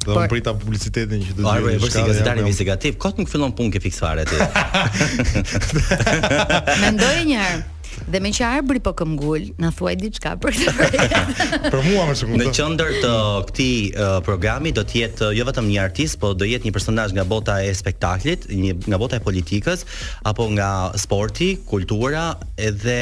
Do 0.08 0.16
të 0.16 0.28
prita 0.32 0.54
bulicitetin 0.56 1.22
që 1.28 1.34
do 1.36 1.44
të 1.44 1.54
jetë. 1.54 1.72
Ai 1.72 1.80
është 1.80 2.00
një 2.02 2.08
gazetar 2.10 2.40
investigativ. 2.42 2.98
Kot 3.02 3.18
nuk 3.20 3.28
fillon 3.30 3.54
punë 3.58 3.76
ke 3.76 3.82
fiksuar 3.84 4.22
aty. 4.24 4.40
Mendoj 6.86 7.16
një 7.28 7.42
herë. 7.44 7.66
Dhe 8.08 8.20
me 8.24 8.30
qarë 8.32 8.62
bri 8.64 8.80
po 8.84 8.94
këmgull, 8.96 9.50
në 9.60 9.70
thuaj 9.76 9.94
diçka 10.00 10.32
për 10.44 10.56
këtë 10.62 11.22
Për 11.74 11.80
mua 11.90 12.06
më 12.08 12.14
shumë. 12.22 12.38
Në 12.40 12.52
qëndër 12.56 12.92
të 13.04 13.12
këti 13.50 13.68
uh, 13.90 14.12
programi 14.24 14.72
do 14.76 14.86
tjetë 14.88 15.34
jo 15.36 15.48
vetëm 15.50 15.68
një 15.68 15.82
artist, 15.84 16.16
po 16.22 16.32
do 16.40 16.48
jetë 16.48 16.70
një 16.70 16.76
personaj 16.78 17.10
nga 17.18 17.26
bota 17.28 17.58
e 17.68 17.74
spektaklit, 17.76 18.48
një, 18.54 18.78
nga 18.88 19.02
bota 19.02 19.20
e 19.20 19.26
politikës, 19.28 19.84
apo 20.32 20.48
nga 20.56 20.70
sporti, 21.04 21.58
kultura, 21.68 22.30
edhe 22.56 22.98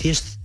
thjesht 0.00 0.35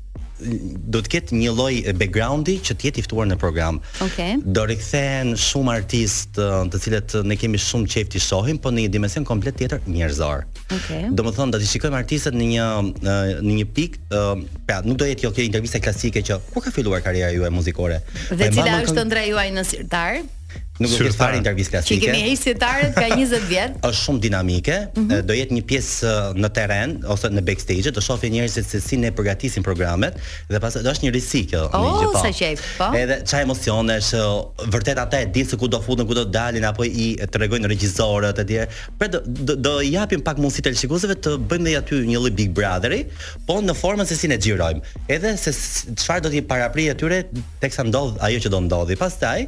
do 0.44 1.02
të 1.04 1.12
ketë 1.16 1.38
një 1.38 1.52
lloj 1.58 1.74
backgroundi 2.00 2.56
që 2.66 2.76
të 2.80 2.88
jetë 2.88 3.02
i 3.02 3.06
ftuar 3.06 3.28
në 3.30 3.38
program. 3.42 3.80
Okej. 3.94 4.08
Okay. 4.08 4.54
Do 4.58 4.66
rikthehen 4.70 5.34
shumë 5.40 5.76
artistë, 5.82 6.48
të 6.74 6.82
cilët 6.86 7.16
ne 7.30 7.38
kemi 7.40 7.62
shumë 7.62 7.90
qejf 7.94 8.10
të 8.14 8.24
shohim, 8.26 8.60
po 8.64 8.74
në 8.74 8.86
një 8.88 8.94
dimension 8.96 9.28
komplet 9.28 9.60
tjetër 9.60 9.84
njerëzor. 9.92 10.46
Okej. 10.64 10.82
Okay. 10.82 11.14
Domethënë 11.22 11.56
do 11.58 11.62
të 11.62 11.70
shikojmë 11.72 12.02
artistët 12.02 12.38
në 12.40 12.50
një 12.56 12.68
në 13.04 13.54
një 13.60 13.70
pikë, 13.78 14.24
pra 14.68 14.82
nuk 14.88 15.00
do 15.02 15.10
jetë 15.10 15.28
jo 15.28 15.34
kjo 15.38 15.48
intervista 15.48 15.84
klasike 15.84 16.24
që 16.28 16.40
ku 16.56 16.66
ka 16.66 16.74
filluar 16.76 17.04
karriera 17.06 17.34
juaj 17.36 17.54
muzikore. 17.54 18.02
Dhe 18.32 18.52
cila 18.56 18.80
është 18.88 19.08
ndra 19.10 19.28
juaj 19.30 19.50
në 19.58 19.68
sirtar? 19.72 20.22
Nuk 20.82 20.90
do 20.98 21.04
të 21.04 21.12
fare 21.14 21.38
intervistë 21.38 21.76
klasike. 21.76 22.08
kemi 22.08 22.24
ai 22.26 22.54
ka 22.96 23.02
20 23.14 23.44
vjet. 23.52 23.76
Është 23.86 24.02
shumë 24.02 24.20
dinamike, 24.24 24.78
mm 24.98 25.04
-hmm. 25.06 25.22
do 25.30 25.34
jetë 25.38 25.54
një 25.58 25.64
pjesë 25.70 26.08
në 26.44 26.50
terren 26.56 26.90
ose 27.14 27.30
në 27.30 27.42
backstage, 27.48 27.92
do 27.92 28.02
shohë 28.02 28.30
njerëzit 28.34 28.66
se 28.72 28.80
si 28.82 28.98
ne 28.98 29.12
përgatisim 29.12 29.64
programet 29.64 30.16
dhe 30.52 30.60
pas 30.60 30.74
do 30.74 30.90
është 30.90 31.04
një 31.06 31.14
risi 31.14 31.42
kjo 31.50 31.62
oh, 31.74 32.02
Po, 32.02 32.20
sa 32.24 32.32
qejf, 32.40 32.62
po. 32.78 32.88
Edhe 32.98 33.18
ça 33.30 33.38
emocione 33.46 33.94
është 34.02 34.68
vërtet 34.74 34.98
ata 35.04 35.18
e 35.22 35.26
din 35.26 35.46
se 35.50 35.56
ku 35.58 35.68
do 35.68 35.82
futen, 35.82 36.08
ku 36.08 36.14
do 36.14 36.26
dalin 36.26 36.66
apo 36.66 36.84
i 36.84 37.08
tregojnë 37.34 37.68
regjisorët 37.74 38.38
etj. 38.44 38.54
Për 39.00 39.08
do, 39.14 39.20
do, 39.48 39.54
do 39.56 39.82
japim 39.82 40.22
pak 40.22 40.38
mundësi 40.38 40.62
tel 40.64 40.76
shikuesve 40.82 41.14
të 41.24 41.32
bëjnë 41.50 41.64
dhe 41.68 41.78
aty 41.78 41.96
një 42.12 42.18
lloj 42.22 42.34
Big 42.40 42.50
Brotheri, 42.58 43.02
po 43.48 43.54
në 43.68 43.74
formën 43.82 44.06
se 44.06 44.16
si 44.18 44.28
ne 44.28 44.38
xhirojmë. 44.42 44.82
Edhe 45.16 45.30
se 45.44 45.52
çfarë 46.00 46.22
do 46.26 46.30
të 46.30 46.42
paraprijë 46.52 46.92
atyre 46.96 47.18
teksa 47.62 47.84
ndodh 47.84 48.14
ajo 48.26 48.38
që 48.44 48.50
do 48.56 48.60
ndodhi. 48.66 48.96
Pastaj 48.96 49.40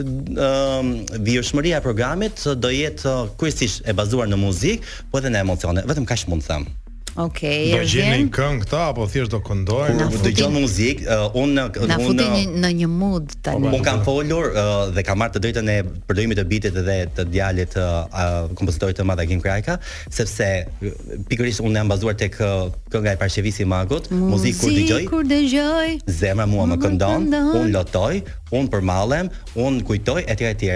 Ehm, 0.00 0.92
vjeshmëria 1.20 1.76
e 1.76 1.84
programit 1.84 2.46
do 2.64 2.70
jetë 2.72 3.10
uh, 3.10 3.26
kryesisht 3.36 3.84
e 3.84 3.92
bazuar 3.92 4.30
në 4.32 4.38
muzikë, 4.40 4.92
po 5.12 5.20
edhe 5.20 5.34
në 5.34 5.42
emocione. 5.44 5.84
Vetëm 5.92 6.06
kaq 6.08 6.24
mund 6.32 6.44
të 6.46 6.54
them. 6.54 6.70
Okej. 7.12 7.76
Okay, 7.76 7.76
do 7.76 7.84
gjeni 7.84 8.20
një 8.24 8.32
këngë 8.32 8.60
këta 8.64 8.78
apo 8.92 9.04
thjesht 9.10 9.32
do 9.34 9.38
këndojnë? 9.44 10.04
Do 10.14 10.20
dëgjoj 10.24 10.48
muzikë, 10.54 11.16
unë 11.36 11.64
unë 11.84 11.88
na 11.90 11.98
futi 12.00 12.24
një, 12.24 12.40
në 12.64 12.70
një 12.78 12.88
mood 12.88 13.34
tani. 13.44 13.68
Unë 13.68 13.80
kam 13.84 14.00
folur 14.06 14.48
uh, 14.48 14.86
dhe 14.94 15.04
kam 15.04 15.20
marrë 15.20 15.34
të 15.36 15.42
drejtën 15.44 15.68
e 15.68 15.74
përdorimit 16.08 16.40
të 16.40 16.44
bitit 16.48 16.78
dhe 16.86 16.96
të 17.18 17.26
djalit 17.34 17.76
të 17.76 17.84
uh, 18.08 18.48
kompozitorit 18.56 18.96
të 19.00 19.04
madh 19.08 19.28
Krajka, 19.42 19.76
sepse 20.12 20.46
pikërisht 21.28 21.60
unë 21.66 21.80
jam 21.82 21.88
bazuar 21.92 22.14
tek 22.16 22.36
kënga 22.92 23.16
e 23.16 23.20
Parshevisi 23.20 23.64
Magut, 23.68 24.06
muzikë 24.12 24.62
kur 24.62 24.72
dëgjoj. 24.76 25.02
Kur 25.12 25.26
dëgjoj. 25.26 25.88
Zemra 26.08 26.46
mua 26.48 26.64
më 26.70 26.78
këndon, 26.82 27.26
unë 27.42 27.70
lotoj, 27.76 28.20
unë 28.54 28.70
përmallem, 28.72 29.32
unë 29.60 29.84
kujtoj 29.88 30.24
etj 30.30 30.48
etj. 30.54 30.72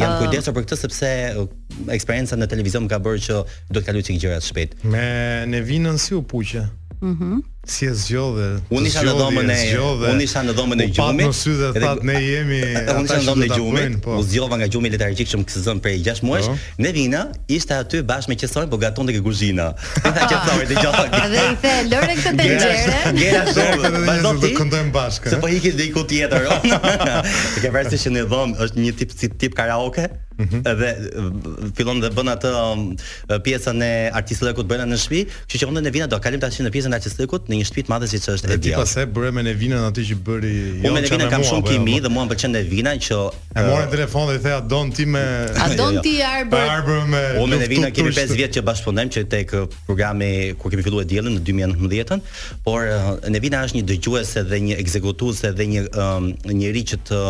Jam 0.01 0.17
uh, 0.17 0.23
kujdesur 0.23 0.57
për 0.57 0.65
këtë 0.65 0.79
sepse 0.81 1.11
eksperjenca 1.95 2.41
në 2.41 2.49
televizion 2.57 2.87
më 2.89 2.95
ka 2.95 2.99
bërë 3.05 3.21
që 3.29 3.37
do 3.69 3.79
të 3.79 3.85
kaloj 3.87 4.03
çik 4.09 4.19
gjëra 4.25 4.41
shpejt. 4.43 4.73
Me 4.89 5.05
Nevinën 5.53 6.01
si 6.03 6.17
u 6.19 6.25
puqe. 6.27 6.65
Mhm. 7.05 7.39
Si 7.67 7.83
e 7.91 7.95
zgjodhe? 7.99 8.45
Unë 8.71 8.87
isha 8.87 9.01
në 9.03 9.15
dhomën 9.19 9.51
e 9.51 9.57
gjumit. 9.73 10.07
Unë 10.15 10.23
isha 10.29 10.43
në 10.47 10.53
dhomën 10.55 10.83
e 10.85 10.87
gjumit. 10.87 11.27
Po 11.27 11.35
sy 11.35 11.55
dhe 11.59 11.71
thatë 11.75 12.07
ne 12.07 12.19
jemi 12.23 12.59
ata 12.79 13.01
që 13.11 13.17
në 13.19 13.25
dhomën 13.27 13.47
e 13.47 13.49
gjumit. 13.53 13.97
U 14.15 14.23
zgjova 14.23 14.59
nga 14.61 14.69
gjumi 14.71 14.93
letargjik 14.93 15.31
shumë 15.33 15.47
këtë 15.49 15.63
zonë 15.67 15.83
po. 15.83 15.89
për 15.89 16.05
6 16.07 16.23
muaj. 16.29 16.47
Ne 16.87 16.93
vina 16.95 17.23
ishte 17.51 17.75
aty 17.75 18.05
bashkë 18.07 18.31
me 18.31 18.37
qesorin, 18.39 18.71
po 18.71 18.79
gatonte 18.79 19.17
ke 19.17 19.23
kuzhina. 19.27 19.73
Ata 19.99 20.29
që 20.31 20.39
thonë 20.47 20.69
të 20.71 20.85
gjatë. 20.85 21.25
Edhe 21.25 21.47
i 21.47 21.57
the 21.65 21.75
Lore 21.91 22.15
këtë 22.21 22.37
tenxhere. 22.43 23.01
Gjera 23.17 23.57
zgjodhe, 23.57 24.05
vazhdo 24.13 24.33
të 24.47 24.53
këndojmë 24.61 24.93
bashkë. 24.99 25.33
Se 25.35 25.41
po 25.43 25.51
ikit 25.59 25.77
diku 25.83 26.07
tjetër. 26.07 26.47
kutjetër. 26.63 27.35
Ke 27.67 27.75
vërtetë 27.75 28.01
që 28.05 28.15
në 28.15 28.25
dhomë 28.31 28.63
është 28.69 28.87
një 28.87 28.95
tip 29.03 29.19
tip 29.43 29.55
karaoke? 29.59 30.07
Mhm. 30.39 30.59
dhe 30.79 31.71
fillon 31.79 32.01
të 32.03 32.11
bën 32.17 32.29
atë 32.35 32.51
um, 32.61 32.83
pjesën 33.45 33.81
e 33.85 33.91
artistëve 34.19 34.53
që 34.61 34.65
bëna 34.69 34.85
në 34.91 34.99
shtëpi, 35.01 35.37
kështu 35.49 35.61
që 35.65 35.69
unë 35.73 35.83
e 35.89 35.93
vina 35.95 36.09
do 36.13 36.19
kalim 36.21 36.41
tash 36.43 36.59
në 36.65 36.73
pjesën 36.75 36.93
e 36.93 36.99
artistëve 36.99 37.39
në 37.49 37.61
një 37.61 37.69
shtëpi 37.71 37.85
të 37.87 37.93
madhe 37.93 38.09
siç 38.11 38.27
është 38.35 38.51
e 38.53 38.59
ti 38.67 38.75
pas 38.77 38.93
e 39.01 39.07
bëre 39.17 39.31
me 39.33 39.45
Nevinën 39.47 39.87
atë 39.89 40.03
që 40.11 40.17
bëri 40.27 40.51
jo. 40.83 40.91
Unë 40.91 41.01
Nevinën 41.07 41.31
kam 41.33 41.45
shumë 41.47 41.65
kimi 41.71 41.97
dhe 42.05 42.11
mua 42.13 42.25
më 42.27 42.35
pëlqen 42.35 42.53
Nevina 42.57 42.93
që 43.07 43.21
e 43.33 43.65
morën 43.65 43.89
telefon 43.95 44.27
dhe 44.29 44.35
i 44.37 44.43
thëa 44.45 44.59
don 44.71 44.91
ti 44.93 45.07
me 45.09 45.23
A 45.63 45.69
jo, 45.73 45.77
don 45.81 45.97
jo. 45.97 46.03
ti 46.05 46.21
me 46.21 47.25
Unë 47.45 47.61
Nevina 47.65 47.91
kemi 47.97 48.11
5 48.21 48.35
vjet 48.37 48.57
që 48.59 48.65
bashkëpunojmë 48.69 49.15
që 49.17 49.23
tek 49.33 49.55
uh, 49.61 49.65
programi 49.89 50.31
ku 50.61 50.69
kemi 50.73 50.83
filluar 50.85 51.07
diellin 51.09 51.37
në 51.39 51.45
2019-ën, 51.49 52.25
por 52.67 52.85
uh, 52.85 53.09
Nevina 53.33 53.63
është 53.69 53.79
një 53.79 53.87
dëgjuese 53.95 54.43
dhe 54.53 54.61
një 54.69 54.77
ekzekutuese 54.85 55.55
dhe 55.57 55.69
një 55.73 55.87
um, 55.95 56.31
njerëz 56.51 56.87
që 56.93 57.01
të 57.09 57.23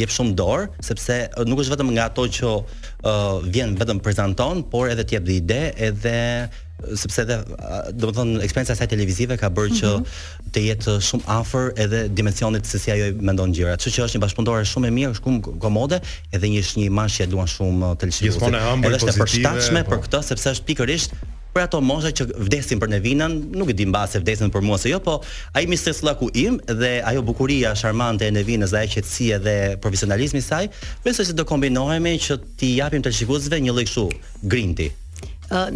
jep 0.00 0.14
shumë 0.16 0.36
dorë 0.38 0.70
sepse 0.88 1.20
uh, 1.28 1.44
nuk 1.48 1.60
është 1.64 1.74
vetëm 1.76 1.92
nga 1.96 2.06
ato 2.12 2.28
që 2.36 2.53
uh, 2.60 3.36
vjen 3.50 3.74
vetëm 3.78 4.00
prezanton, 4.04 4.62
por 4.70 4.90
edhe 4.92 5.04
t'jep 5.06 5.26
dhe 5.26 5.36
ide, 5.40 5.60
edhe 5.88 6.16
uh, 6.46 6.96
sepse 7.00 7.22
edhe 7.24 7.38
uh, 7.42 7.70
domethën 8.02 8.34
eksperjenca 8.44 8.76
e 8.76 8.80
saj 8.80 8.90
televizive 8.92 9.38
ka 9.40 9.50
bërë 9.56 9.78
që 9.80 9.90
mhm. 9.90 10.18
të 10.54 10.64
jetë 10.68 10.96
shumë 11.08 11.28
afër 11.38 11.70
edhe 11.86 12.04
dimensionit 12.20 12.68
se 12.68 12.80
si 12.84 12.92
ajo 12.94 13.10
mendon 13.30 13.54
gjërat. 13.56 13.82
Kështu 13.82 13.96
që 13.98 14.06
është 14.08 14.18
një 14.20 14.24
bashkëpunëtore 14.26 14.66
shumë 14.72 14.90
e 14.92 14.94
mirë, 15.00 15.14
është 15.14 15.24
shumë 15.26 15.56
komode 15.64 16.00
edhe 16.32 16.52
një 16.54 16.66
është 16.66 16.82
një 16.84 16.92
mashje 17.00 17.30
duan 17.34 17.50
shumë 17.56 17.86
uh, 17.86 17.96
të 18.04 18.10
lëshojë. 18.10 18.50
Edhe 18.50 18.92
Është 18.94 19.14
e 19.14 19.18
përshtatshme 19.22 19.86
po. 19.88 19.94
për 19.94 20.04
këtë 20.08 20.26
sepse 20.32 20.54
është 20.58 20.70
pikërisht 20.70 21.18
për 21.54 21.68
ato 21.68 21.78
mosha 21.80 22.10
që 22.10 22.26
vdesin 22.48 22.80
për 22.82 22.90
Nevinën, 22.96 23.36
nuk 23.54 23.70
e 23.70 23.76
di 23.78 23.86
mba 23.86 24.02
se 24.10 24.20
vdesin 24.22 24.50
për 24.54 24.64
mua 24.66 24.78
se 24.80 24.90
jo, 24.90 24.98
po 25.04 25.20
ai 25.56 25.66
mister 25.70 25.94
sllaku 25.94 26.30
im 26.46 26.58
dhe 26.80 26.92
ajo 27.10 27.22
bukuria 27.28 27.72
charmante 27.78 28.26
e 28.28 28.34
Nevinës 28.34 28.74
dhe 28.74 28.82
ajo 28.82 28.94
qetësia 28.98 29.38
dhe 29.46 29.56
profesionalizmi 29.84 30.42
i 30.42 30.46
saj, 30.48 30.66
besoj 31.06 31.28
se 31.30 31.38
do 31.38 31.46
kombinohemi 31.48 32.16
që 32.26 32.40
t'i 32.60 32.74
japim 32.82 33.06
të 33.06 33.14
shikuesve 33.20 33.62
një 33.68 33.74
lloj 33.76 33.86
kështu 33.88 34.06
grinti 34.50 34.90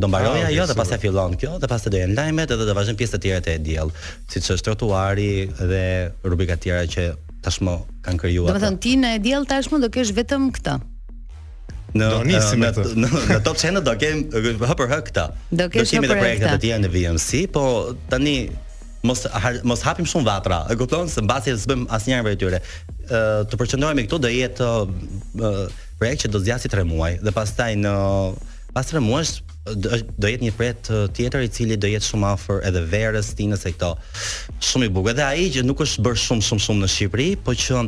do 0.00 0.08
mbaroj 0.08 0.40
ah, 0.42 0.48
ajo 0.48 0.64
dhe 0.70 0.76
pastaj 0.80 1.00
fillon 1.02 1.34
kjo 1.40 1.56
dhe 1.62 1.68
pastaj 1.72 1.92
do 1.94 1.98
jenë 2.00 2.16
lajmet 2.16 2.54
edhe 2.54 2.66
do 2.68 2.74
vazhdojnë 2.76 3.00
pjesë 3.00 3.16
të 3.18 3.22
tjera 3.26 3.40
të 3.44 3.56
diell, 3.66 3.90
siç 4.32 4.50
është 4.56 4.68
trotuari 4.68 5.32
dhe 5.72 5.82
rubrika 6.24 6.56
të 6.56 6.64
tjera 6.64 6.86
që 6.90 7.04
tashmë 7.44 7.74
kanë 8.04 8.20
krijuar. 8.22 8.54
Domethënë 8.56 8.80
ti 8.84 8.94
në 9.00 9.12
diell 9.24 9.46
tashmë 9.48 9.80
do 9.84 9.90
kesh 9.92 10.14
vetëm 10.16 10.48
këtë. 10.56 10.76
Në 11.96 12.08
do 12.14 12.20
nisim 12.28 12.62
atë. 12.62 12.84
Në, 13.02 13.38
top 13.46 13.58
channel 13.60 13.82
do 13.84 13.92
kem 14.00 14.24
hë 14.30 14.76
për 14.80 14.90
hë 14.92 14.98
këtë. 15.08 15.24
Do 15.60 15.66
kesh 15.74 15.94
edhe 15.98 16.10
projekte 16.16 16.50
të 16.54 16.60
tjera 16.64 16.80
në 16.84 16.92
VMC, 16.94 17.42
po 17.54 17.64
tani 18.12 18.36
mos 19.08 19.24
mos 19.68 19.84
hapim 19.88 20.04
shumë 20.08 20.28
vatra. 20.28 20.60
E 20.70 20.76
kupton 20.80 21.08
se 21.08 21.24
mbasi 21.24 21.54
s'bëm 21.64 21.84
asnjëherë 21.96 22.30
për 22.30 22.38
tyre. 22.44 22.62
Ë 23.10 23.22
të 23.50 23.60
përqendrohemi 23.62 24.06
këtu 24.08 24.20
do 24.22 24.30
jetë 24.30 24.70
projekt 26.00 26.26
që 26.26 26.32
do 26.34 26.40
zgjasë 26.44 26.70
3 26.76 26.84
muaj 26.88 27.18
dhe 27.24 27.32
pastaj 27.36 27.74
në 27.80 27.94
pas 28.76 28.86
3 28.88 29.00
muajsh 29.04 29.40
do 29.66 29.90
jetë 29.92 30.40
një 30.46 30.52
pret 30.56 30.88
uh, 30.88 31.04
tjetër 31.14 31.44
i 31.44 31.48
cili 31.52 31.76
do 31.76 31.88
jetë 31.90 32.06
shumë 32.06 32.28
afër 32.32 32.62
edhe 32.70 32.80
verës 32.94 33.32
tinës 33.36 33.66
e 33.68 33.74
këto. 33.74 33.92
Shumë 34.64 34.88
i 34.88 34.92
bukur. 34.94 35.10
Edhe 35.12 35.26
ai 35.26 35.50
që 35.52 35.64
nuk 35.68 35.82
është 35.84 36.04
bërë 36.06 36.20
shumë 36.24 36.46
shumë 36.46 36.64
shumë 36.68 36.84
në 36.86 36.90
Shqipëri, 36.94 37.28
po 37.44 37.54
që 37.64 37.82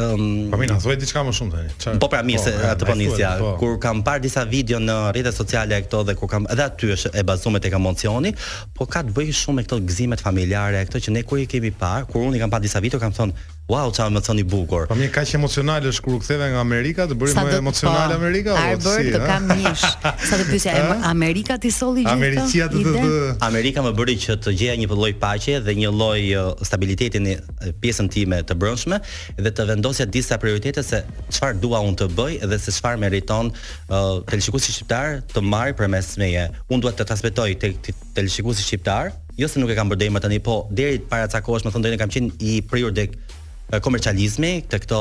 Um, 0.00 0.48
po 0.50 0.56
na 0.64 0.78
thoi 0.80 0.96
diçka 0.96 1.20
më 1.24 1.32
shumë 1.36 1.62
tani. 1.82 2.00
Po 2.00 2.08
pra 2.12 2.22
mirë 2.24 2.40
po, 2.40 2.46
se 2.46 2.66
atë 2.72 2.88
po 2.88 2.94
nisja. 2.96 3.30
Po. 3.42 3.50
Kur 3.60 3.76
kam 3.82 4.02
parë 4.06 4.24
disa 4.24 4.46
video 4.48 4.80
në 4.80 4.96
rrjetet 5.12 5.36
sociale 5.36 5.82
këto 5.84 6.02
dhe 6.08 6.14
kur 6.18 6.30
kam 6.32 6.48
edhe 6.54 6.64
aty 6.68 6.92
është 6.96 7.12
e 7.20 7.24
bazuar 7.28 7.60
tek 7.60 7.76
emocioni, 7.76 8.32
po 8.76 8.86
ka 8.88 9.04
të 9.06 9.14
bëjë 9.16 9.36
shumë 9.44 9.58
me 9.60 9.66
këto 9.68 9.80
gëzimet 9.92 10.24
familjare, 10.24 10.84
këto 10.88 11.02
që 11.06 11.16
ne 11.18 11.24
kur 11.28 11.42
i 11.44 11.48
kemi 11.50 11.72
parë, 11.80 12.08
kur 12.10 12.24
unë 12.30 12.38
i 12.40 12.44
kam 12.44 12.52
parë 12.52 12.68
disa 12.68 12.82
video 12.84 13.02
kam 13.02 13.14
thonë 13.16 13.58
Wow, 13.70 13.92
çfarë 13.94 14.10
më 14.10 14.32
i 14.34 14.42
bukur. 14.50 14.88
Po 14.90 14.96
mirë, 14.98 15.12
kaq 15.14 15.36
emocional 15.38 15.84
është 15.86 16.02
kur 16.02 16.16
u 16.16 16.16
ktheve 16.18 16.42
nga 16.50 16.58
Amerika, 16.58 17.04
të 17.06 17.14
bëri 17.14 17.36
më 17.38 17.52
emocional 17.60 18.08
po, 18.10 18.16
Amerika 18.18 18.56
apo 18.58 18.80
si? 18.82 18.88
Ai 18.88 18.94
bërt 18.98 19.12
të 19.14 19.20
kam 19.28 19.44
mish. 19.52 19.84
Sa 20.26 20.38
të 20.40 20.46
pyesja, 20.48 20.72
Amerika 21.10 21.54
ti 21.62 21.70
solli 21.70 22.02
gjithë. 22.02 22.16
Amerika 22.16 22.72
të 22.72 22.94
të. 22.96 23.12
Amerika 23.46 23.84
më 23.86 23.92
bëri 24.00 24.16
që 24.24 24.36
të 24.42 24.56
gjeja 24.58 24.74
një 24.82 24.88
lloj 24.90 25.12
paqe 25.22 25.60
dhe 25.62 25.74
një 25.84 25.92
lloj 26.00 26.24
uh, 26.40 26.50
stabiliteti 26.66 27.20
në 27.22 27.36
uh, 27.36 27.68
pjesën 27.84 28.10
time 28.10 28.40
të 28.50 28.56
brendshme 28.58 28.98
dhe 29.38 29.54
të 29.54 29.68
vendos 29.70 29.89
vendosja 29.90 30.06
disa 30.10 30.34
prioritete 30.38 30.78
se 30.86 31.02
çfarë 31.34 31.58
dua 31.60 31.80
unë 31.82 31.96
të 31.98 32.06
bëj 32.14 32.38
dhe 32.48 32.58
se 32.62 32.70
çfarë 32.78 32.98
meriton 33.02 33.50
uh, 33.50 34.22
televizionisti 34.30 34.72
shqiptar 34.76 35.18
të 35.34 35.42
marr 35.42 35.74
përmes 35.78 36.14
meje. 36.22 36.46
Unë 36.70 36.82
dua 36.84 36.92
të 36.94 37.06
transmetoj 37.10 37.50
tek 37.58 37.90
televizionisti 38.14 38.64
shqiptar, 38.70 39.10
jo 39.38 39.48
se 39.50 39.58
nuk 39.60 39.70
e 39.70 39.76
kam 39.76 39.88
bërë 39.90 40.00
deri 40.04 40.12
më 40.14 40.22
tani, 40.22 40.38
po 40.40 40.66
deri 40.70 41.00
para 41.10 41.26
ca 41.28 41.42
kohësh 41.42 41.66
më 41.66 41.74
thonë 41.74 41.86
deri 41.88 41.98
kam 41.98 42.10
qenë 42.10 42.38
i 42.40 42.60
prirur 42.70 42.94
tek 42.94 43.18
komercializmi, 43.82 44.52
te 44.70 44.78
këto 44.82 44.98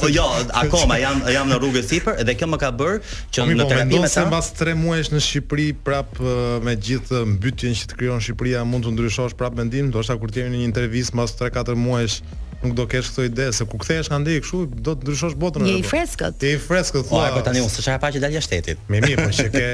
po 0.04 0.12
jo, 0.12 0.28
akoma 0.64 1.00
jam 1.02 1.24
jam 1.34 1.48
në 1.50 1.62
rrugë 1.64 1.86
sipër 1.88 2.22
dhe 2.28 2.36
kjo 2.40 2.52
më 2.52 2.60
ka 2.62 2.74
bërë 2.84 3.02
që 3.32 3.46
Ami, 3.46 3.56
po 3.56 3.62
në 3.62 3.64
po, 3.64 3.72
terapi 3.74 4.04
më 4.04 4.12
tani. 4.18 4.32
Mbas 4.34 4.52
3 4.60 4.76
muajsh 4.84 5.14
në 5.16 5.24
Shqipëri 5.30 5.70
prap 5.88 6.20
me 6.64 6.76
gjithë 6.76 7.24
mbytyen 7.38 7.78
që 7.80 7.90
të 7.92 8.00
krijon 8.00 8.22
Shqipëria 8.24 8.66
mund 8.68 8.88
të 8.90 8.94
ndryshosh 8.98 9.38
prap 9.40 9.56
mendim, 9.58 9.88
ndoshta 9.94 10.18
kur 10.20 10.34
të 10.34 10.44
jemi 10.44 10.58
në 10.58 10.64
një 10.64 10.70
intervistë 10.74 11.16
mbas 11.18 11.38
3-4 11.40 11.80
muajsh 11.80 12.20
nuk 12.64 12.76
do 12.80 12.86
kesh 12.90 13.12
këto 13.12 13.28
ide 13.28 13.46
se 13.54 13.66
ku 13.70 13.76
kthehesh 13.82 14.08
nga 14.12 14.20
ndej 14.24 14.40
kështu 14.44 14.60
do 14.86 14.94
të 14.96 15.02
ndryshosh 15.08 15.36
botën 15.40 15.66
e. 15.66 15.72
Je 15.74 15.82
i 15.82 15.86
freskët. 15.88 16.44
Je 16.44 16.54
i 16.58 16.62
freskët 16.62 17.06
thua. 17.10 17.26
apo 17.30 17.42
tani 17.46 17.62
unë 17.64 17.72
s'ka 17.74 17.96
pa 18.02 18.10
që 18.14 18.22
dalja 18.24 18.42
shtetit. 18.44 18.80
Me 18.92 19.02
mirë, 19.04 19.20
po 19.20 19.32
që 19.38 19.48
ke 19.54 19.66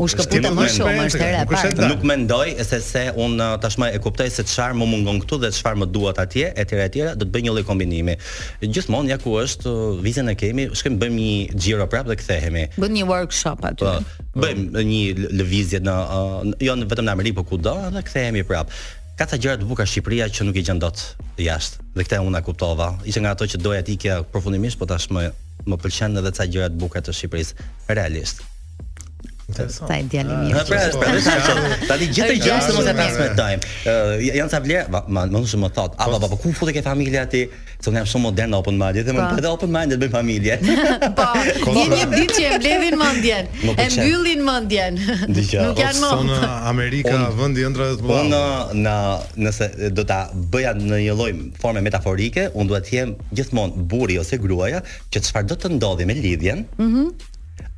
U 0.00 0.08
shkëputa 0.10 0.52
më 0.56 0.66
shumë 0.76 0.94
është 1.06 1.24
era. 1.26 1.44
Nuk, 1.46 1.80
nuk, 1.90 2.04
mendoj 2.10 2.52
se 2.70 2.78
se 2.86 3.04
un 3.24 3.34
uh, 3.38 3.54
tashmë 3.62 3.90
e 3.96 4.02
kuptoj 4.04 4.30
se 4.32 4.44
çfarë 4.48 4.78
më 4.80 4.88
mungon 4.94 5.18
këtu 5.24 5.40
dhe 5.44 5.52
çfarë 5.58 5.82
më 5.82 5.88
duat 5.94 6.22
atje 6.22 6.52
etj 6.52 6.76
etj 6.86 7.00
do 7.18 7.26
të 7.26 7.30
bëj 7.34 7.44
një 7.48 7.56
lloj 7.56 7.66
kombinimi. 7.70 8.14
Gjithmonë 8.62 9.10
ja 9.14 9.18
ku 9.22 9.34
është 9.42 9.70
uh, 9.70 9.98
vizën 10.04 10.30
e 10.32 10.36
kemi, 10.40 10.68
shkem 10.78 11.00
bëjmë 11.02 11.18
një 11.18 11.58
xhiro 11.60 11.88
prapë 11.90 12.12
dhe 12.14 12.20
kthehemi. 12.22 12.64
Bën 12.78 12.94
një 12.98 13.06
workshop 13.10 13.64
aty. 13.72 13.84
Po, 13.84 14.30
bëjmë 14.44 14.86
një 14.92 15.02
lëvizje 15.42 15.82
në 15.84 15.98
uh, 16.20 16.40
jo 16.62 16.78
vetëm 16.86 17.08
në 17.10 17.16
Amerikë, 17.18 17.40
por 17.40 17.48
kudo 17.50 17.74
dhe 17.96 18.04
kthehemi 18.06 18.44
prapë 18.46 18.98
ka 19.20 19.26
ta 19.28 19.36
gjëra 19.36 19.60
të 19.60 19.66
bukura 19.68 19.84
Shqipëria 19.84 20.30
që 20.32 20.44
nuk 20.48 20.56
i 20.56 20.62
gjen 20.64 20.78
dot 20.80 21.02
jashtë. 21.44 21.82
Dhe 21.92 22.06
këtë 22.08 22.20
unë 22.24 22.38
e 22.40 22.46
kuptova. 22.46 22.86
Ishte 23.04 23.20
nga 23.20 23.34
ato 23.36 23.44
që 23.52 23.60
doja 23.60 23.80
të 23.84 23.92
ikja 23.98 24.14
përfundimisht, 24.32 24.80
por 24.80 24.88
tashmë 24.94 25.26
më 25.68 25.78
pëlqen 25.84 26.16
edhe 26.22 26.32
ca 26.38 26.48
gjëra 26.54 26.70
të 26.72 26.80
bukura 26.80 27.04
të 27.04 27.16
Shqipërisë, 27.18 27.68
realist. 28.00 28.40
Sa 29.54 29.90
i 29.98 30.04
djali 30.06 30.30
ah, 30.30 30.42
mirë. 30.44 30.62
pra, 30.68 30.80
pra 30.94 31.54
Tani 31.90 32.06
gjithë 32.14 32.30
të 32.30 32.36
gjithë 32.44 32.74
mos 32.76 32.86
e 32.86 32.94
transmetojmë. 32.98 33.70
Jan 34.38 34.52
ca 34.52 34.60
vlerë, 34.62 35.00
më 35.08 35.24
mund 35.34 35.48
të 35.50 35.60
më 35.62 35.70
thotë, 35.76 35.98
apo 36.04 36.18
apo 36.22 36.38
ku 36.38 36.52
futet 36.56 36.76
ke 36.78 36.82
familja 36.86 37.24
ti? 37.30 37.44
Sepse 37.80 37.96
jam 37.96 38.08
shumë 38.08 38.26
modern 38.28 38.54
open 38.58 38.76
minded, 38.80 39.08
më 39.08 39.18
pëlqen 39.18 39.46
po. 39.48 39.54
open 39.56 39.72
minded 39.72 40.02
me 40.02 40.08
familje. 40.12 40.58
Po, 41.20 41.32
një 41.76 42.06
ditë 42.12 42.34
që 42.34 42.42
e 42.42 42.50
mbledhin 42.58 42.96
mendjen, 43.00 43.48
e 43.80 43.86
mbyllin 43.92 44.44
mendjen. 44.44 44.98
Nuk 45.32 45.52
janë 45.52 46.00
më. 46.00 46.12
në 46.28 46.50
Amerika 46.70 47.14
vendi 47.40 47.64
ëndra 47.66 47.88
të 47.96 48.04
po. 48.06 48.20
Në 48.30 48.42
në 48.84 48.96
nëse 49.46 49.70
do 49.96 50.04
ta 50.06 50.20
bëja 50.52 50.74
në 50.78 51.00
një 51.06 51.16
lloj 51.16 51.30
forme 51.62 51.82
metaforike, 51.88 52.50
unë 52.52 52.68
duhet 52.72 52.88
të 52.90 52.96
jem 52.98 53.16
gjithmonë 53.40 53.86
burri 53.90 54.20
ose 54.20 54.38
gruaja 54.44 54.84
që 55.10 55.24
çfarë 55.28 55.50
do 55.54 55.58
të 55.64 55.74
ndodhi 55.78 56.06
me 56.08 56.16
lidhjen, 56.20 56.66
mhm 56.78 57.14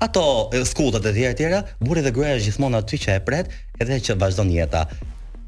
ato 0.07 0.24
skuta 0.68 1.01
të 1.07 1.12
tjera 1.16 1.33
të 1.33 1.41
tjera, 1.41 1.59
burri 1.89 2.05
dhe 2.07 2.12
gruaja 2.20 2.39
gjithmonë 2.47 2.83
aty 2.83 3.03
që 3.07 3.18
e 3.18 3.24
pret 3.30 3.55
edhe 3.85 3.99
që 4.09 4.18
vazhdon 4.24 4.55
jeta 4.59 4.87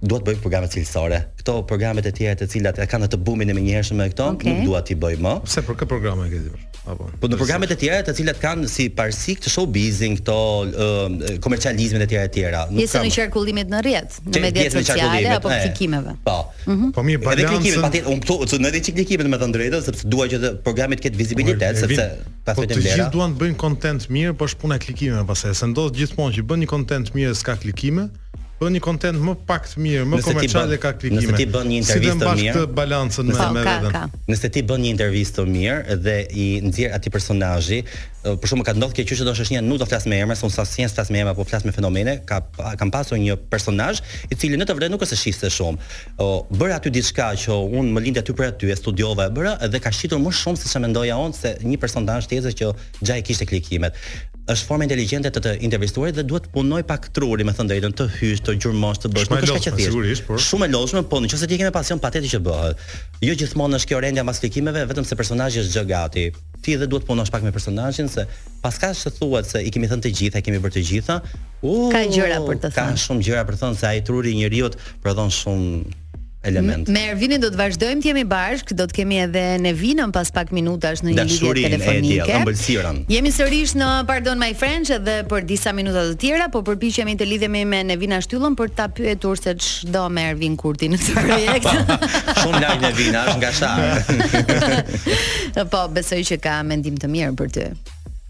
dua 0.04 0.20
të 0.20 0.26
bëj 0.28 0.38
programe 0.44 0.68
cilësore. 0.70 1.20
Këto 1.40 1.56
programet 1.68 2.06
e 2.08 2.12
tjera 2.14 2.36
të 2.40 2.48
cilat 2.52 2.78
kanë 2.90 3.08
atë 3.08 3.18
bumin 3.26 3.50
e 3.52 3.56
menjëhershëm 3.56 3.98
me 4.02 4.08
këto, 4.12 4.30
okay. 4.36 4.52
nuk 4.52 4.70
dua 4.70 4.82
ti 4.86 4.96
bëj 5.00 5.18
më. 5.24 5.34
Pse 5.48 5.64
për 5.66 5.78
kë 5.82 5.88
programe 5.90 6.28
ke 6.30 6.40
ti? 6.44 6.56
Apo. 6.84 7.06
Po 7.16 7.28
në 7.32 7.38
programet 7.40 7.70
e 7.72 7.76
tjera 7.80 8.02
të 8.04 8.12
cilat 8.18 8.36
kanë 8.42 8.68
si 8.68 8.90
parësi 8.92 9.38
këtë 9.38 9.52
showbizin, 9.54 10.18
këto 10.18 10.34
uh, 10.36 11.14
komercializmin 11.44 12.04
e 12.04 12.08
tjera 12.10 12.26
e 12.28 12.32
tjera. 12.34 12.60
Pjesën 12.68 13.00
kam... 13.00 13.08
e 13.08 13.14
qarkullimit 13.14 13.72
në 13.72 13.80
rrjet, 13.86 14.18
në 14.28 14.42
media 14.44 14.66
sociale 14.74 15.24
apo 15.38 15.52
klikimeve. 15.54 16.16
Po. 16.28 16.36
Mhm. 16.68 16.92
Po 16.96 17.04
mirë, 17.08 17.22
balancë. 17.24 17.40
Edhe 17.40 17.56
klikimet, 17.56 17.80
patjetër, 17.86 18.12
unë 18.12 18.26
këtu 18.44 18.60
në 18.60 18.74
edhe 18.74 18.84
klikimet 18.98 19.32
më 19.32 19.40
të 19.44 19.50
drejtë, 19.56 19.82
sepse 19.88 20.12
dua 20.12 20.28
që 20.34 20.42
të 20.44 20.52
programet 20.68 21.04
ketë 21.06 21.22
vizibilitet, 21.22 21.80
sepse 21.80 22.08
pas 22.44 22.52
po, 22.58 22.66
vetëm 22.66 22.76
lera. 22.76 22.76
Po 22.76 22.76
të 22.76 22.84
gjithë 22.90 23.10
duan 23.16 23.32
të 23.36 23.40
bëjnë 23.46 23.58
content 23.64 24.08
mirë, 24.12 24.36
po 24.36 24.50
është 24.50 24.60
puna 24.66 24.76
e 24.80 24.84
klikimeve 24.84 25.24
pastaj. 25.32 25.56
Se 25.62 25.70
ndodh 25.72 25.96
gjithmonë 26.02 26.36
që 26.36 26.46
bën 26.52 26.66
një 26.66 26.70
content 26.76 27.14
mirë 27.16 27.32
s'ka 27.40 27.56
klikime, 27.64 28.10
bën 28.60 28.70
një 28.74 28.80
content 28.84 29.18
më 29.18 29.32
pak 29.48 29.66
të 29.66 29.80
mirë, 29.82 30.04
më 30.08 30.18
komercial 30.24 30.68
dhe 30.70 30.76
ka 30.80 30.92
klikime. 30.94 31.24
Nëse 31.26 31.36
ti 31.36 31.42
bën 31.50 31.64
një 31.68 31.78
intervistë 31.80 32.14
të 32.14 32.30
mirë, 32.30 32.40
si 32.40 32.50
të 32.54 32.66
balancën 32.76 33.26
me 33.26 33.46
me 33.56 34.02
Nëse 34.30 34.50
ti 34.54 34.62
bën 34.62 34.82
një 34.84 34.90
intervistë 34.94 35.40
të 35.40 35.46
mirë 35.50 35.96
dhe 36.04 36.14
i 36.30 36.46
nëzirë 36.66 36.92
ati 36.96 37.10
personazhi, 37.14 37.80
për 38.22 38.48
shkak 38.48 38.68
ka 38.70 38.74
ndodhur 38.78 38.94
keq 39.00 39.08
që 39.10 39.18
do 39.20 39.32
të 39.32 39.38
thosh 39.40 39.52
nuk 39.68 39.80
do 39.80 39.84
të 39.84 39.88
flas 39.90 40.06
me 40.08 40.20
emra, 40.22 40.36
son 40.38 40.52
sa 40.54 40.62
sjen 40.64 40.88
flas 40.92 41.10
me 41.12 41.18
emra 41.24 41.34
po 41.36 41.44
flas 41.48 41.66
me 41.66 41.72
fenomene, 41.76 42.18
ka 42.28 42.38
kam 42.78 42.92
pasur 42.94 43.18
një 43.18 43.36
personazh 43.52 44.00
i 44.30 44.38
cili 44.38 44.56
në 44.60 44.68
të 44.68 44.78
vërtetë 44.78 44.94
nuk 44.94 45.02
është 45.04 45.18
e 45.18 45.22
shiste 45.24 45.50
shumë. 45.50 45.90
O 46.22 46.46
aty 46.76 46.92
diçka 46.94 47.32
që 47.44 47.50
unë 47.50 47.90
më 47.96 48.04
lindë 48.06 48.22
aty 48.22 48.36
për 48.38 48.52
aty, 48.52 48.70
e 48.70 48.76
studiova 48.78 49.26
e 49.30 49.34
bëra 49.34 49.58
dhe 49.68 49.82
ka 49.82 49.90
shitur 49.92 50.22
më 50.22 50.30
shumë 50.32 50.62
se 50.62 50.70
çfarë 50.70 50.86
mendoja 50.86 51.18
unë 51.26 51.36
se 51.42 51.52
një 51.66 51.80
personazh 51.82 52.30
tjetër 52.30 52.54
që 52.60 52.70
gjaj 53.02 53.20
kishte 53.26 53.48
klikimet 53.50 53.98
është 54.52 54.66
forma 54.68 54.84
inteligjente 54.84 55.30
të 55.32 55.40
të 55.44 55.52
intervistuarit 55.64 56.18
dhe 56.18 56.22
duhet 56.28 56.44
të 56.44 56.50
punoj 56.52 56.82
pak 56.88 57.06
truri, 57.16 57.46
më 57.48 57.54
thënë 57.56 57.70
drejtën, 57.70 57.94
të 57.96 58.06
hysh, 58.18 58.42
të 58.44 58.54
gjurmosh, 58.60 59.00
të 59.00 59.10
bësh 59.14 59.30
diçka 59.32 59.60
që 59.66 59.72
thjesht. 59.78 60.24
Por... 60.26 60.40
Shumë 60.44 60.68
e 60.68 60.74
lodhshme, 60.74 61.02
po 61.08 61.20
nëse 61.24 61.48
ti 61.48 61.56
ke 61.60 61.64
me 61.64 61.72
pasion 61.72 62.00
patetë 62.02 62.32
që 62.34 62.40
bëhet. 62.44 62.82
Jo 63.24 63.38
gjithmonë 63.40 63.78
është 63.80 63.90
kjo 63.94 64.02
rendja 64.04 64.26
mas 64.28 64.42
klikimeve, 64.44 64.82
vetëm 64.90 65.08
se 65.08 65.16
personazhi 65.16 65.62
është 65.62 65.78
gjogati. 65.78 66.26
Ti 66.64 66.76
edhe 66.76 66.88
duhet 66.90 67.06
të 67.06 67.10
punosh 67.14 67.32
pak 67.32 67.44
me 67.46 67.54
personazhin 67.56 68.08
se 68.12 68.26
paska 68.64 68.92
se 68.96 69.12
thuhet 69.16 69.48
se 69.48 69.64
i 69.64 69.72
kemi 69.72 69.88
thënë 69.90 70.04
të 70.06 70.12
gjitha, 70.20 70.44
i 70.44 70.44
kemi 70.44 70.60
bërë 70.64 70.76
të 70.78 70.84
gjitha. 70.92 71.18
Uh, 71.64 71.88
ka 71.94 72.04
gjëra 72.12 72.42
për 72.44 72.60
të 72.66 72.72
thënë. 72.76 72.96
Ka 73.00 73.04
shumë 73.06 73.26
gjëra 73.30 73.46
për 73.48 73.56
të 73.58 73.64
thënë 73.64 73.80
se 73.80 73.88
ai 73.94 74.04
truri 74.08 74.36
i 74.36 74.40
njerëzit 74.44 74.76
prodhon 75.04 75.32
shumë 75.34 76.02
element. 76.44 76.88
Me 76.92 77.04
Ervinin 77.10 77.40
do 77.42 77.48
të 77.52 77.58
vazhdojmë 77.58 78.02
të 78.04 78.08
jemi 78.10 78.24
bashk, 78.28 78.72
do 78.76 78.84
të 78.88 78.92
kemi 79.00 79.16
edhe 79.24 79.44
në 79.64 79.70
vinën 79.78 80.10
pas 80.14 80.28
pak 80.34 80.48
minutash 80.54 81.00
në 81.04 81.10
një 81.14 81.24
lidhje 81.30 81.60
telefonike. 81.64 82.28
Ëmbëlsirën. 82.38 82.96
Jemi 83.12 83.30
sërish 83.34 83.74
në 83.80 83.88
Pardon 84.08 84.38
My 84.40 84.50
French 84.58 84.90
edhe 84.98 85.16
për 85.30 85.40
disa 85.48 85.70
minuta 85.76 86.00
të 86.10 86.16
tjera, 86.22 86.46
po 86.52 86.58
përpiqemi 86.66 87.14
të 87.20 87.24
lidhemi 87.32 87.62
me 87.68 87.80
Nevina 87.92 88.18
Shtyllën 88.24 88.54
për 88.60 88.68
ta 88.78 88.86
pyetur 88.96 89.36
se 89.40 89.50
ç'do 89.64 90.04
me 90.14 90.22
Ervin 90.32 90.54
Kurti 90.60 90.86
në 90.92 90.96
këtë 91.00 91.12
projekt. 91.22 91.72
Shumë 92.42 92.60
lart 92.66 92.80
Nevina, 92.84 93.20
është 93.32 93.40
nga 93.40 93.50
shtatë. 93.62 93.88
po, 95.72 95.80
besoj 95.96 96.20
që 96.32 96.36
ka 96.44 96.52
mendim 96.66 96.96
të 97.00 97.06
mirë 97.16 97.34
për 97.40 97.50
ty. 97.56 97.66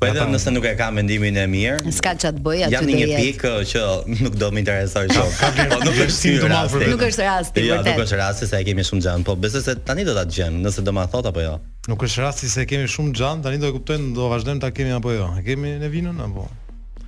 Po 0.05 0.11
edhe 0.13 0.25
nëse 0.29 0.53
nuk 0.53 0.67
e 0.69 0.73
ka 0.79 0.89
mendimin 0.93 1.37
e 1.41 1.45
mirë. 1.49 1.89
S'ka 1.97 2.13
ç'a 2.21 2.31
të 2.37 2.43
bëj 2.45 2.63
aty. 2.67 2.75
Jam 2.75 2.89
një 2.89 3.07
pikë 3.17 3.53
që 3.71 3.83
nuk 4.25 4.35
do 4.41 4.51
më 4.55 4.63
interesoj 4.65 5.07
shumë. 5.15 5.53
po 5.73 5.79
nuk 5.83 6.01
është 6.07 6.17
si 6.17 6.33
të 6.45 6.51
mafur. 6.53 6.85
Nuk 6.93 7.05
është 7.09 7.29
rasti 7.31 7.65
jo, 7.65 7.79
vërtet. 7.79 7.89
Jo, 7.89 7.93
nuk 7.97 8.05
është 8.05 8.19
rasti 8.21 8.49
se 8.51 8.59
e 8.61 8.67
kemi 8.69 8.85
shumë 8.91 9.07
xham, 9.07 9.25
po 9.27 9.37
besoj 9.45 9.65
se 9.69 9.77
tani 9.89 10.05
do 10.07 10.15
ta 10.19 10.27
djem, 10.29 10.61
nëse 10.65 10.85
do 10.85 10.93
ma 10.99 11.07
thot 11.15 11.31
apo 11.33 11.45
jo. 11.47 11.55
Nuk 11.89 12.05
është 12.09 12.27
rasti 12.27 12.53
se 12.53 12.67
e 12.67 12.69
kemi 12.75 12.91
shumë 12.95 13.17
xham, 13.17 13.41
tani 13.47 13.63
do 13.65 13.71
e 13.73 13.77
kuptojnë 13.79 14.13
do 14.19 14.29
vazhdojmë 14.35 14.61
ta 14.67 14.75
kemi 14.77 14.93
apo 14.99 15.15
jo. 15.17 15.31
E 15.41 15.47
kemi 15.49 15.77
në 15.81 15.93
vinën 15.97 16.21
apo? 16.29 16.51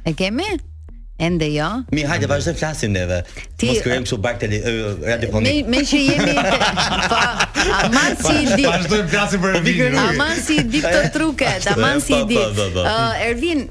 E 0.08 0.16
kemi? 0.16 0.48
Ende 1.16 1.48
jo. 1.52 1.64
Mi 1.92 2.02
hajde 2.04 2.28
vazhdo 2.28 2.52
të 2.52 2.60
flasim 2.60 2.90
neve. 2.92 3.22
Ti 3.56 3.70
mos 3.70 3.78
kërkojmë 3.80 4.04
kështu 4.04 4.16
bakte 4.20 4.48
radiofonik. 4.52 5.46
Me 5.64 5.78
me 5.78 5.84
që 5.88 6.00
jemi 6.02 6.34
pa 7.12 7.48
aman 7.78 8.18
si 8.20 8.42
di. 8.52 8.66
Vazhdo 8.68 8.98
të 8.98 9.06
flasim 9.14 9.44
për 9.44 9.56
po, 9.56 9.60
Ervin. 9.60 9.96
Aman 10.02 10.42
si 10.44 10.56
di 10.68 10.82
këto 10.84 11.00
truke, 11.14 11.48
aman 11.72 12.02
si 12.04 12.18
di. 12.28 12.36
Po, 12.36 12.66
po, 12.76 12.84
Ervin, 13.24 13.62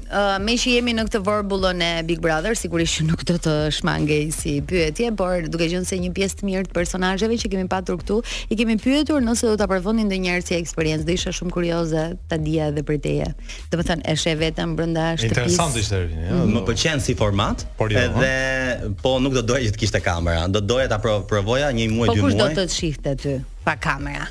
me 0.42 0.56
që 0.58 0.72
jemi 0.78 0.94
në 0.98 1.04
këtë 1.06 1.20
vorbullon 1.28 1.84
e 1.86 1.92
Big 2.08 2.18
Brother, 2.24 2.58
sigurisht 2.58 3.04
nuk 3.06 3.22
do 3.30 3.38
të 3.46 3.54
shmangej 3.78 4.24
si 4.34 4.56
pyetje, 4.66 5.12
por 5.22 5.46
duke 5.46 5.70
qenë 5.70 5.86
se 5.86 6.00
një 6.02 6.10
pjesë 6.18 6.40
të 6.40 6.48
mirë 6.50 6.64
të 6.72 6.76
personazheve 6.80 7.38
që 7.44 7.52
kemi 7.54 7.68
patur 7.70 8.00
këtu, 8.02 8.18
i 8.50 8.58
kemi 8.58 8.74
pyetur 8.82 9.22
nëse 9.22 9.46
do 9.46 9.54
ta 9.60 9.70
përfundin 9.70 10.10
ndonjëherë 10.10 10.42
si 10.50 10.58
eksperiencë. 10.58 11.06
Do 11.06 11.14
isha 11.14 11.30
shumë 11.30 11.54
kurioze 11.54 12.04
ta 12.26 12.40
dija 12.42 12.72
edhe 12.74 12.82
prej 12.82 12.98
teje. 13.06 13.30
Domethënë, 13.70 14.02
e 14.10 14.16
sheh 14.18 14.34
vetëm 14.42 14.74
brenda 14.76 15.12
shtëpisë. 15.14 15.30
Interesant 15.30 15.78
ishte 15.78 16.02
Ervin, 16.02 16.26
mm-hmm. 16.26 16.56
më 16.58 16.64
pëlqen 16.66 17.04
si 17.06 17.14
format, 17.36 17.66
por 17.76 17.90
jo. 17.92 17.98
Edhe 18.00 18.94
po 19.02 19.18
nuk 19.20 19.34
do 19.36 19.42
doja 19.44 19.68
që 19.68 19.74
të 19.76 19.80
kishte 19.82 20.00
kamera, 20.02 20.48
do 20.48 20.60
doja 20.64 20.88
ta 20.88 20.98
provoja 21.02 21.68
një 21.72 21.90
muaj 21.92 22.08
po 22.08 22.16
dy 22.16 22.24
muaj. 22.24 22.32
Po 22.32 22.32
kush 22.32 22.40
do 22.40 22.50
të 22.56 22.66
shihte 22.72 23.14
ty 23.20 23.36
pa 23.64 23.76
kamera? 23.76 24.30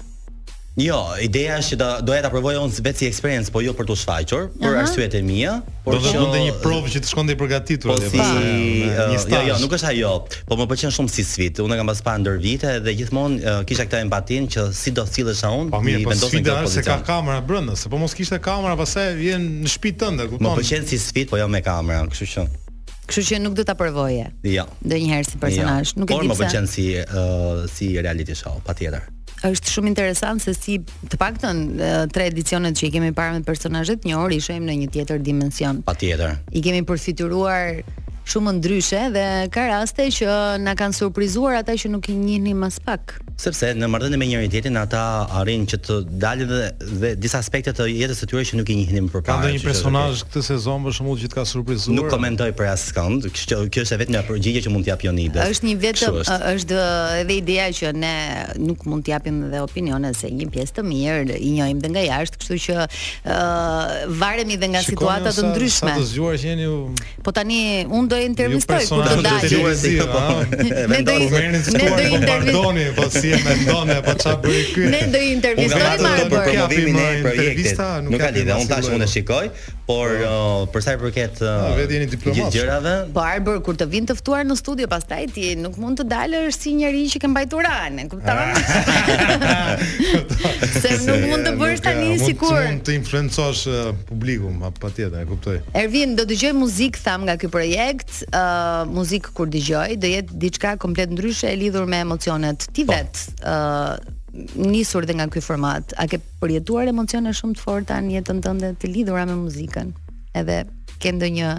Jo, 0.75 0.97
ideja 1.23 1.53
është 1.61 1.77
që 1.79 1.85
doja 2.03 2.23
ta 2.25 2.27
provoja 2.27 2.59
unë 2.59 2.81
vetë 2.83 2.99
si 2.99 3.07
experience, 3.07 3.47
po 3.47 3.61
jo 3.63 3.71
për 3.77 3.85
të 3.87 3.95
shfaqur, 3.95 4.49
për 4.59 4.65
uh 4.65 4.73
-huh. 4.73 4.79
arsyet 4.81 5.13
e 5.15 5.21
mia, 5.23 5.53
por 5.85 5.93
do 5.95 5.99
të 6.03 6.09
që... 6.11 6.17
bënte 6.19 6.41
një 6.47 6.53
provë 6.65 6.89
që 6.93 6.99
të 7.03 7.07
shkonte 7.11 7.31
i 7.31 7.37
përgatitur 7.41 7.89
po 7.93 7.95
si... 7.95 8.03
dhe 8.03 8.09
pastaj. 8.11 8.43
Uh, 8.43 9.13
jo, 9.35 9.39
jo, 9.47 9.55
nuk 9.63 9.71
është 9.77 9.89
ajo, 9.93 10.11
po 10.49 10.53
më 10.59 10.65
pëlqen 10.71 10.91
shumë 10.97 11.13
si 11.15 11.23
sfidë. 11.23 11.63
Unë 11.63 11.75
kam 11.79 11.87
pas 11.93 12.01
pa 12.01 12.17
ndër 12.19 12.37
vite 12.43 12.71
dhe 12.83 12.91
gjithmonë 12.99 13.37
uh, 13.45 13.63
kisha 13.67 13.85
këtë 13.87 14.03
empatinë 14.07 14.47
që 14.53 14.61
si 14.81 14.89
do 14.91 15.05
sillesha 15.07 15.47
unë, 15.61 15.71
po 15.77 15.79
mirë, 15.79 16.01
i 16.03 16.11
vendosen 16.11 16.43
këto 16.43 16.43
Po 16.43 16.67
mirë, 16.67 16.73
sfida 16.73 16.83
se 16.83 16.85
ka 16.89 16.95
kamera 17.13 17.39
brenda, 17.47 17.75
se 17.81 17.87
po 17.89 17.97
mos 18.03 18.13
kishte 18.17 18.39
kamera, 18.49 18.75
pastaj 18.75 19.15
vjen 19.23 19.41
në 19.63 19.67
shtëpi 19.73 19.91
tënde, 20.03 20.23
kupton? 20.29 20.47
Më 20.49 20.59
pëlqen 20.59 20.83
si 20.91 20.97
sfidë, 20.99 21.29
po 21.29 21.37
jo 21.39 21.47
me 21.47 21.61
kamera, 21.63 22.03
kështu 22.11 22.25
që. 22.35 22.41
Kështu 23.05 23.23
që 23.33 23.39
nuk 23.43 23.53
do 23.57 23.65
ta 23.65 23.75
provoje. 23.77 24.29
Jo. 24.45 24.63
Ndonjëherë 24.85 25.27
si 25.29 25.35
jo. 25.37 25.41
personazh, 25.43 25.91
jo. 25.93 26.01
nuk 26.01 26.09
Por, 26.11 26.19
e 26.23 26.25
di 26.25 26.29
pse. 26.31 26.31
Por 26.31 26.41
më 26.41 26.45
pëlqen 26.45 26.69
si 26.71 26.85
uh, 27.01 27.67
si 27.69 27.89
reality 28.01 28.35
show, 28.37 28.55
patjetër. 28.65 29.05
Është 29.45 29.73
shumë 29.75 29.91
interesant 29.91 30.41
se 30.41 30.53
si 30.57 30.79
të 30.81 31.19
paktën 31.21 31.59
uh, 31.75 31.97
tre 32.09 32.29
edicionet 32.31 32.77
që 32.79 32.87
i 32.89 32.93
kemi 32.95 33.11
parë 33.17 33.37
me 33.39 33.43
personazhet 33.45 34.07
një 34.07 34.17
orë 34.17 34.39
i 34.39 34.41
shohim 34.45 34.65
në 34.65 34.77
një 34.81 34.89
tjetër 34.95 35.21
dimension. 35.27 35.83
Patjetër. 35.85 36.37
I 36.55 36.63
kemi 36.65 36.81
përfituar 36.89 37.83
shumë 38.25 38.55
ndryshe 38.57 39.03
dhe 39.13 39.27
ka 39.53 39.67
raste 39.69 40.07
që 40.17 40.31
na 40.65 40.73
kanë 40.79 40.97
surprizuar 40.97 41.61
ata 41.61 41.75
që 41.77 41.93
nuk 41.93 42.09
i 42.09 42.17
njihnim 42.17 42.63
as 42.65 42.79
pak 42.81 43.19
sepse 43.41 43.67
në 43.75 43.87
marrëdhënie 43.91 44.17
me 44.21 44.27
njëri 44.29 44.47
tjetrin 44.53 44.77
ata 44.79 44.99
arrin 45.41 45.65
që 45.67 45.77
të 45.85 45.95
dalin 46.23 46.47
dhe, 46.47 46.59
dhe 47.01 47.09
disa 47.19 47.41
aspekte 47.43 47.73
të 47.75 47.87
jetës 47.91 48.21
së 48.23 48.27
tyre 48.31 48.43
që 48.47 48.59
nuk 48.61 48.69
i 48.71 48.77
njihnin 48.79 49.07
më 49.07 49.11
përpara. 49.11 49.25
Ka 49.27 49.35
ndonjë 49.43 49.61
personazh 49.65 50.21
këtë 50.29 50.43
sezon 50.47 50.85
për 50.85 50.95
shembull 50.95 51.19
që 51.19 51.29
të 51.33 51.35
ka 51.39 51.43
surprizuar? 51.49 51.95
Nuk 51.97 52.07
komentoj 52.13 52.47
për 52.55 52.69
askënd, 52.71 53.27
kjo 53.35 53.57
kjo 53.75 53.83
është 53.85 53.97
vetëm 54.03 54.15
një 54.15 54.21
përgjigje 54.29 54.61
që 54.67 54.73
mund 54.75 54.87
t'jap 54.87 55.03
ide. 55.11 55.47
Është 55.51 55.67
një 55.67 55.75
vetëm 55.81 56.19
është 56.53 56.77
edhe 57.25 57.35
ideja 57.35 57.65
që 57.81 57.91
ne 58.05 58.13
nuk 58.69 58.85
mund 58.89 59.03
t'japim 59.09 59.41
edhe 59.49 59.61
opinione 59.67 60.13
se 60.15 60.31
një 60.31 60.47
pjesë 60.55 60.77
të 60.79 60.85
mirë 60.87 61.35
i 61.39 61.51
njohim 61.57 61.83
dhe 61.83 61.91
nga 61.91 62.05
jashtë, 62.05 62.39
kështu 62.39 62.61
që 62.67 62.79
uh, 62.87 63.99
varemi 64.19 64.57
dhe 64.63 64.69
nga 64.77 64.81
situata 64.87 65.31
të 65.35 65.45
ndryshme. 65.49 65.91
Sa 65.95 65.99
të 65.99 66.07
zgjuar 66.13 66.39
që 66.39 66.49
jeni 66.53 66.67
u... 66.71 66.79
Po 67.25 67.33
tani 67.35 67.59
unë 67.85 68.09
do 68.15 68.15
të 68.19 68.27
intervistoj 68.31 68.79
kur 68.87 69.03
të 69.03 69.21
dalë. 69.27 70.89
Ne 70.93 71.03
do 71.09 71.13
të 71.13 71.21
intervistoj. 71.25 71.79
Ne 71.81 71.89
do 71.89 71.93
të 71.95 72.09
po 72.15 72.67
intervistoj 72.71 73.24
si 73.25 73.31
e 73.33 73.43
mendon 73.43 73.87
apo 73.95 74.11
çfarë 74.19 74.41
bëri 74.45 74.63
ky. 74.73 74.87
Ne 74.93 75.01
do 75.13 75.21
i 75.21 75.29
intervistojmë 75.37 76.11
ato 76.13 76.27
për 76.33 76.43
promovimin 76.49 76.97
e 77.01 77.07
projektit. 77.23 77.81
Nuk 78.05 78.21
ka 78.21 78.29
lidhje, 78.35 78.57
unë 78.61 78.71
tash 78.71 78.89
mund 78.91 79.03
të 79.05 79.09
shikoj, 79.13 79.49
por 79.89 80.13
po. 80.19 80.29
uh, 80.29 80.61
për 80.73 80.85
sa 80.85 80.95
i 80.95 80.99
përket 81.01 81.41
uh, 81.45 82.39
gjërave. 82.53 82.95
Po 83.15 83.23
Arbër 83.25 83.61
kur 83.65 83.77
të 83.79 83.87
vinë 83.93 84.09
të 84.11 84.17
ftuar 84.19 84.45
në 84.49 84.57
studio 84.59 84.89
pastaj 84.91 85.25
ti 85.35 85.51
nuk 85.61 85.77
mund 85.81 86.01
të 86.03 86.07
dalësh 86.11 86.59
si 86.59 86.75
njëri 86.79 87.05
që 87.15 87.23
ke 87.25 87.31
mbajtur 87.31 87.65
anën, 87.69 88.09
kupton? 88.11 89.49
Ah. 89.51 89.75
Se 90.81 90.93
nuk 91.07 91.25
mund 91.31 91.47
të 91.49 91.55
bësh 91.59 91.83
tani 91.85 92.11
eh, 92.15 92.21
sikur. 92.21 92.53
Mund 92.69 92.85
të 92.87 92.97
influencosh 92.99 93.65
eh, 93.71 93.91
publikun, 94.09 94.61
patjetër, 94.81 95.21
e 95.25 95.29
kuptoj. 95.31 95.57
Ervin 95.83 96.15
do 96.19 96.27
dëgjoj 96.29 96.53
muzikë 96.59 97.01
tham 97.05 97.25
nga 97.29 97.37
ky 97.41 97.49
projekt, 97.53 98.23
eh, 98.29 98.81
muzikë 98.93 99.33
kur 99.37 99.49
dëgjoj, 99.55 99.97
do 100.01 100.11
jetë 100.13 100.41
diçka 100.45 100.75
komplet 100.81 101.13
ndryshe 101.13 101.51
e 101.53 101.59
lidhur 101.61 101.85
me 101.89 102.01
emocionet 102.05 102.69
ti 102.73 102.85
po. 102.85 102.93
vet 102.93 103.14
uh, 103.53 103.95
nisur 104.71 105.05
dhe 105.07 105.13
nga 105.17 105.27
ky 105.31 105.39
format, 105.41 105.93
a 106.01 106.07
ke 106.09 106.19
përjetuar 106.41 106.89
emocione 106.93 107.31
shumë 107.39 107.57
të 107.57 107.63
forta 107.65 107.99
në 108.03 108.15
jetën 108.17 108.41
tënde 108.47 108.71
të 108.81 108.91
lidhura 108.93 109.25
me 109.29 109.37
muzikën? 109.43 109.93
Edhe 110.41 110.61
ke 110.99 111.13
ndonjë 111.15 111.51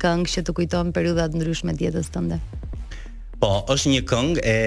këngë 0.00 0.32
që 0.34 0.44
të 0.48 0.54
kujton 0.58 0.90
periudha 0.96 1.28
të 1.28 1.40
ndryshme 1.40 1.74
të 1.76 1.88
jetës 1.88 2.12
tënde? 2.16 2.40
Po, 3.40 3.52
është 3.72 3.94
një 3.94 4.02
këngë 4.10 4.44
e 4.50 4.58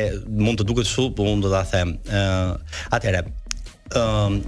mund 0.41 0.59
të 0.63 0.67
duket 0.71 0.89
shumë, 0.89 1.13
por 1.17 1.29
unë 1.29 1.43
do 1.47 1.51
ta 1.53 1.61
them. 1.71 1.93
ë 2.09 2.21
uh, 2.25 2.93
Atëherë, 2.97 3.23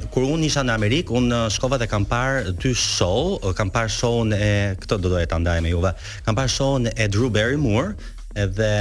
kur 0.09 0.23
unë 0.25 0.47
isha 0.49 0.63
në 0.65 0.73
Amerikë, 0.73 1.13
unë 1.19 1.39
shkova 1.53 1.77
dhe 1.77 1.85
kam 1.91 2.05
parë 2.09 2.55
dy 2.61 2.71
show, 2.73 3.35
kam 3.59 3.69
parë 3.69 3.91
show-n 3.93 4.31
e, 4.33 4.47
këtë 4.81 4.97
do 5.03 5.11
doja 5.13 5.27
të 5.29 5.37
ndaj 5.43 5.59
me 5.61 5.69
juve, 5.75 5.91
kam 6.25 6.33
parë 6.39 6.49
show-n 6.55 6.89
e 6.89 7.05
Drew 7.13 7.29
Barrymore, 7.29 7.91
edhe 8.41 8.71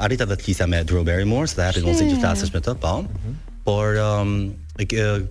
arrita 0.00 0.24
dhe 0.26 0.36
të 0.36 0.66
me 0.68 0.82
Drew 0.84 1.04
Barrymore, 1.04 1.48
se 1.48 1.56
dhe 1.56 1.66
hapi 1.68 1.82
mundësi 1.84 2.10
që 2.14 2.20
flasësh 2.22 2.54
me 2.54 2.60
të, 2.64 2.76
po. 2.80 2.98
Mm 3.02 3.08
-hmm. 3.08 3.34
Por 3.64 3.94
um, 3.96 4.54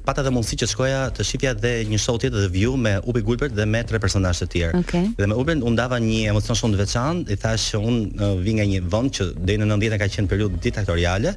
pata 0.05 0.21
dhe 0.23 0.29
mundësi 0.31 0.55
që 0.55 0.67
shkoja 0.71 1.09
të 1.11 1.23
shifja 1.25 1.53
dhe 1.53 1.71
një 1.89 1.97
show 1.99 2.15
tjetër 2.17 2.45
The 2.45 2.47
View 2.49 2.75
me 2.77 2.93
Ubi 3.03 3.21
Gullbert 3.21 3.51
dhe 3.51 3.65
me 3.65 3.83
tre 3.83 3.99
personazhe 3.99 4.45
të 4.45 4.51
tjerë. 4.53 4.79
Okay. 4.79 5.05
Dhe 5.17 5.25
me 5.27 5.35
Ubi, 5.35 5.51
u 5.59 5.69
ndava 5.69 5.99
një 5.99 6.29
emocion 6.29 6.55
shumë 6.55 6.73
të 6.73 6.79
veçantë, 6.83 7.31
i 7.31 7.35
thash 7.35 7.73
që 7.73 7.77
un 7.77 7.95
uh, 7.97 8.37
vi 8.39 8.53
nga 8.53 8.63
një 8.65 8.81
vend 8.91 9.09
që 9.11 9.23
deri 9.45 9.57
në 9.57 9.67
90 9.67 9.99
ka 9.99 10.07
qenë 10.13 10.27
periudhë 10.31 10.59
diktatoriale 10.63 11.33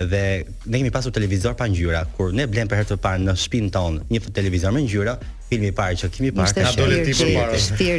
dhe 0.00 0.22
ne 0.66 0.78
kemi 0.78 0.90
pasur 0.90 1.12
televizor 1.12 1.54
pa 1.54 1.66
ngjyra, 1.66 2.04
kur 2.16 2.32
ne 2.32 2.46
blem 2.46 2.68
për 2.68 2.76
herë 2.80 2.88
të 2.92 2.98
parë 3.02 3.22
në 3.28 3.34
shpin 3.44 3.68
ton 3.70 4.00
një 4.10 4.20
televizor 4.38 4.72
me 4.72 4.82
ngjyra, 4.86 5.18
filmi 5.50 5.66
i 5.68 5.72
parë 5.82 5.96
që 6.00 6.08
kemi 6.14 6.30
parë 6.32 6.54
ka 6.64 6.72
doli 6.78 7.02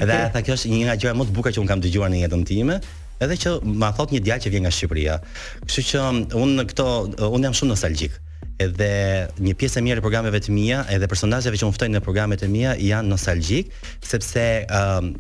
Dhe 0.10 0.30
tha 0.34 0.42
kjo 0.42 0.54
është 0.58 0.68
një 0.74 0.82
nga 0.90 0.96
gjërat 0.96 1.18
më 1.18 1.26
të 1.28 1.54
që 1.54 1.60
un 1.60 1.68
kam 1.70 1.82
dëgjuar 1.86 2.10
në 2.10 2.18
jetën 2.26 2.46
time, 2.48 2.80
edhe 3.24 3.38
që 3.46 3.52
ma 3.84 3.92
thot 3.98 4.14
një 4.16 4.22
djalë 4.26 4.46
që 4.48 4.52
vjen 4.56 4.66
nga 4.66 4.74
Shqipëria. 4.76 5.20
Kështu 5.68 5.86
që 5.92 6.04
um, 6.08 6.22
unë 6.46 6.56
në 6.62 6.68
këto 6.72 6.88
uh, 6.88 7.30
unë 7.36 7.50
jam 7.50 7.58
shumë 7.62 7.72
nostalgjik. 7.76 8.18
Edhe 8.60 8.88
një 9.40 9.54
pjesë 9.60 9.80
e 9.80 9.84
mirë 9.86 10.02
e 10.02 10.04
programeve 10.04 10.40
të 10.44 10.52
mia, 10.52 10.82
edhe 10.92 11.08
personazheve 11.12 11.56
që 11.60 11.68
unë 11.70 11.76
ftoj 11.78 11.88
në 11.94 12.02
programet 12.04 12.42
e 12.44 12.50
mia 12.52 12.74
janë 12.76 13.08
nostalgjik, 13.12 13.70
sepse 14.04 14.44
um, 14.76 15.14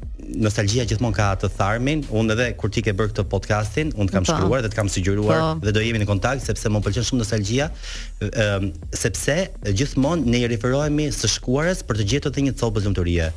nostalgjia 0.43 0.83
gjithmonë 0.87 1.15
ka 1.15 1.29
të 1.43 1.49
tharmin. 1.55 2.03
Unë 2.19 2.35
edhe 2.35 2.49
kur 2.59 2.71
ti 2.75 2.83
ke 2.83 2.91
bër 2.99 3.11
këtë 3.13 3.27
podcastin, 3.31 3.93
unë 3.95 4.11
të 4.11 4.17
kam 4.17 4.27
po. 4.27 4.31
shkruar 4.35 4.63
dhe 4.65 4.71
të 4.73 4.79
kam 4.81 4.91
sugjeruar 4.91 5.39
po. 5.45 5.67
dhe 5.67 5.75
do 5.77 5.83
jemi 5.83 6.03
në 6.03 6.09
kontakt 6.11 6.43
sepse 6.49 6.67
më 6.71 6.83
pëlqen 6.87 7.07
shumë 7.11 7.23
nostalgjia, 7.23 7.69
um, 8.29 8.71
sepse 9.05 9.37
gjithmonë 9.71 10.27
ne 10.35 10.43
i 10.43 10.51
referohemi 10.55 11.07
së 11.21 11.31
shkuarës 11.39 11.87
për 11.87 12.01
të 12.03 12.09
gjetur 12.15 12.35
të 12.35 12.49
një 12.49 12.57
copë 12.59 12.87
lumturie 12.87 13.31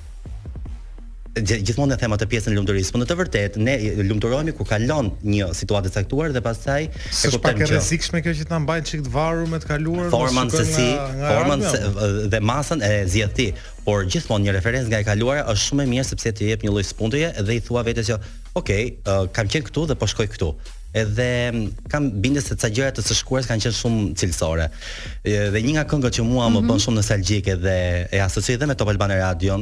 gjithmonë 1.39 1.95
në 1.95 1.99
tema 2.01 2.16
të 2.20 2.26
pjesën 2.28 2.53
e 2.53 2.57
lumturisë, 2.59 2.93
por 2.93 3.01
në 3.01 3.07
të 3.09 3.14
vërtetë 3.16 3.61
ne 3.64 3.76
lumturohemi 4.05 4.53
kur 4.53 4.66
kalon 4.68 5.09
një 5.24 5.47
situatë 5.57 5.89
e 5.89 5.93
caktuar 5.95 6.33
dhe 6.35 6.43
pastaj 6.45 6.83
e 6.93 6.93
kuptojmë 6.93 7.22
që 7.22 7.28
është 7.28 7.43
pak 7.47 7.62
e 7.64 7.68
rrezikshme 7.70 8.20
kjo 8.26 8.35
që 8.37 8.49
na 8.51 8.59
mbajnë 8.66 8.89
çik 8.91 9.07
të 9.07 9.12
varur 9.14 9.49
me 9.49 9.61
të 9.62 9.70
kaluar 9.70 10.11
formën 10.12 10.53
se 10.53 10.66
si, 10.68 10.91
formën 11.22 11.64
se 11.64 12.11
dhe 12.35 12.43
masën 12.45 12.85
e 12.85 12.93
zgjati, 13.09 13.49
por 13.87 14.05
gjithmonë 14.12 14.49
një 14.51 14.57
referencë 14.59 14.93
nga 14.93 15.01
e 15.01 15.09
kaluara 15.09 15.47
është 15.55 15.68
shumë 15.70 15.87
e 15.87 15.91
mirë 15.95 16.07
sepse 16.11 16.35
të 16.37 16.51
jep 16.53 16.66
një 16.68 16.74
lloj 16.76 16.85
spontaneje 16.85 17.33
dhe 17.49 17.57
i 17.59 17.64
thua 17.64 17.83
vetes 17.89 18.12
që, 18.12 18.20
"Ok, 18.55 18.70
kam 19.33 19.49
qenë 19.49 19.66
këtu 19.72 19.87
dhe 19.89 19.97
po 19.97 20.07
shkoj 20.12 20.28
këtu." 20.37 20.53
Edhe 20.93 21.24
kam 21.89 22.11
bindje 22.20 22.43
se 22.45 22.53
ca 22.61 22.68
gjëra 22.68 22.93
të 22.93 23.01
së 23.01 23.14
shkuarës 23.22 23.49
kanë 23.49 23.64
qenë 23.64 23.72
shumë 23.72 24.12
cilësore. 24.20 24.66
Dhe 25.24 25.61
një 25.64 25.72
nga 25.80 25.85
këngët 25.89 26.18
që 26.20 26.22
mua 26.22 26.49
më 26.49 26.51
mm 26.51 26.57
-hmm. 26.61 26.68
bën 26.68 26.80
shumë 26.85 26.97
nostalgjike 27.01 27.55
dhe 27.64 27.76
e 28.12 28.18
asociohet 28.20 28.68
me 28.68 28.74
Top 28.74 28.89
Albana 28.89 29.16
Radio, 29.16 29.57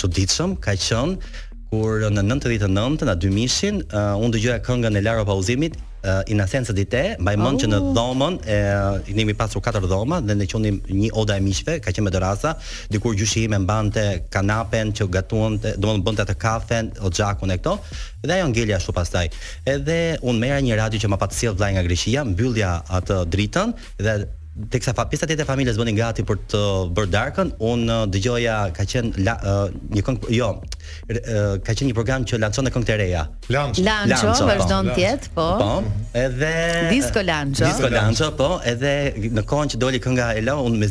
çuditshëm 0.00 0.54
ka 0.62 0.74
qenë 0.86 1.34
kur 1.70 2.00
në 2.14 2.22
99 2.24 3.02
në 3.04 3.10
na 3.10 3.16
2000-shin 3.24 3.82
uh, 3.86 4.14
unë 4.22 4.38
dëgjoja 4.38 4.62
këngën 4.64 4.96
e 4.96 5.02
Laro 5.04 5.24
Pauzimit 5.28 5.74
uh, 6.00 6.22
Innocence 6.32 6.72
di 6.72 6.86
te, 6.88 7.02
mbaj 7.20 7.34
mend 7.42 7.58
oh. 7.58 7.60
që 7.60 7.68
në 7.68 7.80
oh. 7.82 7.90
dhomën 7.98 8.38
e 8.48 8.56
uh, 8.72 9.08
kemi 9.08 9.34
pasur 9.36 9.60
katër 9.64 9.84
dhoma 9.90 10.22
dhe 10.24 10.38
ne 10.40 10.46
qendim 10.48 10.78
një 10.88 11.10
oda 11.22 11.36
e 11.36 11.44
miqve, 11.44 11.74
ka 11.84 11.92
qenë 11.92 12.06
me 12.08 12.14
dorasa, 12.14 12.54
dikur 12.94 13.18
gjyshi 13.20 13.44
ime 13.50 13.60
mbante 13.66 14.06
kanapen 14.32 14.94
që 14.96 15.08
gatuante, 15.18 15.74
domethënë 15.82 16.08
bënte 16.08 16.24
atë 16.24 16.38
kafen, 16.46 16.88
o 17.04 17.12
xhakun 17.12 17.52
e 17.52 17.58
këto, 17.60 17.76
dhe 18.24 18.38
ajo 18.38 18.48
ngelja 18.54 18.80
ashtu 18.80 18.96
pastaj. 19.02 19.28
Edhe 19.74 19.98
unë 20.24 20.40
merra 20.46 20.64
një 20.64 20.80
radio 20.86 21.04
që 21.04 21.12
ma 21.12 21.20
pa 21.20 21.28
të 21.28 21.42
sjell 21.42 21.60
nga 21.68 21.84
Greqia, 21.84 22.24
mbyllja 22.32 22.74
atë 23.02 23.22
dritën 23.36 23.76
dhe 24.00 24.18
teksa 24.66 24.90
fa 24.96 25.04
pjesa 25.08 25.26
tjetër 25.28 25.46
e 25.46 25.46
familjes 25.48 25.76
bënë 25.78 25.94
gati 25.94 26.24
për 26.26 26.38
të 26.50 26.60
bërë 26.96 27.10
darkën, 27.12 27.50
un 27.64 27.84
uh, 27.90 27.98
dëgjoja 28.10 28.56
ka 28.74 28.86
qenë 28.90 29.22
la, 29.26 29.36
uh, 29.38 29.76
një 29.94 30.02
këngë 30.08 30.32
jo, 30.34 30.48
uh, 30.58 31.36
ka 31.62 31.70
qenë 31.76 31.90
një 31.92 31.96
program 31.98 32.26
që 32.26 32.40
lançon 32.42 32.66
këngë 32.74 32.88
të 32.90 32.96
reja. 33.00 33.22
Lanço, 33.54 33.84
lanço 33.86 34.48
vazhdon 34.48 34.90
po. 34.90 34.96
të 34.96 35.04
jetë, 35.04 35.30
po. 35.36 35.46
Po, 35.62 35.78
edhe 36.24 36.52
Disco 36.90 37.22
Lanço. 37.22 37.68
Disco 37.70 37.90
Lanço, 37.92 38.32
po, 38.40 38.50
edhe 38.72 38.94
në 39.38 39.46
kohën 39.52 39.72
që 39.76 39.80
doli 39.86 40.02
kënga 40.04 40.32
e 40.34 40.42
Laura, 40.48 40.66
un 40.70 40.80
me 40.82 40.90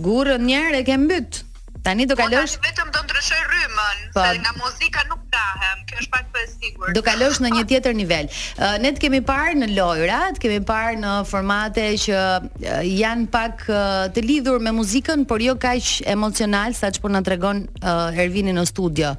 Gurrën 0.00 0.44
njëherë 0.48 0.80
e 0.80 0.86
ke 0.86 0.96
mbyt. 1.04 1.42
Tani 1.82 2.04
do 2.06 2.14
po, 2.14 2.22
kalosh 2.24 2.56
po, 2.60 2.68
vetëm 2.68 2.90
do 2.92 3.00
ndryshoj 3.06 3.40
rrymën, 3.50 4.00
po, 4.12 4.24
se 4.28 4.40
nga 4.42 4.52
muzika 4.60 5.00
nuk 5.08 5.22
kahem, 5.32 5.78
kjo 5.88 5.96
është 6.02 6.10
pak 6.12 6.26
po 6.34 6.40
e 6.42 6.48
sigurt. 6.50 6.92
Do 6.96 7.02
kalosh 7.06 7.38
në 7.40 7.52
një 7.54 7.62
tjetër 7.70 7.96
nivel. 7.96 8.28
Uh, 8.58 8.76
ne 8.84 8.90
të 8.92 9.02
kemi 9.06 9.20
parë 9.24 9.54
në 9.62 9.68
lojra, 9.78 10.18
të 10.36 10.42
kemi 10.44 10.58
parë 10.68 10.98
në 11.00 11.14
formate 11.30 11.86
që 12.04 12.18
uh, 12.20 12.70
janë 12.84 13.28
pak 13.32 13.64
uh, 13.72 14.00
të 14.12 14.24
lidhur 14.28 14.60
me 14.66 14.74
muzikën, 14.76 15.24
por 15.30 15.40
jo 15.44 15.56
kaq 15.62 15.94
emocional 16.14 16.76
saç 16.76 17.00
po 17.00 17.08
na 17.14 17.24
tregon 17.24 17.64
uh, 17.80 18.12
Ervini 18.20 18.52
në 18.60 18.66
studio. 18.68 19.14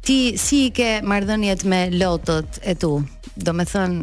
Ti 0.00 0.18
si 0.40 0.62
i 0.70 0.72
ke 0.72 0.90
marrëdhëniet 1.04 1.66
me 1.68 1.82
lotët 1.92 2.62
e 2.64 2.72
tu? 2.80 2.94
Do 3.36 3.52
me 3.54 3.68
thënë, 3.68 4.00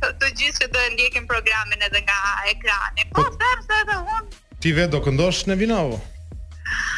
të 0.04 0.34
gjithë 0.40 0.64
që 0.64 0.70
do 0.76 0.84
e 0.86 0.92
ndjekin 0.96 1.28
programin 1.30 1.86
edhe 1.88 2.04
nga 2.06 2.20
ekrani. 2.52 3.08
Po 3.16 3.26
them 3.32 3.62
po- 3.62 3.66
se 3.66 3.82
edhe 3.84 3.98
unë 4.04 4.44
Ti 4.62 4.70
vetë 4.74 4.94
do 4.96 5.02
këndosh 5.04 5.44
në 5.50 5.54
Vinovo? 5.60 5.98
Ah, 6.66 6.95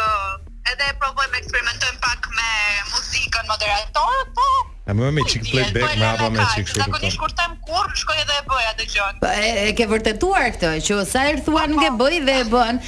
edhe 0.76 0.92
e 0.92 0.98
provojmë, 1.02 1.42
eksperimentojmë 1.42 2.02
pak 2.08 2.30
me 2.38 2.54
muzikën 2.94 3.50
moderatorit, 3.50 4.36
po. 4.38 4.71
A 4.90 4.94
më 4.98 5.12
me 5.14 5.22
çik 5.30 5.44
play 5.52 5.68
back 5.78 5.94
më 5.94 6.06
apo 6.10 6.30
me 6.34 6.42
çik 6.56 6.66
shoku. 6.72 6.88
Ka 6.90 6.98
qenë 7.04 7.58
kurr, 7.70 7.92
shkoj 8.02 8.22
edhe 8.24 8.38
e 8.42 8.46
bëja 8.50 8.72
dëgjon. 8.80 9.20
Po 9.22 9.30
e 9.38 9.68
ke 9.78 9.86
vërtetuar 9.92 10.48
këtë 10.56 10.72
që 10.88 10.98
sa 11.06 11.28
herë 11.28 11.44
thua 11.46 11.68
nuk 11.70 11.84
e 11.86 11.92
po. 11.94 12.00
bëj 12.02 12.18
dhe 12.26 12.40
e 12.40 12.48
bën. 12.50 12.82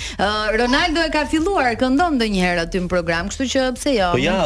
Ronaldo 0.58 1.06
e 1.06 1.12
ka 1.14 1.28
filluar 1.30 1.78
këndon 1.78 2.18
ndonjëherë 2.18 2.66
aty 2.66 2.82
në 2.82 2.90
program, 2.98 3.30
kështu 3.30 3.50
që 3.54 3.68
pse 3.78 3.96
jo. 4.00 4.10
Po 4.18 4.24
ja, 4.26 4.40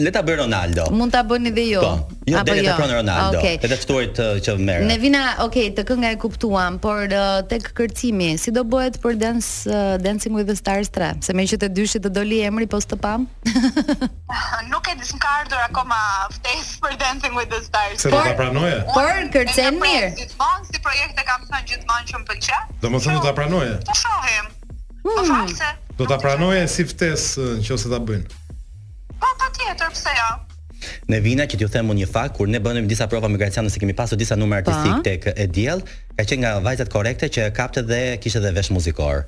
le 0.00 0.14
ta 0.16 0.24
bëj 0.24 0.40
Ronaldo. 0.46 0.88
Mund 0.96 1.12
ta 1.12 1.20
bëni 1.28 1.52
dhe 1.52 1.68
ju. 1.74 1.82
Jo. 1.84 1.96
Po. 2.08 2.13
Jo, 2.26 2.38
jo? 2.44 2.72
Ronaldo, 2.86 3.36
okay. 3.38 3.58
edhe 3.60 3.76
uh, 3.76 4.36
që 4.40 4.52
merë. 4.56 4.84
Ne 4.88 4.94
vina, 5.00 5.20
okej, 5.44 5.66
okay, 5.68 5.72
të 5.76 5.82
kënga 5.90 6.12
e 6.14 6.16
kuptuam, 6.22 6.78
por 6.80 7.02
uh, 7.04 7.40
tek 7.50 7.66
kërcimi, 7.76 8.30
si 8.40 8.52
do 8.56 8.62
bëhet 8.64 8.96
për 9.02 9.18
dance, 9.20 9.50
uh, 9.68 9.98
Dancing 10.00 10.32
with 10.32 10.48
the 10.48 10.56
Stars 10.56 10.88
3? 10.94 11.20
Se 11.26 11.36
me 11.36 11.44
që 11.50 11.58
të 11.60 11.68
dyshit 11.76 12.00
të 12.06 12.12
doli 12.16 12.38
emri, 12.48 12.64
po 12.72 12.80
së 12.80 12.94
të 12.94 12.98
pam? 13.04 13.26
Nuk 14.72 14.88
e 14.88 14.94
disë 15.02 15.20
ka 15.20 15.34
ardhur 15.42 15.60
akoma 15.66 15.98
ftes 16.38 16.70
për 16.80 16.96
Dancing 17.02 17.36
with 17.36 17.52
the 17.52 17.60
Stars. 17.66 18.00
Se 18.06 18.08
por, 18.08 18.24
do 18.24 18.32
të 18.32 18.40
pranoje? 18.40 18.80
Por, 18.94 19.20
kërcen 19.36 19.78
mirë. 19.84 20.08
Po 20.16 20.22
gjithmonë, 20.22 20.66
si 20.72 20.82
projekte 20.88 21.26
kam 21.28 21.44
të 21.44 21.52
në 21.58 21.62
gjithmonë 21.74 22.08
që 22.12 22.22
më 22.22 22.28
pëllqe. 22.32 22.62
Do 22.86 22.92
më 22.94 23.02
thënë 23.04 23.20
po 23.20 23.20
po 23.20 23.20
hmm. 23.20 23.20
do 23.20 23.28
të 23.28 23.36
pranoje? 23.42 23.76
Të 23.90 23.98
shohim. 24.00 24.50
Hmm. 25.04 25.54
do 26.00 26.06
të 26.08 26.16
pranoje 26.24 26.62
si 26.72 26.88
ftes 26.88 27.30
uh, 27.36 27.52
në 27.60 27.68
që 27.68 27.76
ose 27.78 27.92
të 27.92 28.02
bëjnë? 28.12 28.42
Po, 29.20 29.28
pa, 29.42 29.52
tjetër, 29.60 29.92
pse 29.92 30.16
jo? 30.22 30.30
Ja. 30.32 30.32
Ne 31.12 31.20
vina 31.24 31.44
që 31.48 31.58
t'ju 31.60 31.68
them 31.74 31.92
unë 31.94 32.02
një 32.04 32.08
fakt, 32.16 32.34
kur 32.38 32.50
ne 32.54 32.60
bënim 32.64 32.88
disa 32.90 33.08
prova 33.12 33.30
migracione 33.34 33.72
se 33.74 33.82
kemi 33.82 33.96
pasur 34.00 34.20
disa 34.20 34.38
numra 34.40 34.60
artistik 34.62 35.00
tek 35.08 35.26
e 35.44 35.48
diell, 35.58 35.84
ka 36.18 36.26
qenë 36.28 36.44
nga 36.44 36.54
vajzat 36.66 36.92
korrekte 36.96 37.30
që 37.38 37.48
kapte 37.60 37.86
dhe 37.92 38.02
kishte 38.26 38.44
dhe 38.46 38.54
vesh 38.58 38.72
muzikor. 38.78 39.26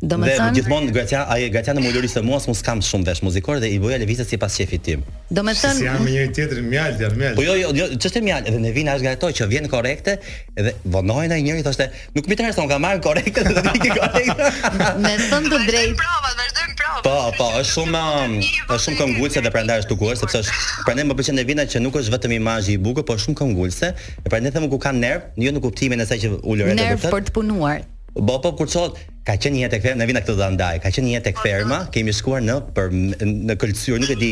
Do 0.00 0.16
të 0.16 0.36
thënë, 0.38 0.54
gjithmonë 0.56 0.92
gratia, 0.94 1.22
ai 1.30 1.46
gratia 1.52 1.72
në 1.76 1.82
mulurisë 1.84 2.22
mua 2.24 2.38
s'u 2.42 2.54
kam 2.64 2.80
shumë 2.84 3.10
vesh 3.10 3.20
muzikore 3.26 3.60
dhe 3.62 3.68
i 3.74 3.78
boja 3.82 3.98
lëvizje 4.00 4.24
sipas 4.32 4.56
shefit 4.56 4.82
tim. 4.86 5.02
Do 5.30 5.44
të 5.44 5.54
thënë, 5.58 5.76
si 5.80 5.86
janë 5.86 6.04
me 6.04 6.14
njëri 6.14 6.32
tjetër 6.36 6.62
mjalt, 6.62 7.02
mjalt. 7.16 7.36
Po 7.36 7.44
jo, 7.44 7.54
jo, 7.60 7.70
jo 7.76 7.90
ç'është 8.00 8.22
mjalt, 8.24 8.48
edhe 8.48 8.60
ne 8.62 8.72
vjen 8.74 8.88
as 8.92 9.02
që 9.32 9.46
vjen 9.50 9.68
korrekte 9.70 10.16
dhe 10.56 10.72
vonohen 10.84 11.32
ai 11.32 11.40
njëri 11.44 11.64
thoshte, 11.66 11.88
nuk 12.16 12.26
më 12.26 12.36
intereson 12.36 12.68
ka 12.70 12.78
marr 12.82 13.02
korrekte 13.04 13.44
dhe 13.46 13.62
ti 13.72 13.82
ke 13.82 13.90
korrekte. 13.98 14.50
Me 15.04 15.12
thënë 15.28 15.52
të 15.52 15.60
drejtë. 15.68 16.10
Po, 17.02 17.14
po, 17.38 17.46
është 17.60 17.70
shumë 17.72 18.02
është 18.42 18.82
shumë 18.86 18.98
këngulse 19.00 19.42
dhe 19.44 19.52
prandaj 19.54 19.80
është 19.84 19.90
dukur 19.94 20.18
sepse 20.20 20.42
është 20.44 20.60
prandaj 20.86 21.08
më 21.08 21.16
pëlqen 21.18 21.40
Devina 21.40 21.64
që 21.72 21.80
nuk 21.82 21.96
është 22.00 22.12
vetëm 22.14 22.34
imazhi 22.38 22.76
i 22.76 22.82
bukur, 22.82 23.06
po 23.08 23.16
shumë 23.18 23.38
këngulse. 23.40 23.92
E 24.22 24.26
Prandaj 24.30 24.52
them 24.54 24.68
ku 24.72 24.78
kanë 24.82 25.02
nerv, 25.06 25.22
jo 25.46 25.50
në 25.56 25.62
kuptimin 25.64 26.00
e 26.02 26.06
asaj 26.06 26.20
që 26.26 26.32
ulur 26.42 26.68
atë 26.68 26.76
vetë. 26.76 26.84
Nerv 26.84 27.08
për 27.10 27.26
të 27.28 27.34
punuar. 27.38 27.80
Po 28.12 28.38
po 28.44 28.52
kur 28.52 28.66
thot, 28.68 28.92
ka 29.24 29.38
qenë 29.40 29.56
një 29.56 29.60
jetë 29.64 29.72
tek 29.76 29.84
ferma, 29.86 29.98
ne 30.02 30.06
vinë 30.10 30.20
këtu 30.20 30.34
dha 30.36 30.48
ndaj. 30.52 30.80
Ka 30.84 30.90
qenë 30.92 31.06
një 31.08 31.12
jetë 31.16 31.24
tek 31.30 31.38
ferma, 31.40 31.78
kemi 31.94 32.12
shkuar 32.12 32.44
në 32.44 32.56
për 32.76 32.92
në 33.48 33.56
kulcyr, 33.62 34.00
nuk 34.02 34.10
e 34.12 34.16
di, 34.20 34.30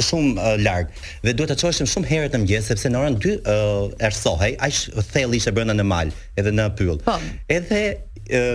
shumë 0.00 0.30
uh, 0.44 0.54
larg. 0.64 0.88
Dhe 1.26 1.34
duhet 1.36 1.52
të 1.52 1.58
çoheshim 1.60 1.90
shumë 1.90 2.08
herë 2.12 2.30
të 2.32 2.40
mëngjes 2.40 2.70
sepse 2.72 2.88
në 2.94 3.02
orën 3.02 3.18
2 3.20 3.34
uh, 3.36 4.06
ersohej, 4.08 4.56
aq 4.64 5.02
thellë 5.12 5.36
ishte 5.42 5.52
brenda 5.52 5.76
në 5.76 5.84
mal, 5.92 6.14
edhe 6.40 6.54
në 6.56 6.70
pyll. 6.78 6.96
Po. 7.04 7.18
Edhe 7.52 7.82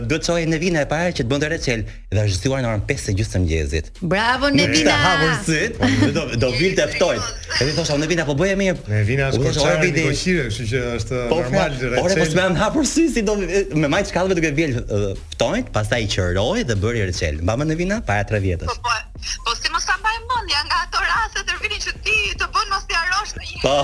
do 0.08 0.18
të 0.18 0.28
çojë 0.28 0.46
Nevina 0.50 0.84
e 0.86 0.90
parë 0.90 1.12
që 1.18 1.24
të 1.26 1.32
bënte 1.32 1.50
recel 1.52 1.82
dhe 2.14 2.22
është 2.22 2.40
zgjuar 2.40 2.62
në 2.64 2.70
orën 2.70 2.84
5:30 2.90 3.32
të 3.34 3.40
mëngjesit. 3.42 3.90
Bravo 4.14 4.50
Nevina. 4.54 4.92
Ne 4.92 4.98
hapur 5.06 5.36
syt. 5.48 6.16
Do 6.16 6.24
do 6.44 6.50
vilte 6.60 6.86
ftojt. 6.94 7.28
Edhe 7.62 7.74
thosha 7.78 7.98
Nevina 8.00 8.26
po 8.30 8.36
bëje 8.40 8.56
mirë. 8.62 8.78
Nevina 8.94 9.30
është 9.32 9.44
kocare 9.50 9.92
në 9.92 10.06
kushire, 10.08 10.48
kështu 10.50 10.68
që 10.72 10.82
është 11.00 11.22
po, 11.32 11.42
normal 11.42 11.76
recel. 11.76 11.98
Ore 12.06 12.18
po 12.22 12.28
s'më 12.32 12.46
han 12.48 12.58
hapur 12.62 12.88
syt 12.94 13.14
si 13.18 13.22
do 13.30 13.36
me 13.82 13.88
majt 13.96 14.12
shkallëve 14.14 14.38
duke 14.40 14.54
vjel 14.62 14.78
ftojt, 15.36 15.72
pastaj 15.76 16.02
i 16.06 16.10
qëroi 16.16 16.64
dhe 16.70 16.80
bëri 16.84 17.06
recel. 17.12 17.40
Mbamë 17.46 17.70
Nevina 17.74 18.02
para 18.08 18.24
3 18.28 18.40
vjetësh. 18.48 18.68
Po, 18.68 18.82
po 18.88 18.98
po. 19.52 19.54
si 19.60 19.68
mos 19.76 19.86
ta 19.90 19.96
mbaj 20.02 20.16
mendja 20.30 20.60
nga 20.68 20.78
ato 20.88 20.98
raste 21.12 21.40
të 21.48 21.54
vini 21.64 21.78
që 21.88 21.92
ti 22.06 22.18
të 22.42 22.46
bën 22.54 22.68
mos 22.76 22.84
ti 22.90 22.94
harrosh 23.00 23.32
në 23.38 23.42
Po. 23.64 23.78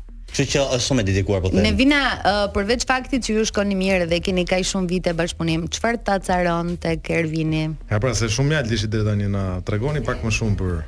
Kështu 0.28 0.50
që 0.52 0.60
është 0.76 0.84
shumë 0.84 1.00
e 1.00 1.06
dedikuar 1.08 1.40
po 1.40 1.50
them. 1.50 1.62
Ne 1.64 1.70
vina 1.76 1.98
uh, 2.16 2.42
përveç 2.52 2.84
faktit 2.88 3.24
që 3.24 3.36
ju 3.38 3.44
shkoni 3.48 3.76
mirë 3.80 4.08
dhe 4.10 4.18
keni 4.24 4.44
kaq 4.50 4.66
shumë 4.68 4.90
vite 4.90 5.14
bashkëpunim, 5.16 5.64
çfarë 5.72 6.02
ta 6.04 6.18
caron 6.26 6.74
tek 6.82 7.08
Ervini? 7.16 7.64
Ja 7.88 8.00
pra 8.02 8.10
se 8.16 8.28
shumë 8.34 8.52
mjalt 8.52 8.74
ishit 8.76 8.92
deri 8.92 9.06
tani 9.08 9.30
na 9.32 9.46
tregoni 9.68 10.02
pak 10.04 10.20
më 10.26 10.34
shumë 10.38 10.60
për 10.60 10.78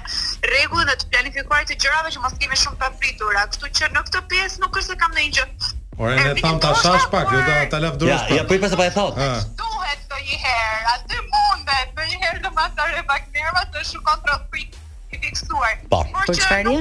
rregull 0.51 0.83
dhe 0.91 0.97
të 1.03 1.11
planifikuarit 1.15 1.71
të 1.71 1.77
gjërave 1.85 2.11
që 2.17 2.25
mos 2.25 2.35
kemi 2.43 2.59
shumë 2.63 2.81
papritur. 2.81 3.39
Kështu 3.53 3.71
që 3.79 3.93
në 3.95 4.03
këtë 4.09 4.25
pjesë 4.35 4.65
nuk 4.65 4.81
është 4.83 4.91
se 4.91 4.99
kam 5.05 5.15
ndonjë 5.15 5.33
gjë. 5.39 5.47
Ora 6.03 6.17
ne 6.19 6.35
tam 6.43 6.59
ta 6.65 6.73
shash 6.83 7.07
pak, 7.15 7.31
jo 7.37 7.45
ta 7.47 7.61
ta 7.77 7.83
lav 7.87 8.03
dorës. 8.03 8.27
Ja, 8.35 8.41
ja 8.43 8.49
po 8.51 8.59
i 8.59 8.63
pse 8.65 8.75
pa 8.75 8.83
po 8.83 8.89
e 8.89 8.95
thot. 8.99 9.23
Duhet 9.63 10.05
të 10.11 10.21
një 10.27 10.43
herë, 10.49 10.85
aty 10.97 11.23
mundet, 11.31 11.97
për 12.01 12.11
një 12.11 12.23
herë 12.25 12.39
të 12.43 12.55
të 12.99 13.07
pak 13.15 13.31
nerva 13.39 13.67
të 13.71 13.89
shkon 13.93 14.25
trofik 14.27 14.79
i 15.13 15.19
fiksuar. 15.21 15.73
Po, 15.89 16.01
por 16.13 16.25
po, 16.27 16.33
çfarë? 16.35 16.73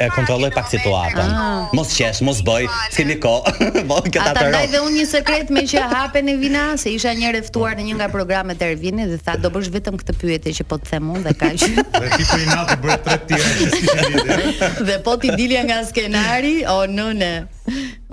E 0.00 0.08
kontrolloj 0.12 0.50
pak 0.54 0.68
situatën. 0.70 1.20
Ah. 1.24 1.72
Mos 1.76 1.92
qesh, 1.96 2.20
mos 2.26 2.40
bëj, 2.44 2.66
s'kemi 2.92 3.16
kohë. 3.22 3.54
Po 3.88 3.98
këta 4.04 4.28
të 4.30 4.30
Ata 4.32 4.44
ndaj 4.52 4.66
dhe 4.74 4.82
unë 4.84 4.94
një 5.00 5.06
sekret 5.12 5.52
me 5.56 5.64
që 5.68 5.86
hapen 5.92 6.28
e 6.32 6.36
vina, 6.40 6.66
se 6.80 6.92
isha 6.96 7.12
një 7.18 7.32
ftuar 7.48 7.76
në 7.80 7.88
një 7.90 7.96
nga 8.00 8.10
programet 8.12 8.60
e 8.62 8.70
Ervinit 8.74 9.10
dhe 9.14 9.18
tha 9.26 9.36
do 9.42 9.50
bësh 9.54 9.72
vetëm 9.74 9.96
këtë 10.02 10.16
pyetje 10.20 10.54
që 10.60 10.68
po 10.72 10.78
të 10.82 10.92
them 10.92 11.10
unë 11.16 11.24
dhe 11.28 11.34
kaq. 11.40 11.62
Dhe 12.02 12.10
ti 12.20 12.40
i 12.40 12.50
natë 12.50 12.76
bëre 12.84 13.00
tre 13.06 13.18
që 13.32 13.40
s'i 13.58 13.82
lidhje. 13.88 14.70
Dhe 14.90 14.96
po 15.06 15.14
ti 15.22 15.30
dilja 15.38 15.62
nga 15.68 15.82
skenari, 15.88 16.56
o 16.68 16.80
nëne. 16.90 17.34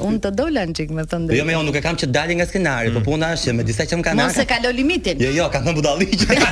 Unë 0.10 0.20
të 0.24 0.30
dola 0.38 0.62
në 0.64 0.72
qikë 0.78 0.94
me 0.96 1.04
të 1.10 1.18
ndërë 1.24 1.36
Jo 1.40 1.44
më 1.48 1.54
unë 1.60 1.68
nuk 1.70 1.76
e 1.76 1.80
kam 1.84 1.98
që 2.00 2.08
dalë 2.14 2.34
nga 2.40 2.46
skenari 2.48 2.90
Po 2.94 3.00
mm. 3.02 3.06
puna 3.06 3.30
është 3.36 3.48
që 3.50 3.54
me 3.58 3.64
disa 3.68 3.84
që 3.90 3.96
më 4.00 4.04
kanë 4.08 4.18
Mos 4.22 4.38
e 4.40 4.42
kalo 4.48 4.70
limitin 4.78 5.16
Jo 5.24 5.30
jo, 5.36 5.46
kam 5.54 5.62
thënë 5.66 5.78
budali 5.80 6.06
që 6.14 6.26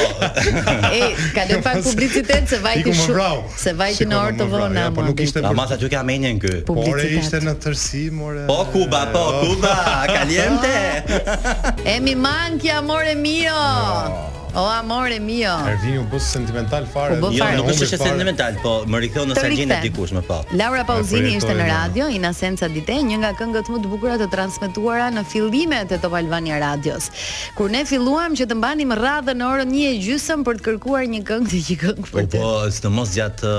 E 0.91 1.03
ka 1.35 1.45
dhe 1.47 1.61
pak 1.63 1.77
publicitet 1.87 2.49
se 2.51 2.59
vajti 2.63 2.91
shumë 2.95 3.27
se 3.57 3.73
vajti 3.79 4.07
në 4.11 4.17
orë 4.19 4.37
të 4.41 4.49
vona. 4.51 4.87
Po 4.97 5.05
nuk 5.07 5.23
ishte 5.23 5.43
për 5.45 5.55
masa 5.57 5.79
që 5.79 5.89
ka 5.95 6.03
menjen 6.05 6.41
kë. 6.43 6.55
Por 6.67 6.99
ishte 7.05 7.41
në 7.43 7.55
tërsi, 7.63 8.03
more. 8.13 8.45
Po 8.51 8.67
Kuba, 8.75 9.07
po 9.15 9.23
Kuba, 9.47 9.77
kaliente. 10.11 11.95
Mi 12.05 12.13
mankë, 12.21 12.69
amore 12.83 13.15
mio. 13.17 13.53
O 13.53 14.59
oh. 14.61 14.61
oh, 14.61 14.69
amore 14.69 15.17
mio. 15.25 15.55
E 15.65 15.95
u 15.97 16.01
un 16.03 16.09
po' 16.13 16.19
sentimental 16.21 16.85
fare. 16.87 17.17
Jo, 17.17 17.31
ja, 17.33 17.47
nuk 17.57 17.71
është 17.73 17.87
që 17.95 17.99
sentimental, 18.03 18.59
po 18.61 18.73
më 18.93 19.01
rikthon 19.07 19.31
në 19.33 19.37
sargjin 19.39 19.73
e 19.73 19.79
dikush 19.87 20.13
më 20.13 20.21
pas. 20.27 20.43
Po. 20.51 20.59
Laura 20.61 20.83
Pauzini 20.91 21.33
ishte 21.39 21.57
në 21.57 21.71
radio, 21.71 22.11
i 22.13 22.21
na 22.21 22.35
senca 22.37 22.69
ditë, 22.69 22.99
një 23.09 23.23
nga 23.25 23.31
këngët 23.41 23.73
më 23.73 23.81
të 23.87 23.93
bukura 23.95 24.19
të 24.21 24.29
transmetuara 24.37 25.07
në 25.17 25.25
fillimet 25.33 25.97
e 25.97 26.01
Top 26.05 26.19
Albania 26.21 26.61
Radios. 26.67 27.09
Kur 27.57 27.73
ne 27.73 27.87
filluam 27.89 28.37
që 28.37 28.51
të 28.53 28.61
mbanim 28.61 28.93
radhën 29.01 29.41
në 29.41 29.49
orën 29.55 29.73
1:30 29.89 30.45
për 30.51 30.61
të 30.61 30.69
kërkuar 30.69 31.09
një 31.17 31.25
këngë 31.33 31.53
të 31.55 31.63
një 31.71 31.81
këngë 31.87 32.09
për 32.11 32.13
po, 32.13 32.19
po, 32.21 32.27
të. 32.37 32.45
Po, 32.45 32.53
sidomos 32.77 33.17
gjatë 33.17 33.57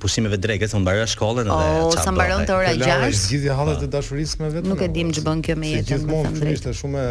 pushimeve 0.00 0.36
drekës, 0.42 0.72
se 0.72 0.76
unë 0.76 0.84
mbaroj 0.84 1.06
shkollën 1.14 1.46
edhe 1.46 1.56
çfarë. 1.56 1.84
Oh, 1.96 2.04
sa 2.04 2.12
mbaron 2.12 2.44
te 2.48 2.54
ora 2.56 2.72
6. 2.76 3.22
Gjithë 3.32 3.56
hallat 3.56 3.80
të 3.80 3.88
dashurisë 3.94 4.42
me 4.42 4.50
vetëm. 4.56 4.72
Nuk 4.74 4.82
e 4.84 4.88
dim 4.96 5.12
ç'bën 5.16 5.40
kjo 5.46 5.56
me 5.62 5.72
jetën. 5.78 6.02
Gjithmonë 6.04 6.52
ishte 6.54 6.74
shumë 6.76 7.04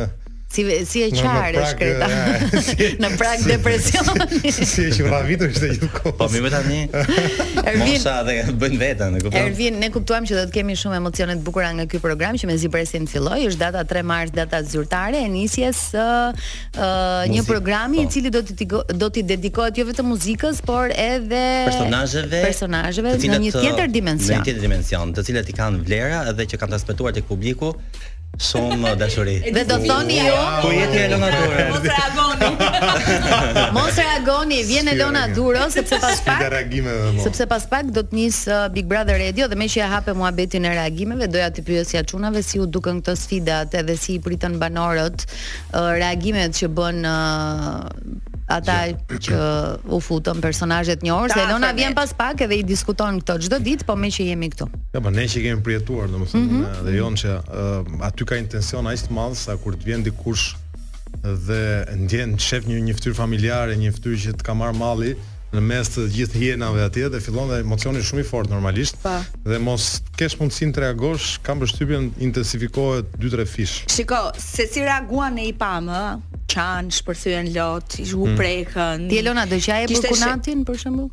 Si 0.51 0.63
si 0.83 0.99
e 1.05 1.07
qartë 1.15 1.61
është 1.61 1.77
këta. 1.79 2.95
Në 3.03 3.11
prag 3.21 3.43
depresion. 3.47 4.09
Si 4.71 4.83
e 4.83 4.89
që 4.93 5.05
vra 5.07 5.19
vitu 5.27 5.47
është 5.47 5.67
e 5.67 5.69
gjithë 5.75 5.87
kohë. 5.95 6.11
Po 6.19 6.27
më 6.31 6.39
vetë 6.45 6.59
tani. 6.59 6.79
Ervin 7.71 7.95
sa 8.03 8.17
dhe 8.27 8.35
bëjnë 8.59 8.79
veten, 8.81 9.15
e 9.17 9.21
kuptoj. 9.23 9.41
Ervin, 9.45 9.77
ne 9.83 9.89
kuptuam 9.93 10.27
që 10.27 10.37
do 10.41 10.43
të 10.49 10.55
kemi 10.57 10.75
shumë 10.81 10.99
emocione 10.99 11.37
të 11.39 11.43
bukura 11.47 11.69
nga 11.77 11.85
ky 11.91 12.01
program 12.03 12.35
që 12.41 12.49
mezi 12.51 12.69
presin 12.73 13.07
filloi, 13.11 13.45
është 13.47 13.61
data 13.63 13.83
3 13.93 14.03
mars, 14.11 14.33
data 14.35 14.59
zyrtare 14.73 15.21
e 15.25 15.29
nisjes 15.33 15.81
së 15.95 16.05
një 17.31 17.45
programi 17.47 18.03
i 18.03 18.09
po. 18.09 18.15
cili 18.17 18.33
do 18.35 18.41
të 18.43 18.71
do 19.01 19.07
të 19.09 19.23
dedikohet 19.33 19.79
jo 19.81 19.87
vetëm 19.89 20.11
muzikës, 20.11 20.61
por 20.67 20.91
edhe 20.91 21.43
personazheve, 21.69 22.43
personazheve 22.45 23.15
në 23.23 23.41
një 23.47 23.55
tjetër 23.61 23.91
dimension. 23.99 24.35
Në 24.35 24.41
një 24.41 24.47
tjetër 24.49 24.63
dimension, 24.67 25.15
të 25.15 25.27
cilat 25.31 25.51
i 25.53 25.57
kanë 25.61 25.83
vlera 25.87 26.25
edhe 26.33 26.49
që 26.51 26.59
kanë 26.59 26.71
transmetuar 26.75 27.15
tek 27.17 27.29
publiku 27.29 27.71
shumë 28.37 28.95
dashuri. 28.99 29.39
Dhe 29.55 29.63
do 29.67 29.77
thoni 29.85 30.19
jo. 30.27 30.35
Po 30.61 30.69
jeti 30.71 30.97
Elona 31.05 31.29
Dura. 31.29 31.65
Mos 31.71 31.81
reagoni. 31.87 32.49
Mos 33.77 33.95
reagoni, 33.97 34.63
vjen 34.63 34.87
Elona 34.93 35.27
duro 35.35 35.59
sepse 35.73 35.95
pas 36.01 36.21
pak. 36.25 36.41
Sepse 37.23 37.45
pas 37.49 37.63
pak 37.69 37.91
do 37.91 38.03
të 38.07 38.15
nis 38.17 38.41
uh, 38.47 38.67
Big 38.73 38.85
Brother 38.89 39.19
Radio 39.19 39.47
dhe 39.51 39.55
që 39.57 39.79
ja 39.79 39.87
hapë 39.91 40.15
muhabetin 40.17 40.65
e 40.65 40.69
reagimeve, 40.77 41.27
doja 41.31 41.51
të 41.51 41.63
pyes 41.65 41.93
ja 41.93 42.03
çunave 42.03 42.41
si 42.43 42.59
u 42.59 42.65
dukën 42.67 43.01
këto 43.03 43.15
sfidat, 43.15 43.73
edhe 43.77 43.95
si 43.97 44.13
i 44.17 44.23
pritën 44.23 44.57
banorët 44.59 45.25
uh, 45.73 45.91
reagimet 45.95 46.51
që 46.57 46.67
bën 46.73 47.05
uh, 47.07 47.87
ata 48.51 48.75
që 49.07 49.37
u 49.95 49.99
futën 50.03 50.41
personazhet 50.43 51.03
një 51.05 51.11
orë, 51.15 51.37
Elona 51.45 51.69
vjen 51.75 51.93
pas 51.95 52.09
pak 52.17 52.41
edhe 52.47 52.57
i 52.59 52.63
diskuton 52.67 53.21
këto 53.21 53.37
çdo 53.45 53.61
ditë, 53.63 53.87
po 53.87 53.95
që 53.95 54.25
jemi 54.33 54.49
këtu. 54.51 54.67
Po 54.97 55.09
ne 55.13 55.23
që 55.31 55.45
kemi 55.45 55.63
përjetuar 55.63 56.11
domosdoshmë, 56.11 56.65
edhe 56.81 56.97
jonë 56.97 57.21
që 57.21 57.35
aty 58.09 58.20
aty 58.21 58.29
ka 58.29 58.37
intencion 58.37 58.85
aq 58.85 59.01
të 59.07 59.15
madh 59.17 59.35
sa 59.39 59.55
kur 59.57 59.75
të 59.77 59.87
vjen 59.87 60.03
dikush 60.05 60.53
dhe 61.21 61.85
ndjen 62.03 62.37
shef 62.39 62.67
një 62.69 62.77
një 62.87 62.95
fytyrë 62.97 63.17
familjare, 63.17 63.75
një 63.77 63.91
fytyrë 63.97 64.21
që 64.25 64.33
të 64.39 64.45
ka 64.47 64.53
marr 64.55 64.75
malli 64.77 65.15
në 65.51 65.61
mes 65.67 65.89
të 65.91 66.05
gjithë 66.15 66.39
hienave 66.39 66.83
atje 66.85 67.09
dhe 67.11 67.19
fillon 67.19 67.49
dhe 67.51 67.57
emocioni 67.65 67.99
shumë 68.07 68.23
i 68.23 68.27
fort 68.29 68.47
normalisht. 68.53 69.01
Pa. 69.03 69.17
Dhe 69.43 69.57
mos 69.59 69.89
kesh 70.15 70.37
mundësinë 70.39 70.75
të 70.77 70.83
reagosh, 70.85 71.33
kam 71.43 71.59
përshtypjen 71.59 72.07
intensifikohet 72.23 73.11
2-3 73.19 73.47
fish. 73.51 73.75
Shiko, 73.91 74.21
se 74.39 74.69
si 74.71 74.85
reaguan 74.85 75.41
e 75.43 75.49
i 75.51 75.55
pamë, 75.59 75.97
qan, 76.53 76.87
shpërthyen 76.95 77.51
lot, 77.57 77.99
i 77.99 78.07
zhuprekën. 78.13 78.31
Mm. 78.31 78.41
prekën. 78.41 78.93
Hmm. 79.03 79.09
Ti 79.11 79.19
Elona 79.25 79.45
do 79.51 79.59
qaje 79.67 79.91
për 79.97 80.09
kunatin 80.15 80.63
për 80.69 80.79
shembull? 80.85 81.11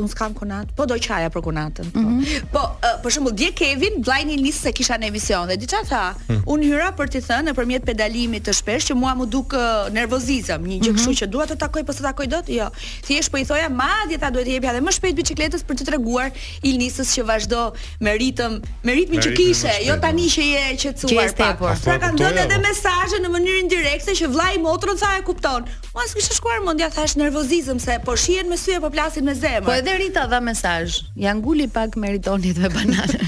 unë 0.00 0.10
s'kam 0.14 0.34
konat, 0.36 0.72
po 0.76 0.86
do 0.90 0.96
qaja 1.06 1.30
për 1.34 1.44
konatën. 1.48 1.90
Mm 1.92 2.04
-hmm. 2.04 2.48
Po, 2.54 2.62
uh, 2.72 3.02
për 3.02 3.10
shembull 3.14 3.34
dje 3.38 3.50
Kevin 3.60 3.94
Blaini 4.04 4.36
nisi 4.36 4.58
se 4.64 4.72
kisha 4.72 4.96
në 5.00 5.06
emision 5.12 5.48
dhe 5.48 5.56
diçka 5.62 5.82
tha, 5.90 6.04
mm 6.12 6.32
-hmm. 6.32 6.44
unë 6.52 6.64
hyra 6.70 6.88
për 6.98 7.06
t'i 7.12 7.20
thënë 7.28 7.44
nëpërmjet 7.48 7.82
pedalimit 7.90 8.42
të 8.48 8.52
shpesh 8.60 8.84
që 8.90 8.94
mua 9.02 9.12
më 9.20 9.24
duk 9.36 9.48
uh, 9.58 9.60
nervozizëm, 9.98 10.60
një 10.70 10.78
gjë 10.84 10.92
mm 10.92 10.96
-hmm. 10.98 11.16
që 11.20 11.26
dua 11.34 11.44
të 11.50 11.54
takoj 11.64 11.82
po 11.88 11.92
sa 11.96 12.02
takoj 12.10 12.26
dot, 12.34 12.46
jo. 12.58 12.66
Thjesht 13.06 13.30
po 13.32 13.36
i 13.38 13.44
thoja 13.50 13.68
madje 13.82 14.16
ta 14.22 14.28
duhet 14.34 14.46
të 14.48 14.52
jepja 14.54 14.70
edhe 14.72 14.82
më 14.88 14.92
shpejt 14.96 15.14
biçikletës 15.20 15.62
për 15.68 15.74
të 15.78 15.84
treguar 15.88 16.28
Ilnisës 16.70 17.08
që 17.14 17.20
vazhdo 17.32 17.60
me 18.04 18.10
ritëm, 18.22 18.52
me 18.86 18.92
ritmin 18.98 19.20
që 19.24 19.30
kishe, 19.38 19.72
jo 19.88 19.94
po. 19.94 20.00
tani 20.04 20.26
që 20.34 20.42
je 20.54 20.62
qetësuar 20.82 21.30
pak. 21.42 21.56
Tepor. 21.56 21.74
Pra 21.86 21.96
kanë 22.02 22.16
dhënë 22.20 22.40
edhe 22.44 22.58
mesazhe 22.68 23.16
në 23.22 23.28
mënyrë 23.34 23.58
indirekte 23.64 24.10
që 24.20 24.24
vllai 24.34 24.54
motrën 24.66 24.96
sa 25.02 25.08
e 25.18 25.22
kupton. 25.28 25.60
Mos 25.94 26.10
kishe 26.16 26.32
shkuar 26.38 26.58
mendja 26.66 26.88
thash 26.96 27.14
nervozizëm 27.22 27.78
se 27.86 27.94
po 28.04 28.12
shihen 28.22 28.46
me 28.52 28.56
sy 28.62 28.70
apo 28.78 28.88
plasin 28.96 29.24
me 29.28 29.34
zemër. 29.42 29.64
Po 29.68 29.72
Edhe 29.94 30.04
Rita 30.06 30.26
dha 30.30 30.38
mesazh. 30.40 31.02
Ja 31.18 31.32
nguli 31.34 31.66
pak 31.68 31.96
meritonit 31.98 32.56
me 32.58 32.68
bananën. 32.70 33.26